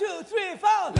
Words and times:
two, 0.00 0.22
three, 0.24 0.56
four. 0.56 0.94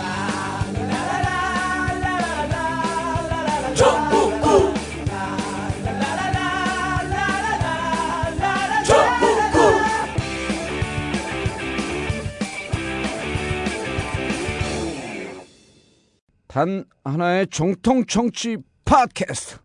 단 16.46 16.84
하나의 17.04 17.46
정통 17.46 18.04
정치 18.04 18.58
팟캐스트. 18.84 19.60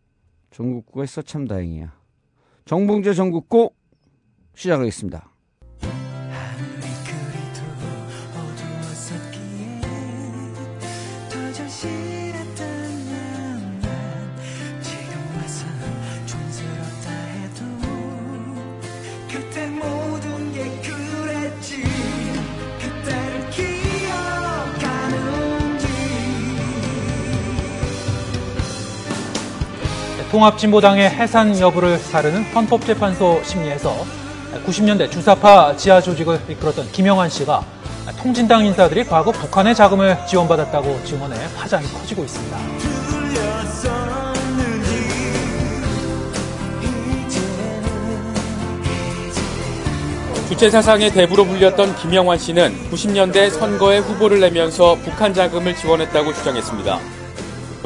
전국구가 0.52 1.04
있어 1.04 1.22
참 1.22 1.46
다행이야. 1.46 1.94
정봉재 2.64 3.14
전국구 3.14 3.72
시작하겠습니다. 4.56 5.35
통합진보당의 30.36 31.12
해산 31.12 31.58
여부를 31.58 31.98
사르는 31.98 32.44
헌법재판소 32.54 33.42
심리에서 33.46 34.06
90년대 34.68 35.10
주사파 35.10 35.78
지하 35.78 36.02
조직을 36.02 36.42
이끌었던 36.50 36.92
김영환 36.92 37.30
씨가 37.30 37.64
통진당 38.22 38.66
인사들이 38.66 39.06
과거 39.06 39.32
북한의 39.32 39.74
자금을 39.74 40.18
지원받았다고 40.28 41.06
증언해 41.06 41.38
화장이 41.56 41.88
커지고 41.88 42.26
있습니다. 42.26 42.58
주체 50.50 50.70
사상의 50.70 51.12
대부로 51.12 51.46
불렸던 51.46 51.96
김영환 51.96 52.38
씨는 52.38 52.90
90년대 52.92 53.52
선거에 53.52 54.00
후보를 54.00 54.42
내면서 54.42 54.98
북한 55.02 55.34
자금을 55.34 55.78
지원했다고 55.78 56.34
주장했습니다. 56.34 57.15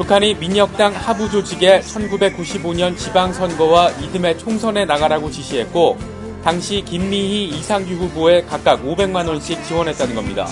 북한이 0.00 0.36
민혁당 0.36 0.94
하부 0.94 1.30
조직에 1.30 1.80
1995년 1.80 2.96
지방선거와 2.96 3.90
이듬해 4.00 4.34
총선에 4.34 4.86
나가라고 4.86 5.30
지시했고 5.30 5.98
당시 6.42 6.82
김미희 6.82 7.50
이상규 7.50 7.92
후보에 7.92 8.40
각각 8.46 8.82
500만 8.82 9.28
원씩 9.28 9.62
지원했다는 9.62 10.14
겁니다. 10.14 10.46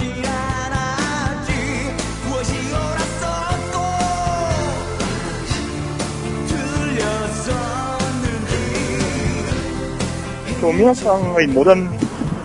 조미학상의 10.61 11.47
모든 11.47 11.89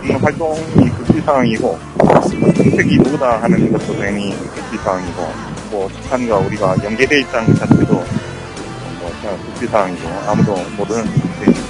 음, 0.04 0.18
활동이 0.22 0.90
극비사항이고 0.90 1.80
정책이 2.56 2.98
누구다 3.00 3.42
하는 3.42 3.74
것도 3.74 3.94
당연히 3.98 4.34
극비사항이고 4.56 5.53
뭐 5.74 5.88
북한과 5.88 6.38
우리가 6.38 6.76
연계돼 6.84 7.22
있다는 7.22 7.48
것 7.48 7.60
자체도 7.62 7.94
뭐 7.96 9.12
그냥 9.20 9.38
극비사항이고 9.44 10.08
아무도 10.28 10.56
모르는 10.78 11.04
문제입니다. 11.04 11.64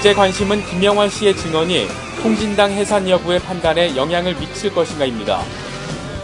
이제 0.00 0.12
관심은 0.12 0.64
김영환 0.66 1.08
씨의 1.08 1.36
증언이 1.36 1.86
통진당 2.22 2.72
해산 2.72 3.08
여부의 3.08 3.38
판단에 3.38 3.94
영향을 3.94 4.34
미칠 4.34 4.74
것인가입니다. 4.74 5.42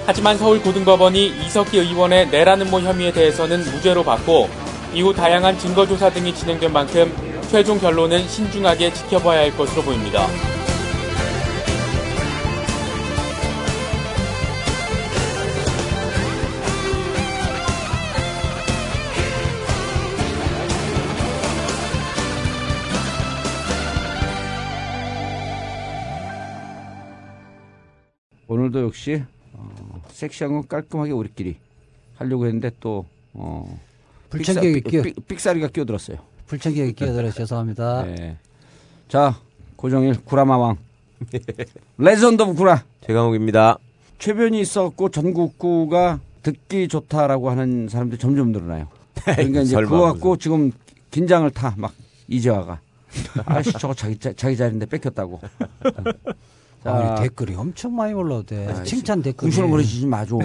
하지만 0.04 0.36
서울고등법원이 0.36 1.46
이석기 1.46 1.78
의원의 1.78 2.30
내라는 2.30 2.68
모 2.72 2.80
혐의에 2.80 3.12
대해서는 3.12 3.60
무죄로 3.70 4.02
받고 4.02 4.61
이후 4.94 5.12
다양한 5.12 5.58
증거조사 5.58 6.10
등이 6.10 6.34
진행된 6.34 6.72
만큼 6.72 7.10
최종 7.50 7.78
결론은 7.78 8.26
신중하게 8.28 8.92
지켜봐야 8.92 9.40
할 9.40 9.56
것으로 9.56 9.82
보입니다. 9.82 10.26
오늘도 28.46 28.82
역시 28.82 29.22
어, 29.54 30.02
섹시하고 30.08 30.68
깔끔하게 30.68 31.12
우리끼리 31.12 31.56
하려고 32.16 32.44
했는데 32.44 32.70
또 32.80 33.06
어, 33.32 33.80
불청객이 34.32 34.80
끼어 34.82 35.02
삑- 35.02 35.28
삑사리가 35.28 35.68
끼어들었어요. 35.68 36.16
불청객이 36.46 36.92
끼어들어 36.94 37.30
죄송합니다. 37.30 38.02
네. 38.08 38.36
자 39.08 39.36
고정일 39.76 40.16
구라마왕 40.24 40.76
legend 41.98 42.42
of 42.42 42.54
구라 42.54 42.84
최강욱입니다. 43.06 43.78
최변이 44.18 44.60
있었고 44.60 45.10
전국구가 45.10 46.20
듣기 46.42 46.88
좋다라고 46.88 47.50
하는 47.50 47.88
사람들이 47.88 48.18
점점 48.18 48.52
늘어나요. 48.52 48.88
그러니까 49.24 49.60
이제 49.60 49.76
그거 49.76 50.00
갖고 50.12 50.36
지금 50.36 50.72
긴장을 51.10 51.48
타 51.50 51.74
막 51.76 51.92
이재화가 52.28 52.80
아씨 53.44 53.72
저거 53.74 53.92
자기 53.92 54.16
자, 54.18 54.32
자기 54.34 54.56
자리인데 54.56 54.86
뺏겼다고. 54.86 55.40
아니, 56.84 57.20
댓글이 57.20 57.54
엄청 57.54 57.94
많이 57.94 58.12
올라오대. 58.14 58.66
아, 58.68 58.82
칭찬 58.82 59.22
댓글이. 59.22 59.50
궁시렁거리지 59.50 60.06
마 60.06 60.24
좀. 60.24 60.40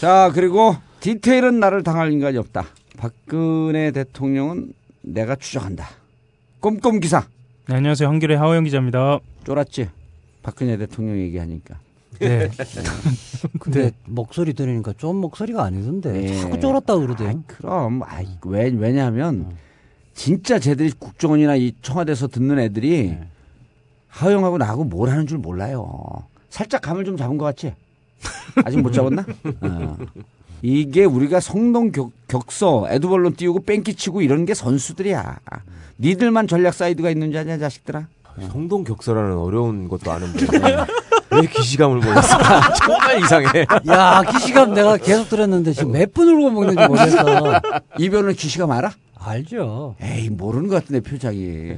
자 0.00 0.30
그리고 0.34 0.76
디테일은 1.00 1.60
나를 1.60 1.82
당할 1.82 2.12
인간이 2.12 2.36
없다. 2.38 2.66
박근혜 2.96 3.90
대통령은 3.92 4.72
내가 5.02 5.36
추적한다. 5.36 5.88
꼼꼼 6.60 7.00
기사 7.00 7.24
네, 7.68 7.76
안녕하세요. 7.76 8.08
한길의 8.08 8.36
하호영 8.36 8.64
기자입니다. 8.64 9.20
쫄았지. 9.44 9.88
박근혜 10.42 10.76
대통령 10.76 11.18
얘기하니까. 11.18 11.78
네. 12.18 12.48
근데 13.60 13.92
목소리 14.06 14.54
들으니까 14.54 14.92
좀 14.94 15.16
목소리가 15.16 15.62
아니던데. 15.62 16.12
네. 16.12 16.40
자꾸 16.40 16.58
쫄았다 16.58 16.96
그러대. 16.96 17.36
그럼 17.46 18.02
아이 18.02 18.26
왜 18.46 18.72
왜냐하면 18.76 19.56
진짜 20.14 20.58
쟤들이 20.58 20.90
국정원이나 20.98 21.54
이 21.54 21.74
청와대에서 21.80 22.26
듣는 22.26 22.58
애들이 22.58 23.16
하영하고 24.08 24.58
나하고 24.58 24.82
뭘 24.82 25.10
하는 25.10 25.28
줄 25.28 25.38
몰라요. 25.38 25.86
살짝 26.48 26.82
감을 26.82 27.04
좀 27.04 27.16
잡은 27.16 27.38
것 27.38 27.44
같지? 27.44 27.72
아직 28.64 28.80
못 28.80 28.90
잡았나? 28.90 29.24
어. 29.62 29.96
이게 30.62 31.04
우리가 31.04 31.40
성동 31.40 31.92
격, 31.92 32.10
격서 32.28 32.86
애드벌룬 32.90 33.34
띄우고 33.36 33.64
뺑기 33.64 33.94
치고 33.94 34.22
이런 34.22 34.44
게 34.44 34.54
선수들이야. 34.54 35.38
니들만 35.98 36.46
전략 36.48 36.74
사이드가 36.74 37.10
있는 37.10 37.30
줄 37.30 37.40
아냐 37.40 37.58
자식들아? 37.58 38.06
성동 38.52 38.84
격서라는 38.84 39.36
어려운 39.36 39.88
것도 39.88 40.12
아는데 40.12 40.46
왜 41.30 41.46
기시감을 41.46 42.00
보냈을까? 42.00 42.72
정말 42.84 43.20
이상해. 43.20 43.66
야, 43.88 44.22
기시감 44.22 44.74
내가 44.74 44.96
계속 44.96 45.28
들었는데 45.28 45.72
지금 45.72 45.92
몇 45.92 46.12
분을 46.14 46.34
먹는지 46.36 46.86
모르겠어. 46.86 47.60
이변을 47.98 48.34
기시가 48.34 48.66
말아? 48.66 48.92
알죠. 49.18 49.96
에이 50.00 50.30
모르는 50.30 50.68
것 50.68 50.76
같은데 50.76 51.00
표정이. 51.00 51.74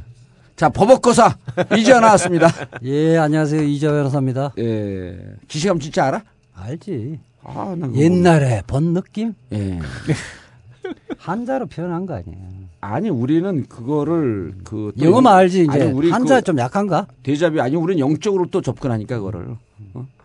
자 0.56 0.68
버벅거사 0.68 1.36
이제 1.78 1.98
나왔습니다. 1.98 2.48
예, 2.84 3.16
안녕하세요. 3.16 3.62
이재호 3.62 3.92
변호사입니다. 3.92 4.52
예 4.58 5.16
기시감 5.48 5.80
진짜 5.80 6.04
알아? 6.04 6.22
알지. 6.54 7.18
아, 7.42 7.74
옛날에 7.94 8.62
본 8.66 8.92
느낌? 8.94 9.34
예. 9.52 9.78
한자로 11.18 11.66
표현한 11.66 12.06
거 12.06 12.14
아니에요. 12.14 12.38
아니 12.80 13.08
우리는 13.10 13.66
그거를 13.68 14.54
그또 14.64 14.92
영어만 15.00 15.32
영- 15.32 15.38
알지 15.38 15.62
이제. 15.64 15.82
아니, 15.82 15.92
우리 15.92 16.10
한자 16.10 16.36
그 16.40 16.42
좀 16.46 16.58
약한가? 16.58 17.06
대자비 17.22 17.60
아니 17.60 17.76
우리는 17.76 17.98
영적으로 18.00 18.46
또 18.50 18.60
접근하니까 18.62 19.18
그거를 19.18 19.54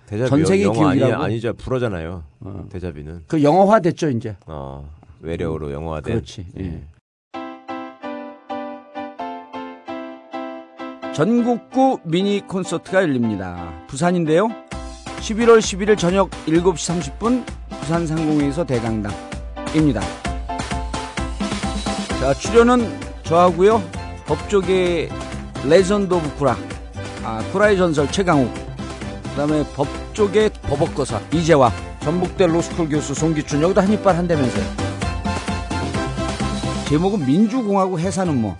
대자비 0.07 0.29
전 0.29 0.45
세계 0.45 0.63
영어 0.63 0.87
아니, 0.87 0.99
기업이라고? 0.99 1.23
아니죠. 1.23 1.53
불어잖아요. 1.55 2.23
어. 2.41 2.65
대자비는. 2.71 3.23
그 3.27 3.43
영어화 3.43 3.79
됐죠 3.79 4.09
이제. 4.09 4.35
어, 4.45 4.87
외래어로 5.21 5.71
영어화된. 5.73 6.13
그렇지. 6.13 6.45
예. 6.59 6.81
전국구 11.13 11.99
미니 12.03 12.41
콘서트가 12.45 13.01
열립니다. 13.03 13.73
부산인데요. 13.87 14.49
11월 15.19 15.59
11일 15.59 15.97
저녁 15.97 16.29
7시 16.45 17.17
30분 17.19 17.45
부산 17.79 18.05
상공회의소 18.05 18.63
대강당입니다. 18.65 20.01
자, 22.19 22.33
출연은 22.33 22.99
저하고요. 23.23 23.81
법조계 24.25 25.09
legend 25.65 26.13
of 26.13 26.35
구라. 26.35 26.57
아, 27.23 27.43
구라의 27.51 27.77
전설 27.77 28.11
최강욱. 28.11 28.51
그 29.23 29.29
다음에 29.35 29.63
법조계 29.73 30.49
버벅거사 30.63 31.19
이재화. 31.33 31.71
전북대 32.01 32.45
로스쿨 32.45 32.89
교수 32.89 33.15
송기춘 33.15 33.61
여기도 33.63 33.81
한입발 33.81 34.15
한다면서요. 34.15 34.63
제목은 36.87 37.25
민주공화국 37.25 37.99
해산은 37.99 38.39
뭐. 38.39 38.57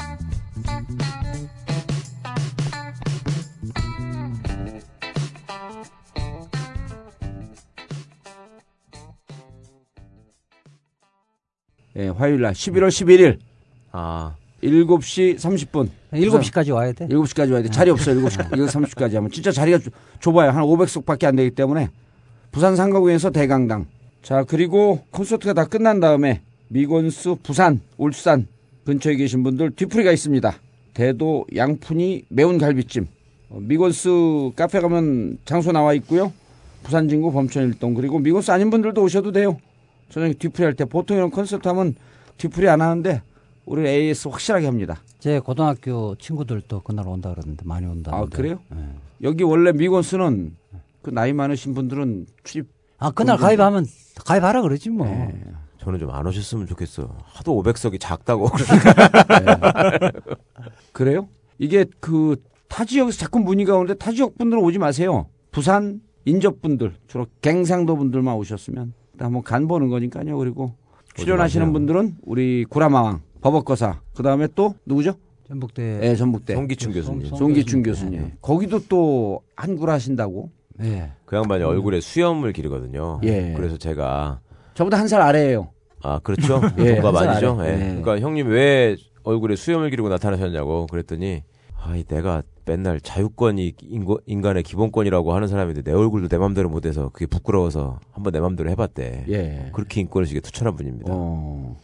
예, 11.96 12.08
화요일 12.08 12.41
날 12.41 12.52
11월 12.52 12.88
11일 12.88 13.38
아, 13.93 14.35
7시 14.62 15.37
30분. 15.37 15.88
7시까지 16.12 16.75
와야 16.75 16.93
돼. 16.93 17.06
7시까지 17.06 17.52
와야 17.52 17.62
돼. 17.62 17.69
자리 17.70 17.91
없어요. 17.91 18.17
7시, 18.20 18.50
7시 18.50 18.67
30분까지 18.69 19.14
하면. 19.14 19.31
진짜 19.31 19.52
자리가 19.52 19.79
좁- 19.79 19.93
좁아요. 20.20 20.50
한 20.50 20.64
500석밖에 20.64 21.25
안 21.25 21.37
되기 21.37 21.50
때문에. 21.50 21.91
부산 22.50 22.75
상가구에서 22.75 23.31
대강당. 23.31 23.87
자, 24.23 24.43
그리고 24.44 25.05
콘서트가 25.11 25.52
다 25.52 25.67
끝난 25.67 26.00
다음에 26.00 26.41
미곤스 26.69 27.37
부산, 27.43 27.81
울산 27.99 28.46
근처에 28.85 29.17
계신 29.17 29.43
분들 29.43 29.73
뒤풀이가 29.73 30.11
있습니다. 30.12 30.55
대도 30.94 31.46
양푼이 31.55 32.25
매운 32.29 32.58
갈비찜. 32.58 33.06
어, 33.50 33.58
미곤스 33.61 34.50
카페 34.56 34.81
가면 34.81 35.38
장소 35.44 35.70
나와 35.73 35.93
있고요. 35.94 36.32
부산 36.82 37.08
진구 37.08 37.32
범천 37.32 37.64
일동 37.64 37.94
그리고 37.94 38.19
미곤스 38.19 38.50
아닌 38.50 38.70
분들도 38.70 39.00
오셔도 39.02 39.31
돼요. 39.32 39.58
저녁에 40.14 40.32
뒤풀이 40.34 40.64
할 40.64 40.75
때 40.75 40.84
보통 40.84 41.16
이런 41.16 41.31
콘서트 41.31 41.66
하면 41.66 41.96
뒤풀이 42.37 42.69
안 42.69 42.81
하는데 42.81 43.20
우리 43.66 43.88
AS 43.88 44.28
확실하게 44.28 44.66
합니다. 44.66 45.02
제 45.19 45.40
고등학교 45.40 46.14
친구들도 46.16 46.82
그날 46.82 47.08
온다 47.08 47.31
그러는데 47.34 47.64
많이 47.66 47.87
온다. 47.87 48.12
아 48.14 48.25
그래요? 48.26 48.61
네. 48.70 48.94
여기 49.22 49.43
원래 49.43 49.72
미곤스는 49.72 50.55
그 51.02 51.11
나이 51.11 51.32
많으신 51.32 51.75
분들은 51.75 52.26
출입 52.44 52.69
아 52.99 53.11
그날 53.11 53.37
가입하면 53.38 53.87
가입하라 54.25 54.62
그러지 54.62 54.90
뭐. 54.90 55.06
네. 55.06 55.43
저는 55.78 55.99
좀 55.99 56.11
안 56.11 56.26
오셨으면 56.26 56.67
좋겠어. 56.69 57.17
하도 57.25 57.60
500석이 57.62 57.99
작다고. 58.00 58.49
그래요? 60.93 61.28
이게 61.58 61.84
그 62.00 62.37
타 62.69 62.84
지역에서 62.84 63.19
자꾸 63.19 63.38
문의가 63.38 63.75
오는데 63.76 63.94
타 63.94 64.10
지역 64.12 64.37
분들은 64.38 64.62
오지 64.62 64.78
마세요. 64.78 65.26
부산 65.52 66.00
인접 66.25 66.60
분들 66.62 66.94
주로 67.06 67.26
갱상도 67.40 67.96
분들만 67.96 68.34
오셨으면 68.34 68.93
한번 69.19 69.43
간 69.43 69.66
보는 69.69 69.88
거니까요. 69.88 70.37
그리고 70.38 70.72
출연하시는. 71.14 71.72
분들은 71.72 72.16
우리 72.25 72.64
구라마왕 72.69 73.20
버벅거사 73.40 74.00
그 74.14 74.22
다음에 74.22 74.49
또 74.55 74.75
누구죠? 74.87 75.14
전북대 75.46 76.00
예, 76.02 76.16
전북대 76.16 76.55
송기춘 76.55 76.93
교수님. 76.93 77.26
송- 77.26 77.38
송기춘 77.38 77.82
교수님. 77.82 78.20
네. 78.22 78.32
거기도 78.40 78.81
또 78.88 79.40
한구라 79.56 79.93
하신다고. 79.94 80.50
예. 80.82 81.12
그 81.26 81.37
양반이 81.37 81.62
얼굴에 81.62 82.00
수염을 82.00 82.52
기르거든요. 82.52 83.20
예. 83.22 83.52
그래서 83.56 83.76
제가 83.76 84.40
저보다 84.75 84.99
한 84.99 85.06
살 85.06 85.20
아래예요. 85.20 85.69
아 86.02 86.19
그렇죠. 86.20 86.60
예, 86.78 86.94
동갑 86.96 87.14
한살 87.17 87.28
아니죠. 87.28 87.58
예. 87.64 87.72
예. 87.75 87.78
그러니까 88.00 88.19
형님 88.20 88.49
왜 88.49 88.96
얼굴에 89.22 89.55
수염을 89.56 89.90
기르고 89.90 90.08
나타나셨냐고 90.08 90.87
그랬더니 90.88 91.43
아, 91.86 91.94
내가 92.08 92.42
맨날 92.64 92.98
자유권이 93.00 93.75
인거- 93.90 94.20
인간의 94.26 94.62
기본권이라고 94.62 95.34
하는 95.34 95.48
사람인데 95.48 95.82
내 95.82 95.92
얼굴도 95.92 96.28
내 96.28 96.38
맘대로 96.38 96.69
못해서 96.70 97.10
그게 97.12 97.26
부끄러워서 97.26 98.00
한번 98.12 98.32
내 98.32 98.40
맘대로 98.40 98.70
해봤대. 98.70 99.26
예. 99.28 99.70
그렇게 99.75 100.00
인권의식에 100.00 100.40
투철한 100.40 100.75
분입니다. 100.76 101.12
어. 101.12 101.76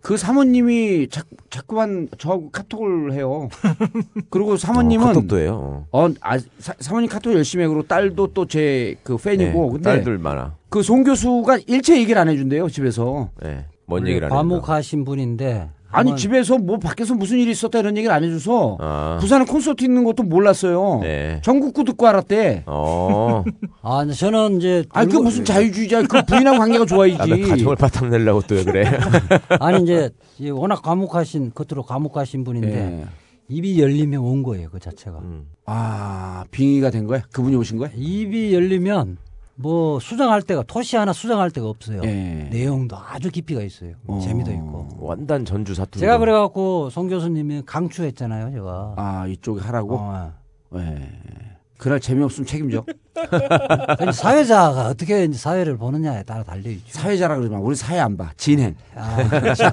그 0.00 0.16
사모님이 0.18 1.08
자, 1.08 1.22
자꾸만 1.50 2.08
저하고 2.18 2.50
카톡을 2.50 3.12
해요. 3.14 3.48
그리고 4.28 4.56
사모님은 4.56 5.04
어, 5.04 5.08
카톡도 5.08 5.38
해요. 5.38 5.86
어, 5.92 6.08
아, 6.20 6.38
사, 6.58 6.74
사모님 6.78 7.08
카톡 7.08 7.32
열심히 7.32 7.64
해. 7.64 7.68
그리고 7.68 7.84
딸도 7.86 8.34
또 8.34 8.44
제 8.46 8.96
그 9.02 9.16
팬이고. 9.16 9.64
네, 9.66 9.72
근데 9.72 9.82
딸들 9.82 10.18
많아. 10.18 10.56
그 10.68 10.82
송 10.82 11.04
교수가 11.04 11.58
일체 11.68 11.96
얘기를 11.98 12.20
안 12.20 12.28
해준대요 12.28 12.68
집에서. 12.68 13.30
네, 13.42 13.64
뭔 13.86 14.06
얘기를 14.06 14.26
안 14.26 14.32
해요. 14.32 14.36
과묵하신 14.36 15.04
분인데 15.04 15.70
아니 15.94 16.16
집에서 16.16 16.58
뭐 16.58 16.78
밖에서 16.78 17.14
무슨 17.14 17.38
일이 17.38 17.50
있었다 17.52 17.78
이런 17.78 17.96
얘기를 17.96 18.14
안 18.14 18.24
해줘서 18.24 18.76
아, 18.80 19.18
부산에 19.20 19.44
콘서트 19.44 19.84
있는 19.84 20.04
것도 20.04 20.22
몰랐어요. 20.22 21.00
네. 21.02 21.40
전국구 21.42 21.84
듣고 21.84 22.06
알았대. 22.06 22.64
어, 22.66 23.44
아 23.82 23.98
근데 24.00 24.14
저는 24.14 24.58
이제 24.58 24.84
아니 24.90 25.12
그 25.12 25.18
무슨 25.18 25.44
자유주의자 25.44 26.02
그 26.02 26.22
부인하고 26.24 26.58
관계가 26.58 26.86
좋아야지. 26.86 27.32
아, 27.32 27.36
나 27.36 27.48
가정을 27.48 27.76
바탕 27.76 28.10
내려고 28.10 28.40
또왜 28.42 28.64
그래? 28.64 28.84
아니 29.60 29.82
이제 29.82 30.10
이 30.38 30.50
워낙 30.50 30.82
과묵하신 30.82 31.52
겉으로 31.54 31.82
과묵하신 31.84 32.44
분인데 32.44 32.76
예. 32.76 33.04
입이 33.48 33.80
열리면 33.80 34.20
온 34.20 34.42
거예요 34.42 34.68
그 34.70 34.80
자체가. 34.80 35.18
음. 35.18 35.46
아 35.66 36.44
빙의가 36.50 36.90
된 36.90 37.06
거야? 37.06 37.22
그분이 37.32 37.56
오신 37.56 37.78
거야? 37.78 37.90
입이 37.94 38.54
열리면 38.54 39.18
뭐 39.56 40.00
수정할 40.00 40.42
데가 40.42 40.64
토시 40.66 40.96
하나 40.96 41.12
수정할 41.12 41.50
데가 41.50 41.68
없어요. 41.68 42.00
예. 42.04 42.48
내용도 42.50 42.96
아주 42.96 43.30
깊이가 43.30 43.62
있어요. 43.62 43.94
어. 44.06 44.18
재미도 44.20 44.50
있고. 44.52 44.88
완단 44.98 45.44
전주 45.44 45.74
사투리. 45.74 46.00
제가 46.00 46.18
그래갖고 46.18 46.90
송 46.90 47.08
교수님이 47.08 47.62
강추했잖아요, 47.64 48.50
제가. 48.52 48.94
아 48.96 49.26
이쪽에 49.28 49.60
하라고. 49.60 49.96
어. 50.00 50.32
예. 50.76 51.08
그날 51.78 52.00
재미없으면 52.00 52.46
책임져. 52.46 52.84
사회자가 54.12 54.88
어떻게 54.88 55.30
사회를 55.32 55.76
보느냐에 55.76 56.22
따라 56.22 56.42
달려있죠. 56.42 56.98
사회자라 56.98 57.36
그러지 57.36 57.52
마. 57.52 57.58
우리 57.60 57.76
사회 57.76 57.98
안 57.98 58.16
봐. 58.16 58.30
진행. 58.36 58.74
아, 58.94 59.28
그렇죠. 59.28 59.64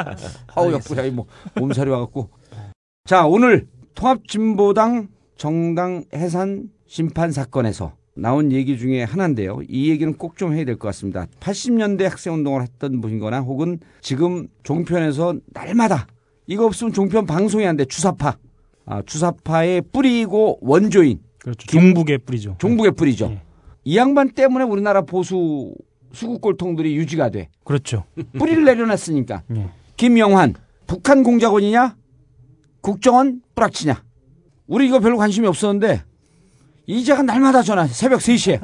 아우 0.54 0.72
옆구리 0.72 1.10
뭐 1.10 1.26
몸살이 1.54 1.90
와갖고. 1.90 2.30
자 3.04 3.26
오늘 3.26 3.66
통합진보당 3.94 5.08
정당 5.36 6.04
해산 6.14 6.70
심판 6.86 7.32
사건에서 7.32 7.92
나온 8.16 8.50
얘기 8.52 8.78
중에 8.78 9.02
하나인데요. 9.02 9.60
이 9.68 9.90
얘기는 9.90 10.12
꼭 10.16 10.36
좀 10.36 10.52
해야 10.54 10.64
될 10.64 10.76
것 10.76 10.88
같습니다. 10.88 11.26
80년대 11.40 12.02
학생 12.04 12.34
운동을 12.34 12.62
했던 12.62 13.00
분이거나 13.00 13.40
혹은 13.40 13.78
지금 14.00 14.48
종편에서 14.64 15.34
날마다 15.52 16.06
이거 16.46 16.64
없으면 16.66 16.92
종편 16.92 17.26
방송이 17.26 17.66
안 17.66 17.76
돼. 17.76 17.84
주사파. 17.84 18.36
아, 18.86 19.02
주사파의 19.02 19.82
뿌리고 19.92 20.58
원조인 20.60 21.20
그렇죠. 21.38 21.66
종북의 21.66 22.18
뿌리죠. 22.18 22.56
종북의 22.58 22.92
뿌리죠. 22.92 23.26
예. 23.32 23.42
이 23.84 23.96
양반 23.96 24.30
때문에 24.30 24.64
우리나라 24.64 25.02
보수 25.02 25.74
수국골통들이 26.12 26.96
유지가 26.96 27.30
돼. 27.30 27.48
그렇죠. 27.64 28.04
뿌리를 28.38 28.64
내려놨으니까. 28.64 29.42
예. 29.56 29.70
김영환, 29.96 30.54
북한 30.86 31.22
공작원이냐? 31.22 31.96
국정원 32.80 33.42
뿌락치냐? 33.54 34.02
우리 34.68 34.86
이거 34.86 35.00
별로 35.00 35.16
관심이 35.16 35.46
없었는데, 35.46 36.02
이제가 36.86 37.22
날마다 37.22 37.62
전화, 37.62 37.86
새벽 37.86 38.20
3시에. 38.20 38.60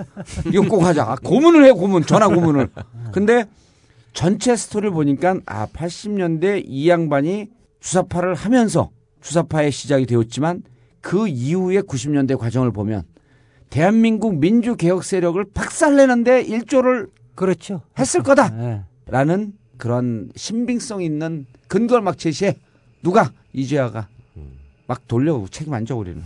이거 0.53 0.63
꼭 0.69 0.85
하자. 0.85 1.03
아, 1.05 1.17
고문을 1.17 1.65
해, 1.65 1.73
고문. 1.73 2.05
전화 2.05 2.29
고문을. 2.29 2.69
근데 3.13 3.47
전체 4.13 4.55
스토리를 4.55 4.93
보니까, 4.93 5.37
아, 5.47 5.67
80년대 5.67 6.63
이 6.67 6.89
양반이 6.89 7.49
주사파를 7.81 8.35
하면서 8.35 8.91
주사파의 9.21 9.73
시작이 9.73 10.07
되었지만, 10.07 10.63
그 11.01 11.27
이후의 11.27 11.83
90년대 11.83 12.39
과정을 12.39 12.71
보면, 12.73 13.03
대한민국 13.71 14.37
민주 14.37 14.77
개혁 14.77 15.03
세력을 15.03 15.43
박살내는데 15.55 16.43
일조를 16.43 17.09
그렇죠. 17.35 17.81
했을 17.99 18.23
거다. 18.23 18.53
예. 18.61 18.83
라는 19.07 19.55
그런 19.79 20.31
신빙성 20.37 21.03
있는 21.03 21.47
근거를 21.69 22.03
막 22.03 22.19
제시해. 22.19 22.59
누가? 23.03 23.33
이재화가. 23.55 24.09
막 24.87 25.07
돌려 25.09 25.45
책임 25.51 25.73
안 25.75 25.85
져, 25.87 25.97
우리는. 25.97 26.23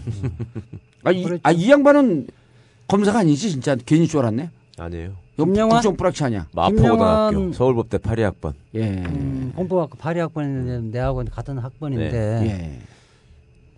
아, 1.04 1.10
이, 1.12 1.22
그렇죠. 1.22 1.40
아, 1.44 1.52
이 1.52 1.70
양반은 1.70 2.26
검사가 2.88 3.20
아니지, 3.20 3.50
진짜. 3.50 3.76
괜히 3.86 4.06
줄 4.06 4.20
알았네. 4.20 4.50
아니에요. 4.78 5.12
김영환? 5.36 5.68
국정 5.78 5.96
뿌락치 5.96 6.24
아니야. 6.24 6.46
마포고등학교 6.52 7.36
김영환- 7.38 7.52
서울법대 7.52 7.98
8위학번. 7.98 8.54
예. 8.74 8.88
음, 9.04 9.52
공법학과 9.54 9.96
8위학번인데 9.98 10.84
내하고 10.90 11.24
같은 11.30 11.58
학번인데 11.58 12.10
네. 12.10 12.46
예. 12.46 12.78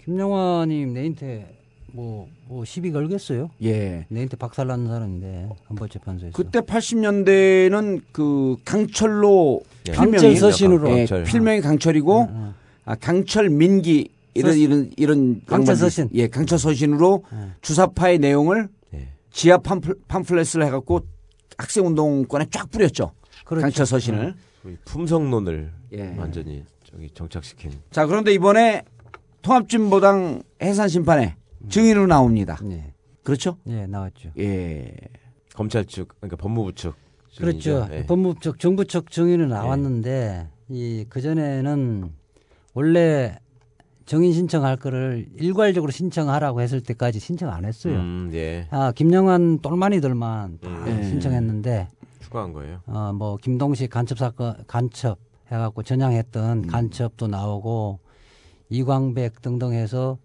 김영환님 0.04 0.92
내인테 0.94 1.56
뭐, 1.92 2.28
뭐 2.46 2.64
시비 2.64 2.92
걸겠어요? 2.92 3.50
예. 3.64 4.06
내인테 4.08 4.36
박살난 4.36 4.86
사람인데 4.86 5.48
헌법 5.68 5.90
재판소에서 5.90 6.32
그때 6.36 6.60
80년대는 6.60 8.02
그 8.12 8.56
강철로 8.64 9.62
예. 9.88 9.92
필명이 9.92 10.12
강철 10.12 10.36
서신으로. 10.36 10.88
예, 10.90 10.96
강철. 10.98 11.24
필명이 11.24 11.60
강철이고 11.60 12.28
아, 12.84 12.94
강철 12.94 13.48
민기 13.50 14.10
이런 14.34 14.52
서- 14.52 14.58
이런 14.58 14.90
이런 14.96 15.40
강철 15.46 15.74
양반들이- 15.74 15.78
서신. 15.78 16.08
예, 16.14 16.28
강철 16.28 16.58
서신으로 16.58 17.24
예. 17.32 17.48
주사파의 17.62 18.18
내용을 18.18 18.68
예. 18.94 19.08
지하 19.30 19.58
팜플, 19.58 19.94
팜플렛을 20.08 20.64
해갖고 20.66 21.00
학생 21.56 21.86
운동권에 21.86 22.46
쫙 22.50 22.70
뿌렸죠. 22.70 23.12
그렇죠. 23.44 23.62
강철 23.62 23.86
서신을. 23.86 24.34
우리 24.64 24.76
품성론을 24.84 25.72
예. 25.94 26.14
완전히 26.16 26.64
저기 26.84 27.08
정착시킨. 27.10 27.72
자 27.90 28.06
그런데 28.06 28.32
이번에 28.32 28.82
통합진보당 29.42 30.42
해산 30.62 30.88
심판에 30.88 31.36
증인으로 31.68 32.06
나옵니다. 32.06 32.58
예. 32.70 32.92
그렇죠? 33.22 33.56
예, 33.66 33.86
나왔죠. 33.86 34.30
예. 34.38 34.94
검찰 35.54 35.84
측, 35.84 36.08
그러니까 36.20 36.36
법무부 36.36 36.74
측. 36.74 36.94
그렇죠. 37.36 37.58
증인이죠. 37.60 37.88
예. 37.94 38.06
법무부 38.06 38.40
쪽, 38.40 38.58
정부 38.58 38.84
쪽 38.84 39.10
증인은 39.10 39.48
나왔는데 39.48 40.48
이 40.70 41.04
그 41.08 41.20
전에는 41.20 42.10
원래 42.74 43.38
정인 44.08 44.32
신청할 44.32 44.76
거를 44.76 45.28
일괄적으로 45.36 45.92
신청하라고 45.92 46.60
했을 46.60 46.80
때까지 46.80 47.20
신청 47.20 47.50
안 47.52 47.64
했어요. 47.64 47.94
음, 47.94 48.30
예. 48.32 48.66
아, 48.70 48.92
김영환 48.92 49.60
똘마니들만 49.60 50.58
다 50.60 50.68
음. 50.68 51.02
신청했는데 51.04 51.88
추가한 52.20 52.52
거예요. 52.52 52.80
어, 52.86 53.12
뭐 53.14 53.36
김동식 53.36 53.90
간첩 53.90 54.18
사건 54.18 54.54
간첩 54.66 55.18
해갖고 55.52 55.82
전향했던 55.82 56.58
음. 56.64 56.66
간첩도 56.66 57.26
나오고 57.28 58.00
이광백 58.70 59.42
등등 59.42 59.72
해서 59.72 60.18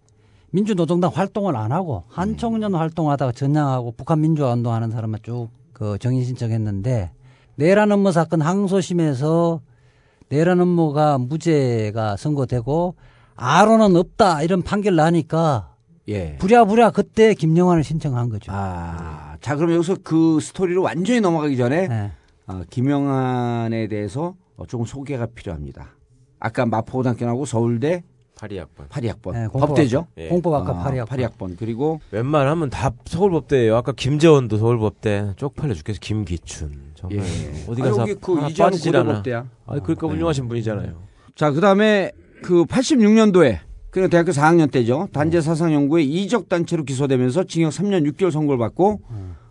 민주노동당 0.50 1.10
활동을 1.14 1.56
안 1.56 1.72
하고 1.72 2.04
한총련 2.08 2.74
활동하다가 2.74 3.32
전향하고 3.32 3.92
북한 3.92 4.20
민주화 4.20 4.52
운동하는 4.52 4.90
사람만 4.90 5.20
쭉 5.22 5.64
그 5.74 5.98
정인 5.98 6.24
신청했는데 6.24 7.10
내란 7.56 7.92
음모 7.92 8.12
사건 8.12 8.40
항소심에서 8.40 9.60
내란 10.30 10.60
음모가 10.60 11.18
무죄가 11.18 12.16
선고되고 12.16 12.94
아로는 13.36 13.96
없다 13.96 14.42
이런 14.42 14.62
판결 14.62 14.96
나니까 14.96 15.74
예. 16.08 16.36
부랴부랴 16.38 16.90
그때 16.90 17.34
김영환을 17.34 17.82
신청한 17.82 18.28
거죠. 18.28 18.52
아, 18.54 19.36
자 19.40 19.56
그럼 19.56 19.72
여기서 19.74 19.96
그 20.02 20.38
스토리로 20.40 20.82
완전히 20.82 21.20
넘어가기 21.20 21.56
전에 21.56 21.88
네. 21.88 22.12
어, 22.46 22.62
김영환에 22.68 23.88
대해서 23.88 24.34
어, 24.56 24.66
조금 24.66 24.84
소개가 24.86 25.26
필요합니다. 25.34 25.88
아까 26.38 26.66
마포고등학교 26.66 27.24
나오고 27.24 27.46
서울대 27.46 28.04
8위학번. 28.36 28.88
8위학번 28.90 29.32
네, 29.32 29.46
공법- 29.46 29.68
법대죠. 29.68 30.06
예. 30.18 30.28
공법학과 30.28 30.72
아, 30.72 30.84
8위학번. 30.90 31.08
8위학번 31.08 31.56
그리고 31.58 32.00
웬만하면 32.10 32.68
다 32.68 32.90
서울법대예요. 33.06 33.74
아까 33.76 33.92
김재원도 33.92 34.58
서울법대 34.58 35.34
쪽팔려 35.36 35.72
죽겠어. 35.74 35.98
김기춘 36.00 36.92
정말 36.94 37.18
예. 37.20 37.64
어디 37.68 37.80
아, 37.80 37.84
가서 37.86 38.00
여기 38.02 38.14
그 38.16 38.46
이재원. 38.50 38.72
고등법대야. 38.72 39.46
아, 39.66 39.78
그러니까 39.80 40.06
훌륭하신 40.08 40.48
분이잖아요. 40.48 40.94
자 41.34 41.50
그다음에 41.52 42.12
그 42.44 42.66
86년도에 42.66 43.60
그 43.88 44.10
대학교 44.10 44.30
4학년 44.30 44.70
때죠. 44.70 45.08
단재 45.14 45.40
사상 45.40 45.72
연구에 45.72 46.02
이적 46.02 46.50
단체로 46.50 46.84
기소되면서 46.84 47.44
징역 47.44 47.70
3년 47.70 48.06
6개월 48.12 48.30
선고를 48.30 48.58
받고 48.58 49.00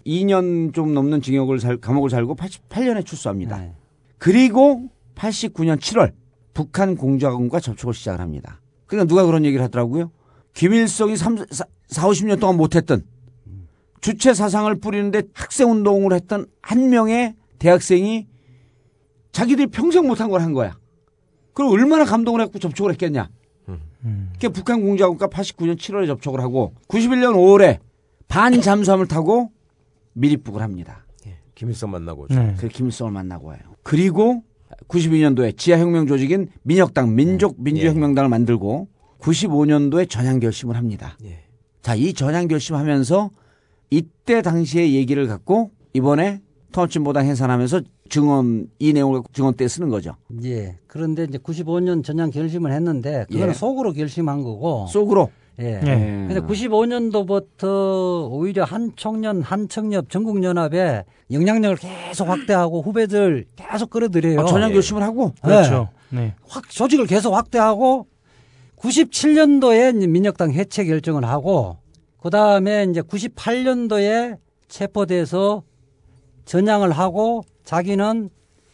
2년 0.06 0.76
좀 0.76 0.94
넘는 0.94 1.24
징역을 1.24 1.60
살, 1.60 1.78
감옥을 1.78 2.12
살고 2.12 2.36
88년에 2.36 3.04
출소합니다. 3.04 3.58
네. 3.58 3.74
그리고 4.20 4.90
89년 5.16 5.80
7월 5.80 6.12
북한 6.54 6.96
공작원과 6.96 7.62
접촉을 7.62 7.96
시작을 7.96 8.20
합니다. 8.20 8.62
그러니까 8.86 9.08
누가 9.08 9.26
그런 9.26 9.44
얘기를 9.44 9.64
하더라고요. 9.64 10.12
김일성이 10.54 11.18
3, 11.18 11.38
4, 11.50 11.66
50년 11.90 12.40
동안 12.40 12.58
못했던 12.58 13.02
주체 14.02 14.36
사상을 14.36 14.72
뿌리는데 14.76 15.24
학생 15.34 15.72
운동을 15.72 16.14
했던 16.14 16.46
한 16.62 16.92
명의 16.92 17.34
대학생이 17.58 18.28
자기들이 19.32 19.68
평생 19.68 20.06
못한 20.06 20.30
걸 20.30 20.42
한 20.42 20.54
거야. 20.54 20.78
그럼 21.54 21.72
얼마나 21.72 22.06
감동을 22.06 22.42
했고 22.42 22.60
접촉을 22.60 22.92
했겠냐. 22.92 23.30
그 24.40 24.50
북한 24.50 24.82
공작원과 24.82 25.28
89년 25.28 25.78
7월에 25.78 26.08
접촉을 26.08 26.42
하고 26.42 26.74
91년 26.90 27.36
5월에 27.36 27.80
반잠수함을 28.28 29.08
타고 29.08 29.52
미립북을 30.14 30.62
합니다. 30.62 31.06
김일성 31.56 31.92
만나고 31.92 32.28
네. 32.28 32.56
그 32.58 32.68
김일성을 32.68 33.12
만나고 33.12 33.48
와요. 33.48 33.60
그리고 33.84 34.44
92년도에 34.88 35.58
지하혁명 35.58 36.08
조직인 36.08 36.50
민혁당 36.64 37.16
민족민주혁명당을 37.16 38.30
만들고 38.30 38.90
95년도에 39.20 40.10
전향 40.10 40.40
결심을 40.40 40.76
합니다. 40.76 41.18
예. 41.24 41.40
자, 41.82 41.96
이 41.96 42.14
전향 42.14 42.48
결심하면서 42.48 43.30
이때 43.92 44.42
당시의 44.42 44.96
얘기를 44.96 45.28
갖고 45.28 45.72
이번에 45.94 46.42
통합진보당 46.74 47.26
해산하면서 47.26 47.82
증언 48.10 48.68
이 48.80 48.92
내용을 48.92 49.22
증언 49.32 49.54
때 49.54 49.68
쓰는 49.68 49.88
거죠. 49.90 50.16
예. 50.44 50.78
그런데 50.88 51.24
이제 51.24 51.38
95년 51.38 52.04
전향 52.04 52.30
결심을 52.30 52.74
했는데 52.74 53.26
그거는 53.30 53.50
예. 53.50 53.54
속으로 53.54 53.94
결심한 53.94 54.44
거고. 54.44 54.88
속으로. 54.88 55.30
예. 55.60 55.80
예. 55.84 56.26
근데 56.28 56.40
95년도부터 56.42 58.28
오히려 58.30 58.64
한총련, 58.64 59.42
한청협, 59.42 60.10
전국 60.10 60.44
연합에 60.44 61.06
영향력을 61.32 61.78
계속 61.78 62.28
확대하고 62.28 62.82
후배들 62.82 63.46
계속 63.56 63.90
끌어들여요. 63.90 64.42
아, 64.42 64.46
전향 64.46 64.74
결심을 64.74 65.02
하고 65.04 65.32
그렇죠. 65.42 65.90
네. 66.10 66.34
확 66.48 66.70
조직을 66.70 67.06
계속 67.06 67.34
확대하고 67.34 68.08
97년도에 68.78 69.96
이제 69.98 70.08
민혁당 70.08 70.52
해체 70.52 70.84
결정을 70.86 71.24
하고 71.24 71.78
그 72.22 72.30
다음에 72.30 72.86
이제 72.90 73.02
98년도에 73.02 74.38
체포돼서 74.68 75.64
전향을 76.46 76.92
하고 76.92 77.44
자기는 77.64 78.30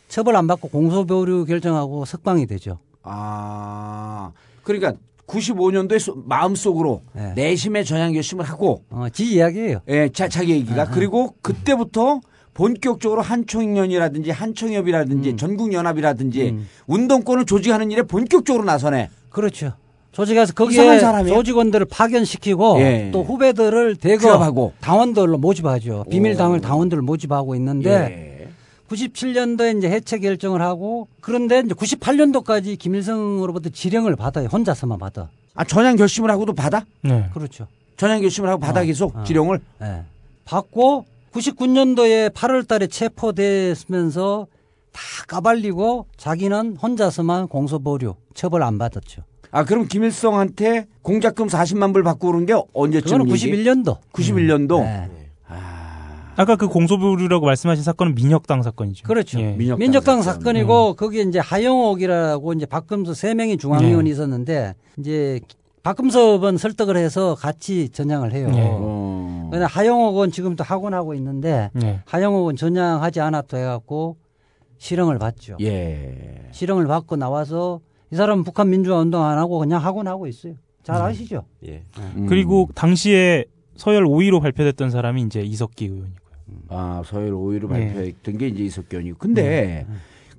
처벌 0.07 0.35
안 0.35 0.47
받고 0.47 0.69
공소보류 0.69 1.45
결정하고 1.45 2.05
석방이 2.05 2.47
되죠. 2.47 2.79
아, 3.03 4.31
그러니까 4.63 4.93
95년도에 5.27 6.27
마음속으로 6.27 7.03
예. 7.15 7.33
내심의 7.35 7.85
전향 7.85 8.13
결심을 8.13 8.43
하고 8.45 8.83
어, 8.89 9.07
지 9.09 9.25
이야기예요. 9.25 9.81
예, 9.87 10.09
자, 10.09 10.27
자기 10.27 10.53
얘기가 10.53 10.85
그리고 10.85 11.35
그때부터 11.41 12.21
본격적으로 12.55 13.21
한총련이라든지 13.21 14.31
한청협이라든지 14.31 15.37
전국연합이라든지 15.37 16.57
운동권을 16.87 17.45
조직하는 17.45 17.91
일에 17.91 18.01
본격적으로 18.01 18.65
나서네. 18.65 19.09
그렇죠. 19.29 19.73
조직에서 20.19 20.53
거기에? 20.53 20.99
조직원들을 20.99 21.85
파견시키고 21.85 22.79
예. 22.81 23.09
또 23.13 23.23
후배들을 23.23 23.95
대거 23.95 24.21
취업하고. 24.21 24.73
당원들로 24.81 25.37
모집하죠. 25.37 26.05
비밀 26.09 26.35
당을 26.35 26.57
오. 26.57 26.61
당원들을 26.61 27.01
모집하고 27.01 27.55
있는데 27.55 27.89
예. 27.89 28.49
97년도에 28.89 29.77
이제 29.77 29.89
해체 29.89 30.19
결정을 30.19 30.61
하고 30.61 31.07
그런데 31.21 31.59
이제 31.59 31.73
98년도까지 31.73 32.77
김일성으로부터 32.77 33.69
지령을 33.69 34.15
받아요. 34.17 34.47
혼자서만 34.47 34.99
받아. 34.99 35.29
아, 35.55 35.63
전향 35.63 35.95
결심을 35.95 36.29
하고도 36.31 36.53
받아? 36.53 36.83
네. 37.01 37.29
그렇죠. 37.33 37.67
전향 37.95 38.19
결심을 38.21 38.49
하고 38.49 38.59
받아 38.59 38.81
어, 38.81 38.83
계속 38.83 39.15
어. 39.15 39.23
지령을? 39.23 39.61
예. 39.83 40.03
받고 40.43 41.05
99년도에 41.33 42.33
8월 42.33 42.67
달에 42.67 42.87
체포됐으면서 42.87 44.47
다 44.91 45.01
까발리고 45.27 46.07
자기는 46.17 46.77
혼자서만 46.81 47.47
공소보류 47.47 48.15
처벌 48.33 48.63
안 48.63 48.77
받았죠. 48.77 49.21
아, 49.51 49.65
그럼 49.65 49.87
김일성한테 49.87 50.87
공작금 51.01 51.47
40만 51.47 51.93
불 51.93 52.03
받고 52.03 52.27
그런 52.27 52.45
게 52.45 52.53
언제쯤 52.73 53.17
그거는 53.19 53.33
91년도. 53.33 53.97
91년도? 54.13 54.81
예. 54.83 55.09
아까 56.35 56.55
그 56.55 56.69
공소부류라고 56.69 57.45
말씀하신 57.45 57.83
사건은 57.83 58.15
민혁당 58.15 58.63
사건이죠. 58.63 59.05
그렇죠. 59.05 59.41
예. 59.41 59.51
민혁당 59.53 59.79
민족당 59.79 60.21
사건. 60.21 60.39
사건 60.39 60.55
이고 60.55 60.93
거기에 60.93 61.23
이제 61.23 61.39
하영옥이라고 61.39 62.53
이제 62.53 62.65
박금수 62.65 63.13
세 63.13 63.33
명이 63.33 63.57
중앙위원이 63.57 64.09
있었는데 64.09 64.75
이제 64.97 65.41
박금섭은 65.83 66.57
설득을 66.57 66.95
해서 66.95 67.35
같이 67.35 67.89
전향을 67.89 68.31
해요. 68.31 68.49
예. 68.53 68.61
어. 68.71 69.49
근데 69.51 69.65
하영옥은 69.65 70.31
지금도 70.31 70.63
학원하고 70.63 71.13
있는데 71.15 71.71
예. 71.81 72.01
하영옥은 72.05 72.55
전향하지 72.55 73.19
않았다 73.19 73.57
해갖고 73.57 74.15
실형을 74.77 75.19
받죠. 75.19 75.57
예. 75.59 76.47
실형을 76.51 76.87
받고 76.87 77.17
나와서 77.17 77.81
이 78.11 78.15
사람은 78.15 78.43
북한 78.43 78.69
민주화 78.69 78.99
운동 78.99 79.23
안 79.23 79.37
하고 79.37 79.59
그냥 79.59 79.83
학원 79.83 80.07
하고 80.07 80.27
있어요. 80.27 80.55
잘 80.83 81.01
아시죠? 81.01 81.45
예. 81.65 81.83
음. 82.15 82.25
그리고 82.27 82.69
당시에 82.73 83.45
서열 83.75 84.05
5위로 84.05 84.41
발표됐던 84.41 84.89
사람이 84.89 85.21
이제 85.23 85.41
이석기 85.41 85.85
의원이고요. 85.85 86.29
아, 86.69 87.03
서열 87.05 87.31
5위로 87.31 87.65
예. 87.65 87.67
발표했던 87.67 88.37
게 88.37 88.47
이제 88.47 88.63
이석견이고. 88.63 89.17
근데 89.19 89.85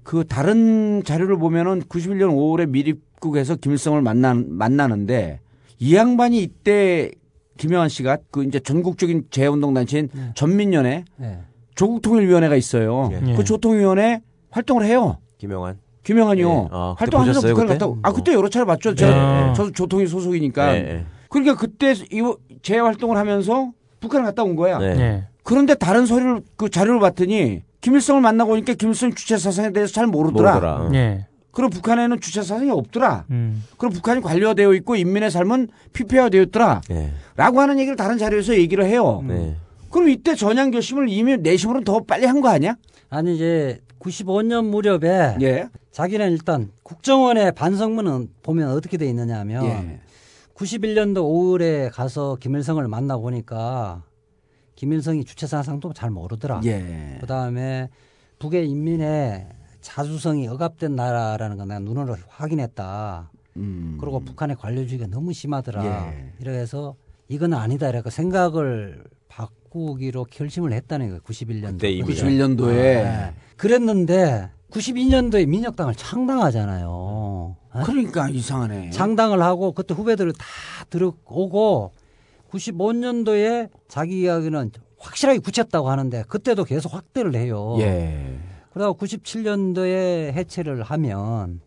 그 0.02 0.24
다른 0.26 1.02
자료를 1.04 1.38
보면은 1.38 1.82
91년 1.82 2.30
5월에 2.30 2.68
미립국에서 2.68 3.56
김일성을 3.56 4.00
만나, 4.02 4.34
만나는데 4.34 5.40
이 5.78 5.94
양반이 5.94 6.42
이때 6.42 7.10
김영환 7.58 7.88
씨가 7.88 8.18
그 8.30 8.42
이제 8.44 8.58
전국적인 8.58 9.26
재운동 9.30 9.74
단체인 9.74 10.08
전민련에 10.34 11.04
네. 11.16 11.38
조국통일위원회가 11.74 12.56
있어요. 12.56 13.10
예. 13.12 13.34
그 13.34 13.44
조통위원회 13.44 14.22
활동을 14.50 14.84
해요. 14.84 15.18
김영환. 15.38 15.78
김영환이요. 16.14 16.48
예. 16.50 16.68
아, 16.72 16.94
활동하면서 16.98 17.40
북한 17.40 17.66
그때? 17.66 17.74
갔다. 17.78 17.86
오- 17.86 17.98
아 18.02 18.12
그때 18.12 18.32
여러 18.34 18.48
차례 18.48 18.64
봤죠. 18.64 18.94
제가 18.96 19.46
네. 19.46 19.52
저도 19.54 19.70
조통위 19.70 20.06
소속이니까. 20.08 20.74
예, 20.74 20.78
예. 20.78 21.04
그러니까 21.28 21.54
그때 21.56 21.92
이 21.92 22.34
재활동을 22.62 23.16
하면서 23.16 23.70
북한 24.00 24.24
갔다 24.24 24.42
온 24.42 24.56
거야. 24.56 24.78
네. 24.78 24.86
예. 24.98 25.24
그런데 25.44 25.74
다른 25.74 26.06
서류를 26.06 26.42
그 26.56 26.68
자료를 26.68 26.98
봤더니 27.00 27.62
김일성을 27.80 28.20
만나고 28.20 28.52
오니까 28.52 28.74
김일성 28.74 29.14
주체 29.14 29.36
사상에 29.38 29.72
대해서 29.72 29.92
잘 29.92 30.06
모르더라. 30.08 30.54
모르더라. 30.54 30.74
어. 30.82 30.90
예. 30.94 31.26
그리고 31.52 31.70
북한에는 31.70 32.20
주체 32.20 32.42
사상이 32.42 32.70
없더라. 32.70 33.24
음. 33.30 33.64
그리고 33.78 33.94
북한이 33.94 34.20
관료되어 34.20 34.72
있고 34.74 34.96
인민의 34.96 35.30
삶은 35.30 35.68
피폐화되어 35.92 36.42
있더라. 36.42 36.80
예. 36.90 37.12
라고 37.36 37.60
하는 37.60 37.78
얘기를 37.78 37.96
다른 37.96 38.18
자료에서 38.18 38.54
얘기를 38.56 38.84
해요. 38.84 39.22
네. 39.26 39.56
그럼 39.90 40.08
이때 40.08 40.34
전향 40.34 40.70
결심을 40.70 41.08
이미 41.08 41.36
내심으로는 41.36 41.84
더 41.84 42.00
빨리 42.00 42.26
한 42.26 42.40
거 42.40 42.48
아니야? 42.48 42.74
아니 43.08 43.34
이제 43.36 43.80
95년 44.00 44.66
무렵에 44.66 45.36
예. 45.42 45.68
자기는 45.90 46.30
일단 46.32 46.70
국정원의 46.82 47.52
반성문은 47.52 48.28
보면 48.42 48.70
어떻게 48.70 48.96
돼 48.96 49.06
있느냐면 49.08 49.64
예. 49.64 50.00
91년도 50.54 51.16
5월에 51.16 51.90
가서 51.92 52.36
김일성을 52.36 52.86
만나 52.86 53.16
보니까 53.16 54.04
김일성이 54.76 55.24
주체 55.24 55.46
사상도 55.46 55.92
잘 55.92 56.10
모르더라. 56.10 56.60
예. 56.64 57.18
그다음에 57.20 57.88
북의 58.38 58.68
인민의 58.68 59.48
자주성이 59.80 60.46
억압된 60.48 60.94
나라라는 60.94 61.56
거 61.56 61.64
내가 61.64 61.80
눈으로 61.80 62.16
확인했다. 62.28 63.30
음. 63.56 63.98
그리고 64.00 64.20
북한의 64.20 64.56
관료주의가 64.56 65.06
너무 65.08 65.32
심하더라. 65.32 65.84
예. 65.84 66.32
이래서 66.40 66.94
이건 67.28 67.54
아니다. 67.54 67.88
이래서 67.88 68.10
생각을 68.10 69.04
바꾸기로 69.28 70.24
결심을 70.30 70.72
했다는 70.72 71.08
거예요. 71.08 71.20
91년도. 71.20 71.72
그때 71.72 71.90
이미. 71.90 72.08
91년도에 72.08 73.32
그랬는데 73.56 74.50
92년도에 74.70 75.46
민혁당을 75.46 75.94
창당하잖아요. 75.94 76.86
어? 76.90 77.56
그러니까 77.84 78.28
이상하네. 78.28 78.90
창당을 78.90 79.42
하고 79.42 79.72
그때 79.72 79.94
후배들을 79.94 80.32
다 80.32 80.44
들어오고 80.90 81.92
95년도에 82.50 83.68
자기 83.88 84.22
이야기는 84.22 84.70
확실하게 84.98 85.38
굳혔다고 85.38 85.88
하는데 85.88 86.24
그때도 86.28 86.64
계속 86.64 86.94
확대를 86.94 87.34
해요. 87.34 87.76
예. 87.80 88.38
그러다가 88.72 88.98
97년도에 88.98 90.32
해체를 90.32 90.82
하면 90.82 91.60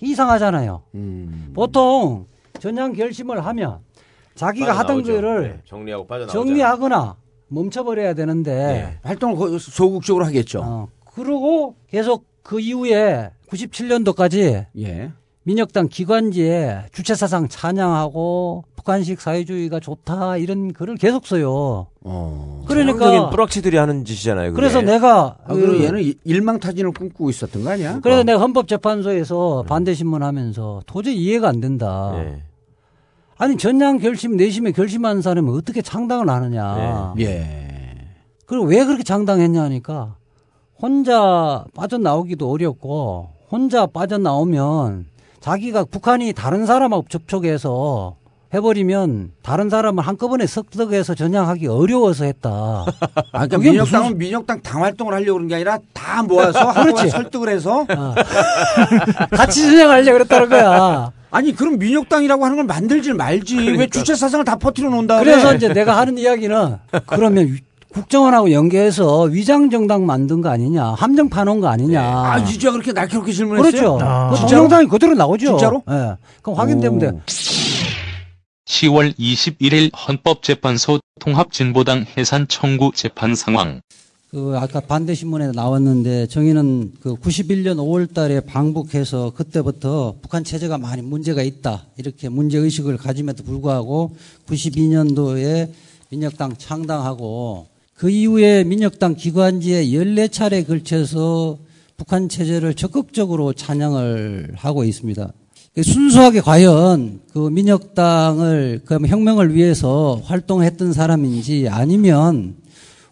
이상하잖아요. 0.00 0.82
음. 0.94 1.52
보통 1.54 2.26
전향 2.58 2.92
결심을 2.92 3.44
하면 3.46 3.78
자기가 4.34 4.76
하던. 4.78 5.02
거를 5.04 5.42
네, 5.42 5.60
정리하고. 5.64 6.26
정리하거나 6.26 7.16
멈춰버려야 7.48 8.14
되는데 8.14 8.54
네. 8.54 8.98
활동을 9.02 9.36
거- 9.36 9.58
소극적으로 9.58 10.24
하겠죠. 10.24 10.60
어, 10.64 10.88
그러고 11.14 11.76
계속 11.88 12.26
그 12.44 12.60
이후에 12.60 13.30
97년도까지 13.50 14.66
예. 14.78 15.10
민혁당 15.46 15.88
기관지에 15.88 16.84
주체 16.92 17.14
사상 17.14 17.48
찬양하고 17.48 18.64
북한식 18.76 19.20
사회주의가 19.20 19.80
좋다 19.80 20.36
이런 20.36 20.72
글을 20.72 20.96
계속 20.96 21.26
써요. 21.26 21.86
어. 22.02 22.64
그러니까 22.68 23.28
뿌락치들이 23.30 23.76
하는 23.76 24.04
짓이잖아요. 24.04 24.50
그게. 24.52 24.60
그래서 24.60 24.80
내가 24.82 25.36
아, 25.44 25.54
그리고 25.54 25.72
그- 25.72 25.84
얘는 25.84 26.02
이- 26.02 26.14
일망타진을 26.24 26.92
꿈꾸고 26.92 27.28
있었던 27.30 27.64
거 27.64 27.70
아니야? 27.70 27.98
그래서 28.02 28.22
내가 28.24 28.40
헌법재판소에서 28.40 29.64
반대 29.66 29.92
신문하면서 29.94 30.82
도저히 30.86 31.16
이해가 31.16 31.48
안 31.48 31.60
된다. 31.60 32.12
예. 32.16 32.42
아니 33.36 33.56
전향 33.56 33.98
결심 33.98 34.36
내심에 34.36 34.72
결심한 34.72 35.20
사람이 35.22 35.50
어떻게 35.50 35.82
창당을 35.82 36.28
하느냐. 36.28 37.14
예. 37.20 38.06
그리고 38.46 38.64
왜 38.66 38.84
그렇게 38.84 39.02
창당했냐니까 39.02 40.16
혼자 40.80 41.64
빠져나오기도 41.74 42.50
어렵고 42.50 43.28
혼자 43.50 43.86
빠져나오면 43.86 45.06
자기가 45.40 45.84
북한이 45.84 46.32
다른 46.32 46.66
사람하고 46.66 47.04
접촉해서 47.08 48.16
해버리면 48.52 49.32
다른 49.42 49.68
사람을 49.68 50.06
한꺼번에 50.06 50.46
섭득해서 50.46 51.14
전향하기 51.14 51.66
어려워서 51.66 52.24
했다. 52.24 52.50
아, 53.32 53.46
그러니까 53.46 53.58
민혁당은 53.58 54.06
무슨- 54.06 54.18
민혁당 54.18 54.62
당 54.62 54.82
활동을 54.84 55.12
하려고 55.12 55.34
그런 55.34 55.48
게 55.48 55.56
아니라 55.56 55.78
다 55.92 56.22
모아서 56.22 56.60
한꺼번에 56.70 57.08
설득을 57.08 57.48
해서 57.48 57.80
어. 57.80 58.14
같이 59.36 59.62
전향하려고 59.62 60.12
그랬다는 60.18 60.48
거야. 60.48 61.10
아니 61.32 61.52
그럼 61.52 61.78
민혁당이라고 61.80 62.44
하는 62.44 62.56
걸 62.56 62.64
만들질 62.66 63.14
말지 63.14 63.56
왜 63.72 63.88
주체 63.88 64.14
사상을 64.14 64.44
다 64.44 64.54
퍼뜨려 64.54 64.88
다음에 65.04 65.24
그래서 65.24 65.52
이제 65.52 65.68
내가 65.72 65.96
하는 65.96 66.16
이야기는 66.16 66.76
그러면 67.06 67.46
위- 67.48 67.58
국정원하고 67.94 68.50
연계해서 68.50 69.22
위장 69.22 69.70
정당 69.70 70.04
만든 70.04 70.40
거 70.40 70.48
아니냐, 70.48 70.94
함정 70.94 71.28
파놓은 71.28 71.60
거 71.60 71.68
아니냐. 71.68 72.02
아 72.02 72.38
이주야 72.38 72.72
그렇게 72.72 72.92
날카롭게 72.92 73.32
질문했어요? 73.32 73.70
그렇죠. 73.70 73.98
아. 74.02 74.30
그? 74.30 74.40
동영상이 74.40 74.86
그대로 74.88 75.14
나오죠. 75.14 75.46
진짜로? 75.46 75.82
예. 75.88 76.16
그럼 76.42 76.58
확인되면 76.58 76.98
돼. 76.98 77.12
10월 78.66 79.16
21일 79.16 79.90
헌법재판소 79.96 80.98
통합진보당 81.20 82.06
해산 82.16 82.48
청구 82.48 82.90
재판 82.94 83.36
상황. 83.36 83.80
그 84.30 84.56
아까 84.58 84.80
반대 84.80 85.14
신문에 85.14 85.52
나왔는데 85.52 86.26
정의는 86.26 86.94
그 87.00 87.14
91년 87.14 87.76
5월 87.76 88.12
달에 88.12 88.40
방북해서 88.40 89.30
그때부터 89.30 90.16
북한 90.20 90.42
체제가 90.42 90.76
많이 90.76 91.02
문제가 91.02 91.42
있다 91.42 91.84
이렇게 91.96 92.28
문제 92.28 92.58
의식을 92.58 92.96
가짐에도 92.96 93.44
불구하고 93.44 94.16
92년도에 94.46 95.70
민혁당 96.10 96.56
창당하고 96.58 97.68
그 97.94 98.10
이후에 98.10 98.64
민혁당 98.64 99.14
기관지에 99.14 99.86
14차례 99.86 100.66
걸쳐서 100.66 101.58
북한 101.96 102.28
체제를 102.28 102.74
적극적으로 102.74 103.52
찬양을 103.52 104.54
하고 104.56 104.84
있습니다. 104.84 105.32
순수하게 105.80 106.40
과연 106.40 107.20
그 107.32 107.48
민혁당을 107.48 108.82
그 108.84 108.98
혁명을 109.06 109.54
위해서 109.54 110.20
활동했던 110.24 110.92
사람인지 110.92 111.68
아니면 111.68 112.56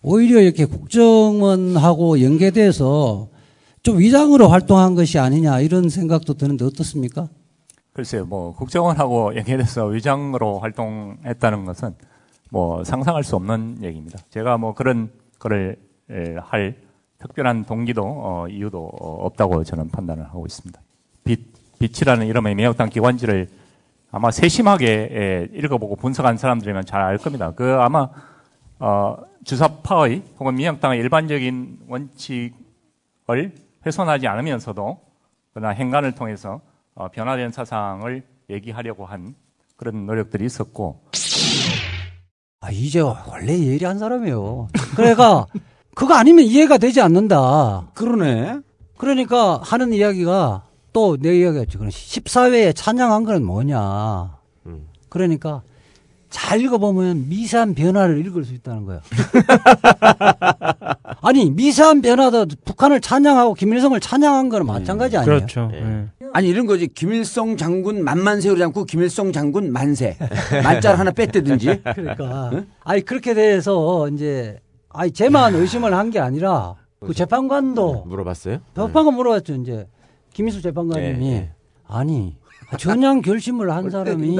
오히려 0.03 0.40
이렇게 0.40 0.64
국정원하고 0.64 2.21
연계돼서 2.21 3.29
좀 3.83 3.99
위장으로 3.99 4.49
활동한 4.49 4.95
것이 4.95 5.18
아니냐 5.18 5.61
이런 5.61 5.88
생각도 5.88 6.35
드는데 6.35 6.64
어떻습니까? 6.64 7.29
글쎄요, 7.92 8.25
뭐 8.25 8.55
국정원하고 8.55 9.35
연계돼서 9.37 9.87
위장으로 9.87 10.61
활동했다는 10.61 11.64
것은 11.64 11.95
뭐 12.52 12.84
상상할 12.84 13.24
수 13.24 13.34
없는 13.36 13.78
얘기입니다. 13.82 14.18
제가 14.28 14.58
뭐 14.58 14.74
그런 14.74 15.10
거를 15.38 15.78
에, 16.10 16.36
할 16.36 16.76
특별한 17.18 17.64
동기도 17.64 18.02
어, 18.04 18.46
이유도 18.46 18.78
어, 18.78 19.24
없다고 19.24 19.64
저는 19.64 19.88
판단을 19.88 20.26
하고 20.26 20.44
있습니다. 20.44 20.78
빛 21.24 21.40
빛이라는 21.78 22.26
이름의 22.26 22.54
민혁당 22.54 22.90
기관지를 22.90 23.48
아마 24.10 24.30
세심하게 24.30 25.08
에, 25.10 25.48
읽어보고 25.56 25.96
분석한 25.96 26.36
사람들이면 26.36 26.84
잘 26.84 27.00
알 27.00 27.16
겁니다. 27.16 27.52
그 27.56 27.72
아마 27.80 28.10
어, 28.78 29.16
주사파의 29.44 30.22
혹은 30.38 30.54
민혁당의 30.56 30.98
일반적인 31.00 31.78
원칙을 31.88 33.54
훼손하지 33.86 34.26
않으면서도 34.28 35.00
그러나 35.54 35.70
행간을 35.70 36.12
통해서 36.12 36.60
어, 36.94 37.08
변화된 37.08 37.50
사상을 37.50 38.22
얘기하려고 38.50 39.06
한 39.06 39.34
그런 39.76 40.04
노력들이 40.04 40.44
있었고 40.44 41.00
아 42.62 42.70
이제 42.70 43.01
원래 43.01 43.59
예리한 43.59 43.98
사람이에요. 43.98 44.68
그러니까 44.96 45.46
그거 45.94 46.14
아니면 46.14 46.44
이해가 46.44 46.79
되지 46.79 47.01
않는다. 47.03 47.88
그러네. 47.94 48.61
그러니까 48.96 49.61
하는 49.62 49.92
이야기가 49.92 50.62
또 50.92 51.16
내 51.18 51.38
이야기였죠. 51.40 51.79
그럼 51.79 51.90
14회에 51.90 52.75
찬양한 52.75 53.25
건 53.25 53.44
뭐냐. 53.44 54.37
그러니까 55.09 55.62
잘 56.31 56.61
읽어보면 56.62 57.29
미세한 57.29 57.75
변화를 57.75 58.25
읽을 58.27 58.44
수 58.44 58.55
있다는 58.55 58.87
거야. 58.87 59.01
아니 61.20 61.51
미세한 61.51 62.03
변화도 62.03 62.46
북한을 62.64 63.01
찬양하고 63.01 63.55
김일성을 63.55 63.98
찬양한 64.01 64.48
거는 64.48 64.66
마찬가지 64.66 65.16
아니에요? 65.16 65.37
그렇죠. 65.38 65.70
예. 65.75 66.07
아니 66.33 66.49
이런 66.49 66.66
거지 66.66 66.87
김일성 66.88 67.57
장군 67.57 68.03
만만 68.05 68.40
세우지 68.40 68.62
않고 68.64 68.85
김일성 68.85 69.33
장군 69.33 69.71
만세 69.73 70.16
만자를 70.62 70.99
하나 70.99 71.11
뺐다든지 71.11 71.83
그러니까 71.95 72.64
아니 72.85 73.03
그렇게 73.03 73.35
돼서 73.35 74.09
이제 74.09 74.59
아니 74.90 75.11
제만 75.12 75.55
의심을 75.55 75.95
한 75.95 76.11
게 76.11 76.18
아니라 76.21 76.75
그 77.01 77.14
재판관도 77.14 78.05
물어봤어요? 78.07 78.61
재판관 78.77 79.14
물어봤죠 79.14 79.55
이제 79.57 79.87
김희수 80.35 80.62
재판관님이 80.62 81.27
예, 81.27 81.33
예. 81.33 81.51
아니 81.87 82.37
전향 82.79 83.21
결심을 83.21 83.71
한 83.71 83.88
사람이. 83.90 84.37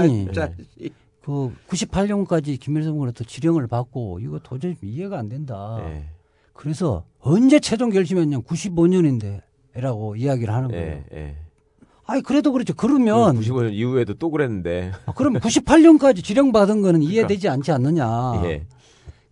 그 1.25 1.55
98년까지 1.69 2.59
김일성으로부터 2.59 3.23
지령을 3.25 3.67
받고 3.69 4.19
이거 4.21 4.41
도저히 4.43 4.75
이해가 4.83 5.19
안 5.19 5.29
된다. 5.29 5.79
예. 5.87 6.05
그래서 6.53 7.05
언제 7.21 7.61
최종 7.61 7.91
결심했냐 7.91 8.39
95년인데라고 8.39 10.19
이야기를 10.19 10.53
하는 10.53 10.69
거예요. 10.71 10.87
예, 10.91 11.05
예. 11.13 11.37
아니 12.07 12.23
그래도 12.23 12.53
그렇죠. 12.53 12.75
그러면 12.75 13.39
95년 13.39 13.73
이후에도 13.73 14.15
또 14.15 14.31
그랬는데. 14.31 14.93
아, 15.07 15.13
그럼 15.13 15.35
98년까지 15.35 16.23
지령 16.25 16.53
받은 16.53 16.83
거는 16.83 17.03
이해되지 17.03 17.49
않지 17.49 17.73
않느냐. 17.73 18.43
예. 18.45 18.67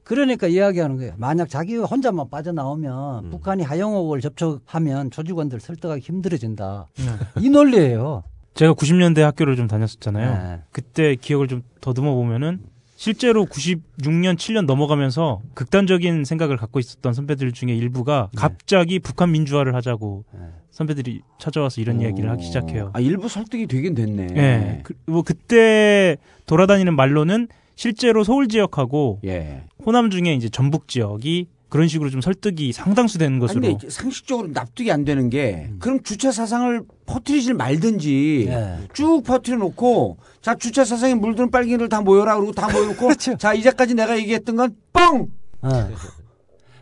그러니까 0.05 0.49
이야기하는 0.49 0.97
거예요. 0.97 1.13
만약 1.19 1.49
자기가 1.49 1.85
혼자만 1.85 2.31
빠져나오면 2.31 3.25
음. 3.27 3.31
북한이 3.31 3.63
하영옥을 3.63 4.21
접촉하면 4.21 5.11
조직원들 5.11 5.61
설득하기 5.61 6.01
힘들어진다. 6.01 6.89
네. 6.97 7.43
이 7.43 7.49
논리예요. 7.49 8.25
제가 8.55 8.75
90년대 8.75 9.21
학교를 9.21 9.55
좀 9.55 9.69
다녔었잖아요. 9.69 10.33
네. 10.33 10.63
그때 10.73 11.15
기억을 11.15 11.47
좀 11.47 11.63
더듬어 11.81 12.15
보면은 12.15 12.61
실제로 13.01 13.47
96년, 13.47 14.37
7년 14.37 14.67
넘어가면서 14.67 15.41
극단적인 15.55 16.27
생각을 16.27 16.59
갖고 16.59 16.79
있었던 16.81 17.15
선배들 17.15 17.51
중에 17.53 17.75
일부가 17.75 18.29
네. 18.35 18.39
갑자기 18.39 18.99
북한 18.99 19.33
민주화를 19.33 19.75
하자고 19.75 20.27
선배들이 20.71 21.23
찾아와서 21.39 21.81
이런 21.81 22.03
이야기를 22.03 22.29
하기 22.29 22.45
시작해요. 22.45 22.91
아, 22.93 23.01
일부 23.01 23.31
설득이 23.31 23.69
되긴 23.69 23.95
됐네. 23.95 24.27
예. 24.37 24.81
그, 24.83 24.93
뭐 25.07 25.23
그때 25.23 26.19
돌아다니는 26.45 26.95
말로는 26.95 27.49
실제로 27.75 28.23
서울 28.23 28.49
지역하고 28.49 29.21
예. 29.25 29.63
호남 29.87 30.11
중에 30.11 30.35
이제 30.35 30.51
전북 30.51 30.87
지역이 30.87 31.47
그런 31.71 31.89
식으로 31.89 32.11
좀 32.11 32.21
설득이 32.21 32.73
상당수 32.73 33.17
되는 33.19 33.35
아니, 33.35 33.41
것으로 33.41 33.61
근데 33.63 33.89
상식적으로 33.89 34.49
납득이 34.53 34.93
안 34.93 35.05
되는 35.05 35.31
게 35.31 35.71
그럼 35.79 36.03
주체 36.03 36.31
사상을 36.31 36.83
퍼뜨리질 37.07 37.55
말든지 37.55 38.47
예. 38.49 38.77
쭉 38.93 39.23
퍼뜨려 39.25 39.57
놓고 39.57 40.19
자 40.43 40.55
주체 40.55 40.85
사상에 40.85 41.15
물드는 41.15 41.51
빨갱이들 41.51 41.89
다 41.89 42.01
모여라 42.03 42.35
그러고 42.37 42.53
다 42.53 42.71
모여놓고 42.71 43.07
그렇죠. 43.07 43.37
자 43.39 43.55
이제까지 43.55 43.95
내가 43.95 44.19
얘기했던 44.19 44.57
건 44.57 44.77
뻥 44.93 45.29
어. 45.63 45.89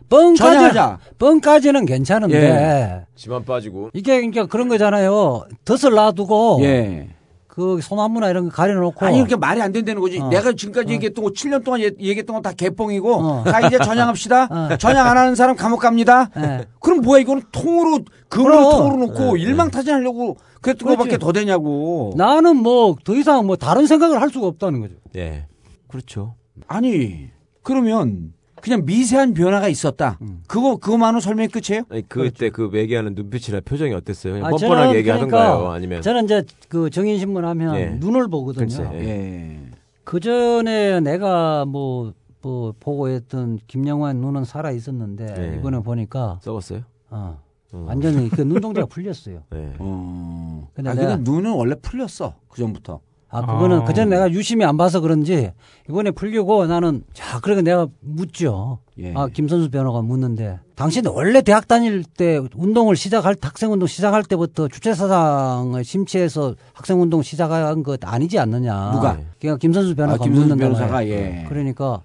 뻥까지. 0.09 0.79
뻥까지는 1.19 1.85
괜찮은데 1.85 2.35
예. 2.35 3.05
지만 3.15 3.45
빠지고. 3.45 3.91
이게 3.93 4.15
그러니까 4.15 4.47
그런 4.47 4.67
거잖아요. 4.67 5.45
덫을 5.65 5.93
놔두고 5.93 6.59
예. 6.63 7.09
그 7.49 7.81
소나무나 7.81 8.29
이런 8.29 8.45
거 8.47 8.55
가려놓고 8.55 9.05
아니 9.05 9.17
이렇게 9.17 9.35
말이 9.35 9.59
안 9.61 9.71
된다는 9.71 9.99
거지. 10.01 10.19
어. 10.19 10.29
내가 10.29 10.53
지금까지 10.53 10.93
얘기했던 10.93 11.23
거 11.25 11.31
7년 11.31 11.63
동안 11.65 11.81
얘- 11.81 11.85
얘기했던 11.99 12.35
건 12.35 12.41
다 12.43 12.53
개뻥이고 12.53 13.13
어. 13.15 13.43
자 13.43 13.59
이제 13.67 13.77
전향합시다. 13.79 14.43
어. 14.73 14.77
전향 14.77 15.07
안 15.07 15.17
하는 15.17 15.35
사람 15.35 15.55
감옥 15.55 15.79
갑니다. 15.79 16.29
예. 16.37 16.65
그럼 16.79 17.01
뭐야 17.01 17.19
이거는 17.21 17.41
통으로 17.51 18.05
금으로. 18.29 18.69
통으로 18.69 19.07
놓고 19.07 19.37
일망타진하려고 19.37 20.37
그랬던. 20.61 20.87
거밖에 20.95 21.17
더 21.17 21.31
되냐고. 21.33 22.13
나는 22.15 22.55
뭐 22.57 22.95
더 23.03 23.15
이상 23.15 23.45
뭐 23.47 23.55
다른 23.55 23.87
생각을 23.87 24.21
할 24.21 24.29
수가 24.29 24.45
없다는 24.47 24.79
거죠. 24.81 24.93
예. 25.17 25.47
그렇죠. 25.87 26.35
아니 26.67 27.29
그러면 27.63 28.31
그냥 28.61 28.85
미세한 28.85 29.33
변화가 29.33 29.67
있었다. 29.67 30.17
음. 30.21 30.41
그거 30.47 30.77
그거만으로 30.77 31.19
설명이 31.21 31.49
끝이에요? 31.49 31.83
아니 31.89 32.07
그때 32.07 32.49
그 32.49 32.69
얘기하는 32.73 33.15
눈빛이나 33.15 33.61
표정이 33.61 33.93
어땠어요? 33.93 34.33
그냥 34.33 34.47
아, 34.47 34.49
뻔뻔하게 34.49 34.97
얘기하던가요? 34.99 35.47
그러니까 35.51 35.73
아니면 35.73 36.01
저는 36.01 36.25
이제 36.25 36.43
그 36.67 36.89
정인신문 36.89 37.45
하면 37.45 37.75
예. 37.75 37.85
눈을 37.99 38.27
보거든요. 38.27 38.65
글쎄, 38.67 38.89
예. 38.93 38.99
예. 39.07 39.59
그 40.03 40.19
전에 40.19 40.99
내가 41.01 41.65
뭐, 41.65 42.13
뭐 42.41 42.73
보고 42.79 43.09
했던 43.09 43.59
김영환 43.67 44.17
눈은 44.17 44.43
살아 44.45 44.71
있었는데 44.71 45.35
예. 45.53 45.57
이번에 45.57 45.79
보니까 45.79 46.39
썩었어요? 46.41 46.81
어, 47.11 47.39
음. 47.73 47.85
완전히 47.87 48.29
그 48.29 48.41
눈동자가 48.41 48.87
풀렸어요. 48.89 49.43
네. 49.51 49.73
어. 49.79 50.67
근데 50.73 50.89
아, 50.89 50.93
내가- 50.93 51.15
근데 51.17 51.31
눈은 51.31 51.51
원래 51.53 51.75
풀렸어 51.81 52.35
그 52.49 52.57
전부터. 52.59 52.99
아 53.31 53.45
그거는 53.45 53.81
아. 53.81 53.85
그 53.85 53.93
전에 53.93 54.09
내가 54.09 54.31
유심히 54.31 54.65
안 54.65 54.75
봐서 54.75 55.01
그런지 55.01 55.51
이번에 55.87 56.11
풀리고 56.11 56.65
나는 56.65 57.03
자 57.13 57.39
그러니까 57.39 57.61
내가 57.63 57.87
묻죠. 58.01 58.79
예. 58.97 59.13
아 59.15 59.27
김선수 59.27 59.69
변호가 59.69 60.01
묻는데 60.01 60.59
당신 60.75 61.05
원래 61.05 61.41
대학 61.41 61.67
다닐 61.67 62.03
때 62.03 62.41
운동을 62.55 62.95
시작할 62.95 63.35
학생 63.39 63.71
운동 63.71 63.87
시작할 63.87 64.23
때부터 64.23 64.67
주체 64.67 64.93
사상을 64.93 65.83
심취해서 65.83 66.55
학생 66.73 66.99
운동 67.01 67.21
시작한 67.21 67.83
것 67.83 67.99
아니지 68.03 68.39
않느냐. 68.39 68.91
누가? 68.91 69.19
그러니까 69.39 69.57
김선수 69.59 69.95
변호가 69.95 70.15
아, 70.15 70.17
김선수 70.17 70.55
묻는다. 70.55 71.05
예. 71.05 71.45
그러니까 71.47 72.01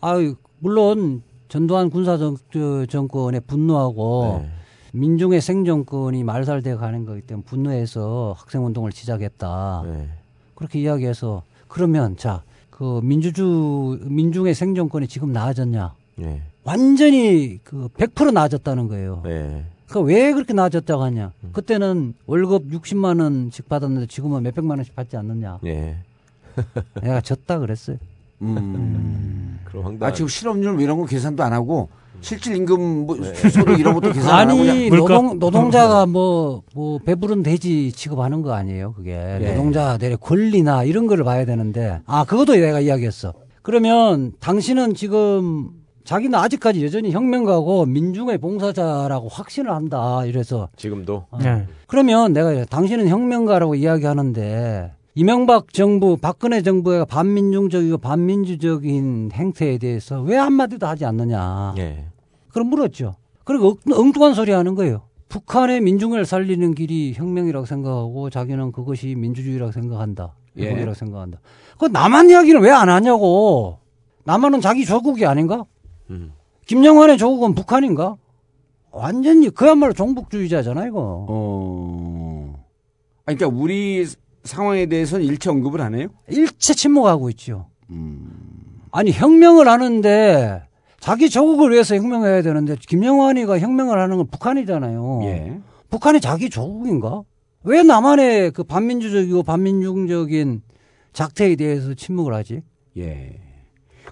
아 0.00 0.14
물론 0.60 1.22
전두환 1.48 1.90
군사 1.90 2.16
정권에 2.88 3.40
분노하고 3.40 4.42
네. 4.42 4.50
민중의 4.92 5.40
생존권이 5.40 6.24
말살돼 6.24 6.76
가는 6.76 7.04
거기 7.04 7.20
때문에 7.22 7.44
분노해서 7.44 8.34
학생 8.36 8.64
운동을 8.64 8.92
시작했다. 8.92 9.82
네. 9.86 10.08
그렇게 10.58 10.80
이야기해서 10.80 11.42
그러면 11.68 12.16
자 12.16 12.42
그 12.78 13.00
민주주 13.02 13.98
민중의 14.04 14.54
생존권이 14.54 15.08
지금 15.08 15.32
나아졌냐? 15.32 15.94
네. 16.14 16.42
완전히 16.62 17.58
그 17.64 17.88
100% 17.88 18.32
나아졌다는 18.32 18.86
거예요. 18.86 19.20
네. 19.24 19.64
그러니까 19.88 20.06
왜 20.06 20.32
그렇게 20.32 20.52
나아졌다고 20.52 21.02
하냐? 21.02 21.32
그때는 21.52 22.14
월급 22.26 22.70
60만 22.70 23.20
원씩 23.20 23.68
받았는데 23.68 24.06
지금은 24.06 24.44
몇 24.44 24.54
백만 24.54 24.78
원씩 24.78 24.94
받지 24.94 25.16
않느냐? 25.16 25.58
예. 25.66 25.96
내가 27.02 27.20
졌다 27.20 27.58
그랬어요. 27.58 27.96
음. 28.42 29.58
그럼 29.64 29.84
황당. 29.84 30.08
아 30.08 30.12
지금 30.12 30.28
실업률 30.28 30.74
뭐 30.74 30.80
이런 30.80 30.98
거 30.98 31.04
계산도 31.04 31.42
안 31.42 31.52
하고 31.52 31.88
실질 32.20 32.56
임금 32.56 33.06
뭐 33.06 33.16
네. 33.16 33.32
소득 33.34 33.78
이런 33.78 33.94
것도 33.94 34.12
계산 34.12 34.34
안 34.34 34.48
하고 34.50 34.58
그냥 34.58 34.76
아니 34.76 34.88
물가? 34.90 35.14
노동 35.14 35.38
노동자가 35.38 36.06
뭐 36.06 36.62
뭐 36.74 36.98
배부른 37.04 37.42
돼지 37.42 37.92
취급하는 37.92 38.42
거 38.42 38.52
아니에요 38.52 38.92
그게 38.92 39.12
예. 39.40 39.50
노동자들의 39.50 40.18
권리나 40.20 40.84
이런 40.84 41.06
거를 41.06 41.24
봐야 41.24 41.44
되는데 41.44 42.00
아 42.06 42.24
그것도 42.24 42.54
내가 42.54 42.80
이야기했어 42.80 43.32
그러면 43.62 44.32
당신은 44.40 44.94
지금 44.94 45.70
자기는 46.04 46.38
아직까지 46.38 46.84
여전히 46.84 47.10
혁명가고 47.10 47.84
민중의 47.86 48.38
봉사자라고 48.38 49.28
확신을 49.28 49.70
한다 49.70 50.24
이래서 50.24 50.68
지금도 50.76 51.26
어. 51.30 51.38
네. 51.38 51.66
그러면 51.86 52.32
내가 52.32 52.64
당신은 52.64 53.08
혁명가라고 53.08 53.74
이야기하는데 53.74 54.92
이명박 55.14 55.72
정부, 55.72 56.16
박근혜 56.16 56.62
정부가 56.62 57.04
반민중적이고 57.04 57.98
반민주적인 57.98 59.30
행태에 59.32 59.78
대해서 59.78 60.20
왜 60.22 60.36
한마디도 60.36 60.86
하지 60.86 61.04
않느냐. 61.06 61.74
예. 61.78 62.04
그럼 62.52 62.68
물었죠. 62.68 63.16
그리고 63.44 63.78
엉- 63.90 63.98
엉뚱한 63.98 64.34
소리 64.34 64.52
하는 64.52 64.74
거예요. 64.74 65.02
북한의 65.28 65.80
민중을 65.82 66.24
살리는 66.24 66.74
길이 66.74 67.12
혁명이라고 67.14 67.66
생각하고 67.66 68.30
자기는 68.30 68.72
그것이 68.72 69.14
민주주의라고 69.14 69.72
생각한다. 69.72 70.34
예. 70.56 70.66
회복이라고 70.66 70.94
생각한다. 70.94 71.40
그 71.78 71.86
남한 71.86 72.30
이야기는 72.30 72.60
왜 72.62 72.70
안 72.70 72.88
하냐고. 72.88 73.78
남한은 74.24 74.60
자기 74.60 74.84
조국이 74.84 75.24
아닌가? 75.26 75.64
음. 76.10 76.32
김영환의 76.66 77.18
조국은 77.18 77.54
북한인가? 77.54 78.16
완전히 78.90 79.50
그야말로 79.50 79.92
종북주의자잖아 79.92 80.86
이거. 80.86 81.26
어. 81.28 82.64
아 83.26 83.34
그러니까 83.34 83.46
우리 83.48 84.06
상황에 84.44 84.86
대해서는 84.86 85.24
일체 85.26 85.50
언급을 85.50 85.80
안 85.82 85.94
해요? 85.94 86.08
일체 86.28 86.74
침묵하고 86.74 87.28
있죠. 87.30 87.66
음. 87.90 88.30
아니 88.90 89.12
혁명을 89.12 89.68
하는데 89.68 90.62
자기 91.00 91.30
조국을 91.30 91.72
위해서 91.72 91.94
혁명해야 91.96 92.42
되는데 92.42 92.76
김영환이가 92.76 93.58
혁명을 93.58 93.98
하는 93.98 94.16
건 94.16 94.26
북한이잖아요. 94.28 95.20
예. 95.24 95.60
북한이 95.90 96.20
자기 96.20 96.50
조국인가? 96.50 97.22
왜 97.64 97.82
남한의 97.82 98.52
그 98.52 98.64
반민주적이고 98.64 99.42
반민중적인 99.42 100.62
작태에 101.12 101.56
대해서 101.56 101.94
침묵을 101.94 102.34
하지? 102.34 102.62
예. 102.96 103.40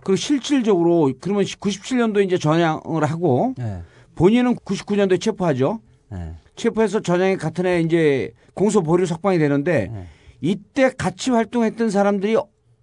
그리고 0.03 0.17
실질적으로 0.17 1.13
그러면 1.21 1.45
97년도 1.45 2.25
이제 2.25 2.39
전향을 2.39 3.05
하고 3.05 3.55
예. 3.59 3.83
본인은 4.15 4.57
99년도에 4.57 5.21
체포하죠. 5.21 5.81
예. 6.13 6.35
체포해서 6.55 7.01
전향이 7.01 7.37
같은 7.37 7.67
해 7.67 7.81
이제 7.81 8.33
공소 8.55 8.83
보류 8.83 9.05
석방이 9.07 9.39
되는데 9.39 9.91
네. 9.93 10.07
이때 10.41 10.91
같이 10.97 11.31
활동했던 11.31 11.91
사람들이 11.91 12.37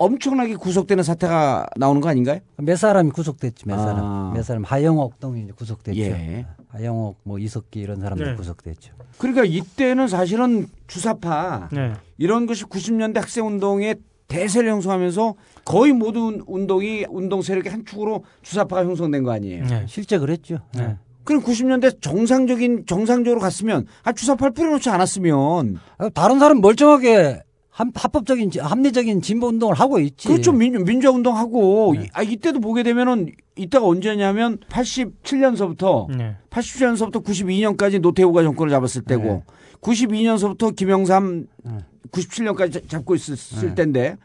엄청나게 0.03 0.55
구속되는 0.55 1.03
사태가 1.03 1.67
나오는 1.77 2.01
거 2.01 2.09
아닌가요? 2.09 2.39
몇 2.57 2.75
사람이 2.75 3.11
구속됐지 3.11 3.67
몇 3.67 3.77
사람 3.77 3.99
아. 3.99 4.31
몇 4.35 4.43
사람 4.43 4.63
하영옥 4.63 5.19
등이 5.19 5.51
구속됐죠. 5.51 5.99
예. 5.99 6.45
하영옥 6.69 7.19
뭐 7.23 7.39
이석기 7.39 7.79
이런 7.79 8.01
사람들 8.01 8.31
네. 8.31 8.35
구속됐죠. 8.35 8.93
그러니까 9.17 9.45
이때는 9.45 10.07
사실은 10.07 10.67
주사파 10.87 11.69
네. 11.71 11.93
이런 12.17 12.45
것이 12.45 12.65
90년대 12.65 13.15
학생 13.15 13.47
운동의 13.47 13.95
대세를 14.27 14.69
형성하면서 14.69 15.35
거의 15.63 15.93
모든 15.93 16.41
운동이 16.47 17.05
운동 17.09 17.41
세력의 17.41 17.71
한 17.71 17.85
축으로 17.85 18.25
주사파가 18.41 18.83
형성된 18.83 19.23
거 19.23 19.31
아니에요. 19.31 19.65
네. 19.65 19.85
실제 19.87 20.17
그랬죠. 20.17 20.59
네. 20.75 20.97
그럼 21.23 21.41
90년대 21.43 22.01
정상적인 22.01 22.85
정상적으로 22.85 23.39
갔으면 23.39 23.85
아 24.03 24.11
주사파를 24.11 24.53
뿌려놓지 24.53 24.89
않았으면 24.89 25.79
아, 25.97 26.09
다른 26.09 26.39
사람 26.39 26.59
멀쩡하게 26.59 27.15
한, 27.15 27.42
합법적인 27.73 28.51
지- 28.51 28.59
합리적인 28.59 29.21
진보 29.21 29.47
운동을 29.47 29.75
하고 29.75 29.99
있지. 29.99 30.27
그렇죠 30.27 30.51
민주, 30.51 30.79
민주화 30.79 31.11
운동하고 31.13 31.95
이- 31.95 32.07
아 32.13 32.21
이때도 32.21 32.59
보게 32.59 32.83
되면은 32.83 33.31
이때가 33.55 33.85
언제냐면 33.85 34.59
87년서부터 34.69 36.15
네. 36.15 36.35
87년서부터 36.49 37.23
92년까지 37.23 37.99
노태우가 37.99 38.43
정권을 38.43 38.69
잡았을 38.71 39.01
때고 39.03 39.23
네. 39.23 39.43
92년서부터 39.81 40.75
김영삼 40.75 41.47
네. 41.63 41.77
97년까지 42.11 42.87
잡고 42.87 43.15
있었을 43.15 43.69
네. 43.69 43.75
때인데 43.75 44.17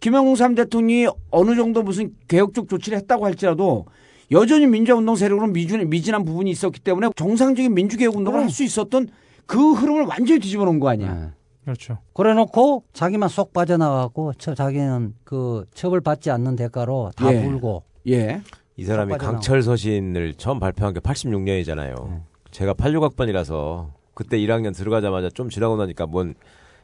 김영삼 0.00 0.54
대통령이 0.54 1.08
어느 1.30 1.54
정도 1.56 1.82
무슨 1.82 2.12
개혁적 2.28 2.68
조치를 2.68 2.98
했다고 2.98 3.24
할지라도 3.26 3.86
여전히 4.30 4.66
민주화 4.66 4.96
운동 4.98 5.14
세력으로 5.16 5.46
미준, 5.48 5.88
미진한 5.90 6.24
부분이 6.24 6.50
있었기 6.50 6.80
때문에 6.80 7.10
정상적인 7.16 7.74
민주개혁 7.74 8.16
운동을 8.16 8.40
할 8.40 8.50
수 8.50 8.64
있었던 8.64 9.08
그 9.46 9.72
흐름을 9.72 10.04
완전히 10.06 10.40
뒤집어 10.40 10.64
놓은 10.64 10.80
거 10.80 10.88
아니야. 10.88 11.32
네. 11.64 11.72
그렇죠. 11.72 11.98
그래 12.12 12.34
놓고 12.34 12.84
자기만 12.92 13.28
쏙 13.28 13.52
빠져나가고 13.52 14.34
처, 14.34 14.54
자기는 14.54 15.14
그 15.24 15.64
처벌받지 15.74 16.30
않는 16.30 16.56
대가로 16.56 17.10
다 17.16 17.34
예. 17.34 17.42
불고 17.42 17.84
예. 18.08 18.42
이 18.76 18.84
사람이. 18.84 19.16
강철 19.18 19.62
서신을 19.62 20.34
처음 20.34 20.60
발표한 20.60 20.92
게 20.94 21.00
86년이잖아요. 21.00 22.22
제가 22.50 22.74
86학번이라서 22.74 23.90
그때 24.14 24.38
1학년 24.38 24.74
들어가자마자 24.74 25.28
좀 25.30 25.48
지나고 25.48 25.76
나니까 25.76 26.06
뭔 26.06 26.34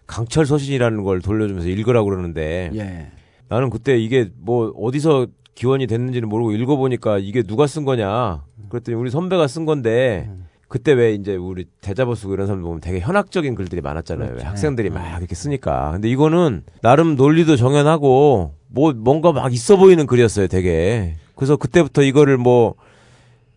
강철 0.07 0.47
서신이라는 0.47 1.05
걸 1.05 1.21
돌려주면서 1.21 1.69
읽으라고 1.69 2.09
그러는데 2.09 2.71
예. 2.75 3.11
나는 3.49 3.71
그때 3.71 3.99
이게 3.99 4.31
뭐 4.38 4.73
어디서 4.77 5.27
기원이 5.55 5.87
됐는지는 5.87 6.29
모르고 6.29 6.53
읽어보니까 6.53 7.19
이게 7.19 7.43
누가 7.43 7.66
쓴 7.66 7.85
거냐. 7.85 8.45
그랬더니 8.71 8.97
우리 8.97 9.11
선배가 9.11 9.47
쓴 9.47 9.66
건데 9.66 10.31
그때 10.70 10.92
왜 10.92 11.12
이제 11.14 11.35
우리 11.35 11.64
대자보 11.80 12.14
쓰고 12.14 12.33
이런 12.33 12.46
사람 12.46 12.62
보면 12.62 12.80
되게 12.80 13.00
현학적인 13.00 13.56
글들이 13.56 13.80
많았잖아요. 13.80 14.35
왜 14.37 14.42
학생들이 14.44 14.88
막 14.90 15.18
이렇게 15.18 15.35
쓰니까. 15.35 15.90
근데 15.90 16.09
이거는 16.09 16.62
나름 16.80 17.16
논리도 17.16 17.56
정연하고 17.56 18.54
뭐 18.68 18.92
뭔가 18.92 19.33
막 19.33 19.52
있어 19.52 19.76
보이는 19.76 20.06
글이었어요. 20.06 20.46
되게. 20.46 21.16
그래서 21.35 21.56
그때부터 21.56 22.02
이거를 22.02 22.37
뭐 22.37 22.76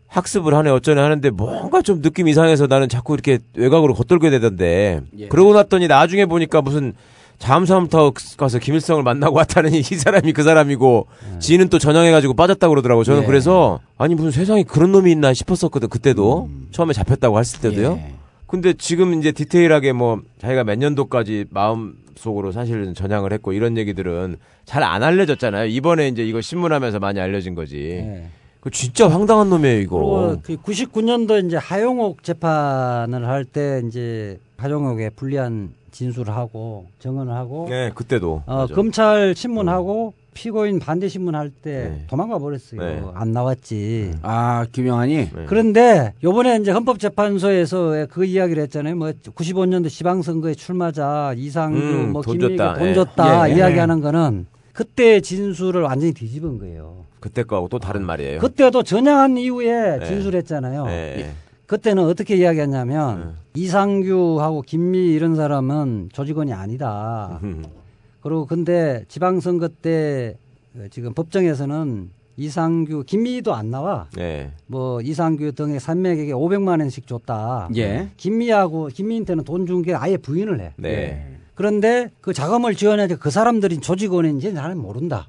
학습을 0.08 0.56
하네 0.56 0.72
어쩌네 0.72 1.00
하는데 1.00 1.30
뭔가 1.30 1.84
좀 1.84 2.02
느낌 2.02 2.28
이상해서 2.28 2.66
나는 2.66 2.90
자꾸 2.90 3.14
이렇게 3.14 3.38
외곽으로 3.56 3.94
겉돌게 3.94 4.32
되던데 4.32 5.02
예. 5.16 5.28
그러고 5.28 5.54
났더니 5.54 5.88
나중에 5.88 6.26
보니까 6.26 6.64
무슨 6.64 6.94
잠수함터 7.44 8.14
가서 8.38 8.58
김일성을 8.58 9.04
만나고 9.04 9.36
왔다는 9.36 9.74
이 9.76 9.84
사람이 9.84 10.32
그 10.32 10.44
사람이고 10.44 11.08
지는 11.40 11.68
또 11.68 11.78
전형해가지고 11.78 12.36
빠졌다고 12.36 12.72
그러더라고 12.72 13.04
저는 13.04 13.24
예. 13.24 13.26
그래서 13.26 13.82
아니 13.98 14.16
무슨 14.16 14.32
세상에 14.32 14.64
그런 14.64 14.94
놈이 14.94 15.12
있나 15.12 15.34
싶었었거든 15.34 15.90
그때도. 15.90 16.50
처음에 16.72 16.94
잡혔다고 16.94 17.38
했을 17.38 17.60
때도요. 17.60 18.00
예. 18.02 18.14
근데 18.48 18.72
지금 18.74 19.20
이제 19.20 19.34
디테일하게 19.34 19.92
뭐 19.92 20.22
자기가 20.40 20.64
몇 20.64 20.78
년도까지 20.80 21.48
마음 21.50 21.96
속으로 22.16 22.54
사실은 22.54 22.94
전향을 22.94 23.34
했고 23.34 23.52
이런 23.52 23.76
얘기들은 23.78 24.38
잘 24.64 24.82
안 24.82 25.04
알려졌잖아요. 25.04 25.66
이번에 25.66 26.08
이제 26.08 26.24
이거 26.24 26.40
신문하면서 26.40 27.00
많이 27.00 27.20
알려진 27.20 27.56
거지. 27.56 27.78
예. 27.78 28.28
그 28.62 28.70
진짜 28.72 29.10
황당한 29.10 29.50
놈이에요 29.50 29.80
이거. 29.82 30.38
그 30.44 30.56
99년도 30.56 31.46
이제 31.46 31.58
하용옥 31.58 32.24
재판을 32.24 33.28
할 33.28 33.44
때 33.44 33.82
이제 33.86 34.40
하용옥에 34.56 35.10
불리한 35.10 35.72
진술을 35.94 36.36
하고 36.36 36.88
증언을 37.00 37.34
하고 37.34 37.68
네 37.70 37.92
그때도 37.96 38.44
어, 38.46 38.56
맞아. 38.64 38.74
검찰 38.74 39.34
신문하고 39.36 40.14
피고인 40.34 40.80
반대 40.80 41.08
신문 41.08 41.36
할 41.36 41.52
때 41.62 41.90
네. 41.90 42.06
도망가 42.10 42.40
버렸어요. 42.40 42.82
네. 42.82 43.04
안 43.14 43.32
나왔지. 43.32 44.14
아 44.24 44.66
김영환이 44.72 45.16
네. 45.16 45.46
그런데 45.48 46.14
요번에 46.24 46.58
이제 46.58 46.72
헌법재판소에서 46.72 48.08
그 48.10 48.26
이야기를 48.26 48.64
했잖아요. 48.64 48.96
뭐 48.96 49.12
95년도 49.12 49.90
지방선거에 49.90 50.56
출마자 50.56 51.34
이상규 51.38 51.78
음, 51.80 52.12
뭐 52.14 52.24
줬다. 52.24 52.74
돈 52.80 52.88
예. 52.88 52.94
줬다 52.96 53.48
예, 53.50 53.54
예. 53.54 53.58
이야기하는 53.58 54.02
거는 54.02 54.48
그때 54.74 55.22
진술을 55.22 55.84
완전히 55.84 56.14
뒤집은 56.14 56.58
거예요. 56.58 57.06
그때 57.20 57.44
거하고 57.44 57.70
또 57.70 57.78
다른 57.80 58.04
말이에요 58.04 58.40
그때도 58.40 58.82
전향한 58.84 59.38
이후에 59.38 60.00
네. 60.00 60.06
진술했잖아요. 60.08 60.88
네. 61.64 61.68
그때는 61.68 62.04
어떻게 62.04 62.36
이야기했냐면 62.36 63.36
이상규하고 63.56 64.62
김미 64.62 65.14
이런 65.14 65.36
사람은 65.36 66.10
조직원이 66.14 66.54
아니다. 66.54 67.40
그리고 68.22 68.46
근데 68.46 69.04
지방선거 69.08 69.70
때 69.82 70.38
어, 70.76 70.86
지금 70.92 71.14
법정에서는 71.14 72.10
이상규, 72.36 73.04
김미도 73.06 73.54
안 73.54 73.70
나와. 73.70 74.08
네. 74.16 74.52
뭐 74.66 75.02
이상규 75.02 75.52
등의 75.52 75.80
산맥에게 75.80 76.32
500만 76.34 76.80
원씩 76.80 77.06
줬다. 77.06 77.70
예. 77.76 78.10
김미하고 78.18 78.88
김미한테는 78.88 79.44
돈 79.44 79.68
준 79.68 79.84
게 79.84 79.94
아예 79.94 80.18
부인을 80.18 80.60
해. 80.60 80.74
네. 80.78 81.28
그런데 81.54 82.10
그 82.22 82.34
자금을 82.34 82.74
지원해서 82.76 83.18
그 83.18 83.30
사람들이 83.30 83.78
조직원인지 83.80 84.52
나는 84.54 84.80
모른다. 84.80 85.28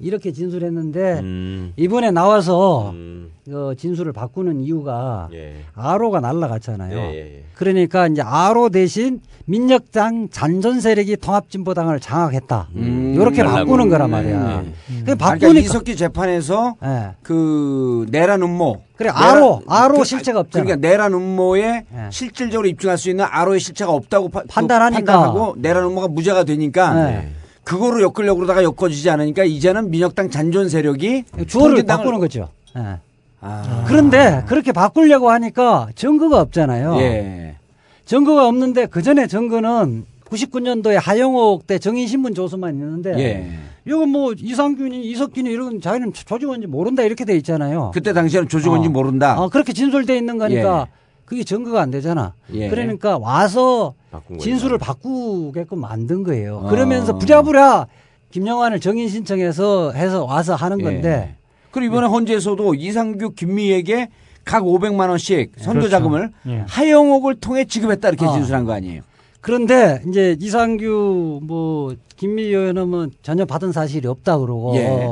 이렇게 0.00 0.32
진술했는데 0.32 1.20
음. 1.20 1.72
이번에 1.76 2.10
나와서 2.10 2.90
음. 2.90 3.30
그 3.44 3.74
진술을 3.76 4.12
바꾸는 4.12 4.60
이유가 4.60 5.28
예. 5.32 5.56
아로가 5.74 6.20
날라갔잖아요. 6.20 6.96
예, 6.98 7.02
예, 7.12 7.18
예. 7.18 7.42
그러니까 7.54 8.06
이제 8.06 8.22
아로 8.22 8.68
대신 8.70 9.20
민혁당 9.44 10.28
잔전 10.30 10.80
세력이 10.80 11.16
통합진보당을 11.16 12.00
장악했다. 12.00 12.68
음, 12.76 13.14
이렇게 13.16 13.38
달라고. 13.38 13.56
바꾸는 13.56 13.88
거란 13.88 14.08
음, 14.08 14.10
말이야. 14.12 14.60
음. 14.60 14.74
그 14.86 15.04
그러니까 15.04 15.14
바꾸니까 15.26 15.60
이석기 15.60 15.96
재판에서 15.96 16.76
예. 16.84 17.10
그 17.22 18.06
내란 18.10 18.42
음모 18.42 18.80
그래 18.96 19.10
내란- 19.10 19.22
아로 19.36 19.62
아로 19.66 19.98
그- 19.98 20.04
실체가 20.04 20.40
없잖아. 20.40 20.64
그러니까 20.64 20.88
내란 20.88 21.12
음모에 21.12 21.62
예. 21.92 22.08
실질적으로 22.10 22.68
입증할 22.68 22.96
수 22.96 23.10
있는 23.10 23.24
아로의 23.28 23.60
실체가 23.60 23.90
없다고 23.92 24.28
파- 24.28 24.42
그 24.42 24.46
판단하니까. 24.48 25.12
판단하고 25.12 25.54
내란 25.58 25.84
음모가 25.84 26.08
무죄가 26.08 26.44
되니까 26.44 27.10
예. 27.12 27.28
그거로 27.64 28.02
엮으려고 28.02 28.36
그러다가 28.36 28.62
엮어지지 28.62 29.10
않으니까 29.10 29.44
이제는 29.44 29.90
민혁당 29.90 30.30
잔존 30.30 30.68
세력이 30.68 31.24
주어를 31.46 31.84
바꾸는 31.84 32.18
거죠. 32.18 32.48
예. 32.76 32.98
아. 33.40 33.84
그런데 33.86 34.44
그렇게 34.46 34.72
바꾸려고 34.72 35.30
하니까 35.30 35.88
증거가 35.94 36.40
없잖아요. 36.40 36.96
예. 36.98 37.56
증거가 38.04 38.48
없는데 38.48 38.86
그 38.86 39.02
전에 39.02 39.26
증거는 39.26 40.04
99년도에 40.24 41.00
하영옥 41.00 41.66
때 41.66 41.78
정인신문 41.78 42.34
조서만 42.34 42.74
있는데 42.74 43.18
예. 43.18 43.58
이거 43.86 44.04
뭐 44.06 44.34
이상균이 44.36 45.04
이석균이 45.10 45.50
이런 45.50 45.80
자기는 45.80 46.12
조직원인지 46.12 46.66
모른다 46.66 47.02
이렇게 47.02 47.24
돼 47.24 47.34
있잖아요. 47.36 47.90
그때 47.94 48.12
당시에는 48.12 48.48
조직원인지 48.48 48.88
어. 48.88 48.92
모른다. 48.92 49.40
어, 49.40 49.48
그렇게 49.48 49.72
진술돼 49.72 50.16
있는 50.16 50.38
거니까 50.38 50.86
그게 51.30 51.44
증거가 51.44 51.80
안 51.80 51.92
되잖아. 51.92 52.34
예. 52.54 52.68
그러니까 52.68 53.16
와서. 53.16 53.94
진술을 54.40 54.78
바꾸게끔 54.78 55.80
만든 55.80 56.24
거예요. 56.24 56.56
어. 56.56 56.68
그러면서 56.68 57.16
부랴부랴 57.18 57.86
김영환을 58.32 58.80
정인 58.80 59.08
신청해서 59.08 59.92
해서 59.92 60.24
와서 60.24 60.56
하는 60.56 60.80
예. 60.80 60.82
건데 60.82 61.36
그리고 61.70 61.92
이번에 61.92 62.08
헌재에서도 62.08 62.74
이상규 62.74 63.34
김미에게 63.36 64.08
각 64.44 64.64
500만 64.64 65.08
원씩 65.08 65.52
선도 65.58 65.82
그렇죠. 65.82 65.90
자금을 65.90 66.32
예. 66.48 66.64
하영옥을 66.66 67.36
통해 67.36 67.64
지급했다 67.64 68.08
이렇게 68.08 68.26
어. 68.26 68.32
진술한 68.32 68.64
거 68.64 68.72
아니에요? 68.72 69.02
그런데 69.40 70.02
이제 70.08 70.36
이상규 70.40 71.38
뭐 71.44 71.94
김미 72.16 72.42
의원은 72.42 73.12
전혀 73.22 73.44
받은 73.44 73.70
사실이 73.70 74.08
없다 74.08 74.38
그러고 74.38 74.74
예. 74.74 75.06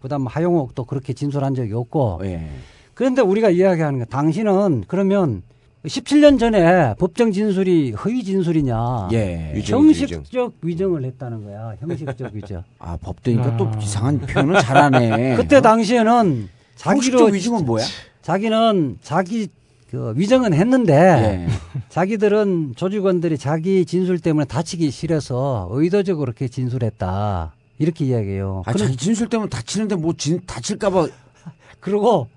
그다음 0.00 0.28
하용옥도 0.28 0.84
그렇게 0.84 1.14
진술한 1.14 1.56
적이 1.56 1.72
없고 1.72 2.20
예. 2.22 2.48
그런데 2.94 3.22
우리가 3.22 3.50
이야기하는 3.50 3.98
거 3.98 4.04
당신은 4.04 4.84
그러면 4.86 5.42
17년 5.84 6.38
전에 6.38 6.94
법정 6.98 7.30
진술이 7.30 7.92
허위 7.92 8.24
진술이냐 8.24 9.08
예. 9.12 9.60
형식적 9.62 10.54
위정을 10.62 11.04
했다는 11.04 11.44
거야 11.44 11.74
형식적 11.78 12.32
위정 12.32 12.64
아, 12.78 12.96
법대니까 12.96 13.56
또 13.56 13.70
이상한 13.80 14.18
표현을 14.18 14.60
잘하네. 14.62 15.36
그때 15.36 15.60
당시에는 15.60 16.48
자기로 16.76 16.96
형식적 16.96 17.34
위증은 17.34 17.66
뭐야? 17.66 17.84
자기는 18.22 18.98
자기 19.02 19.48
그 19.90 20.14
위정은 20.16 20.54
했는데 20.54 20.94
예. 20.94 21.48
자기들은 21.90 22.74
조직원들이 22.76 23.36
자기 23.36 23.84
진술 23.84 24.18
때문에 24.18 24.46
다치기 24.46 24.90
싫어서 24.90 25.68
의도적으로 25.70 26.24
그렇게 26.32 26.48
진술했다. 26.48 27.52
이렇게 27.78 28.06
이야기해요. 28.06 28.62
아, 28.66 28.72
자기 28.72 28.96
진술 28.96 29.28
때문에 29.28 29.50
다치는데 29.50 29.96
뭐 29.96 30.14
진, 30.16 30.40
다칠까봐. 30.46 31.08
그리고 31.80 32.28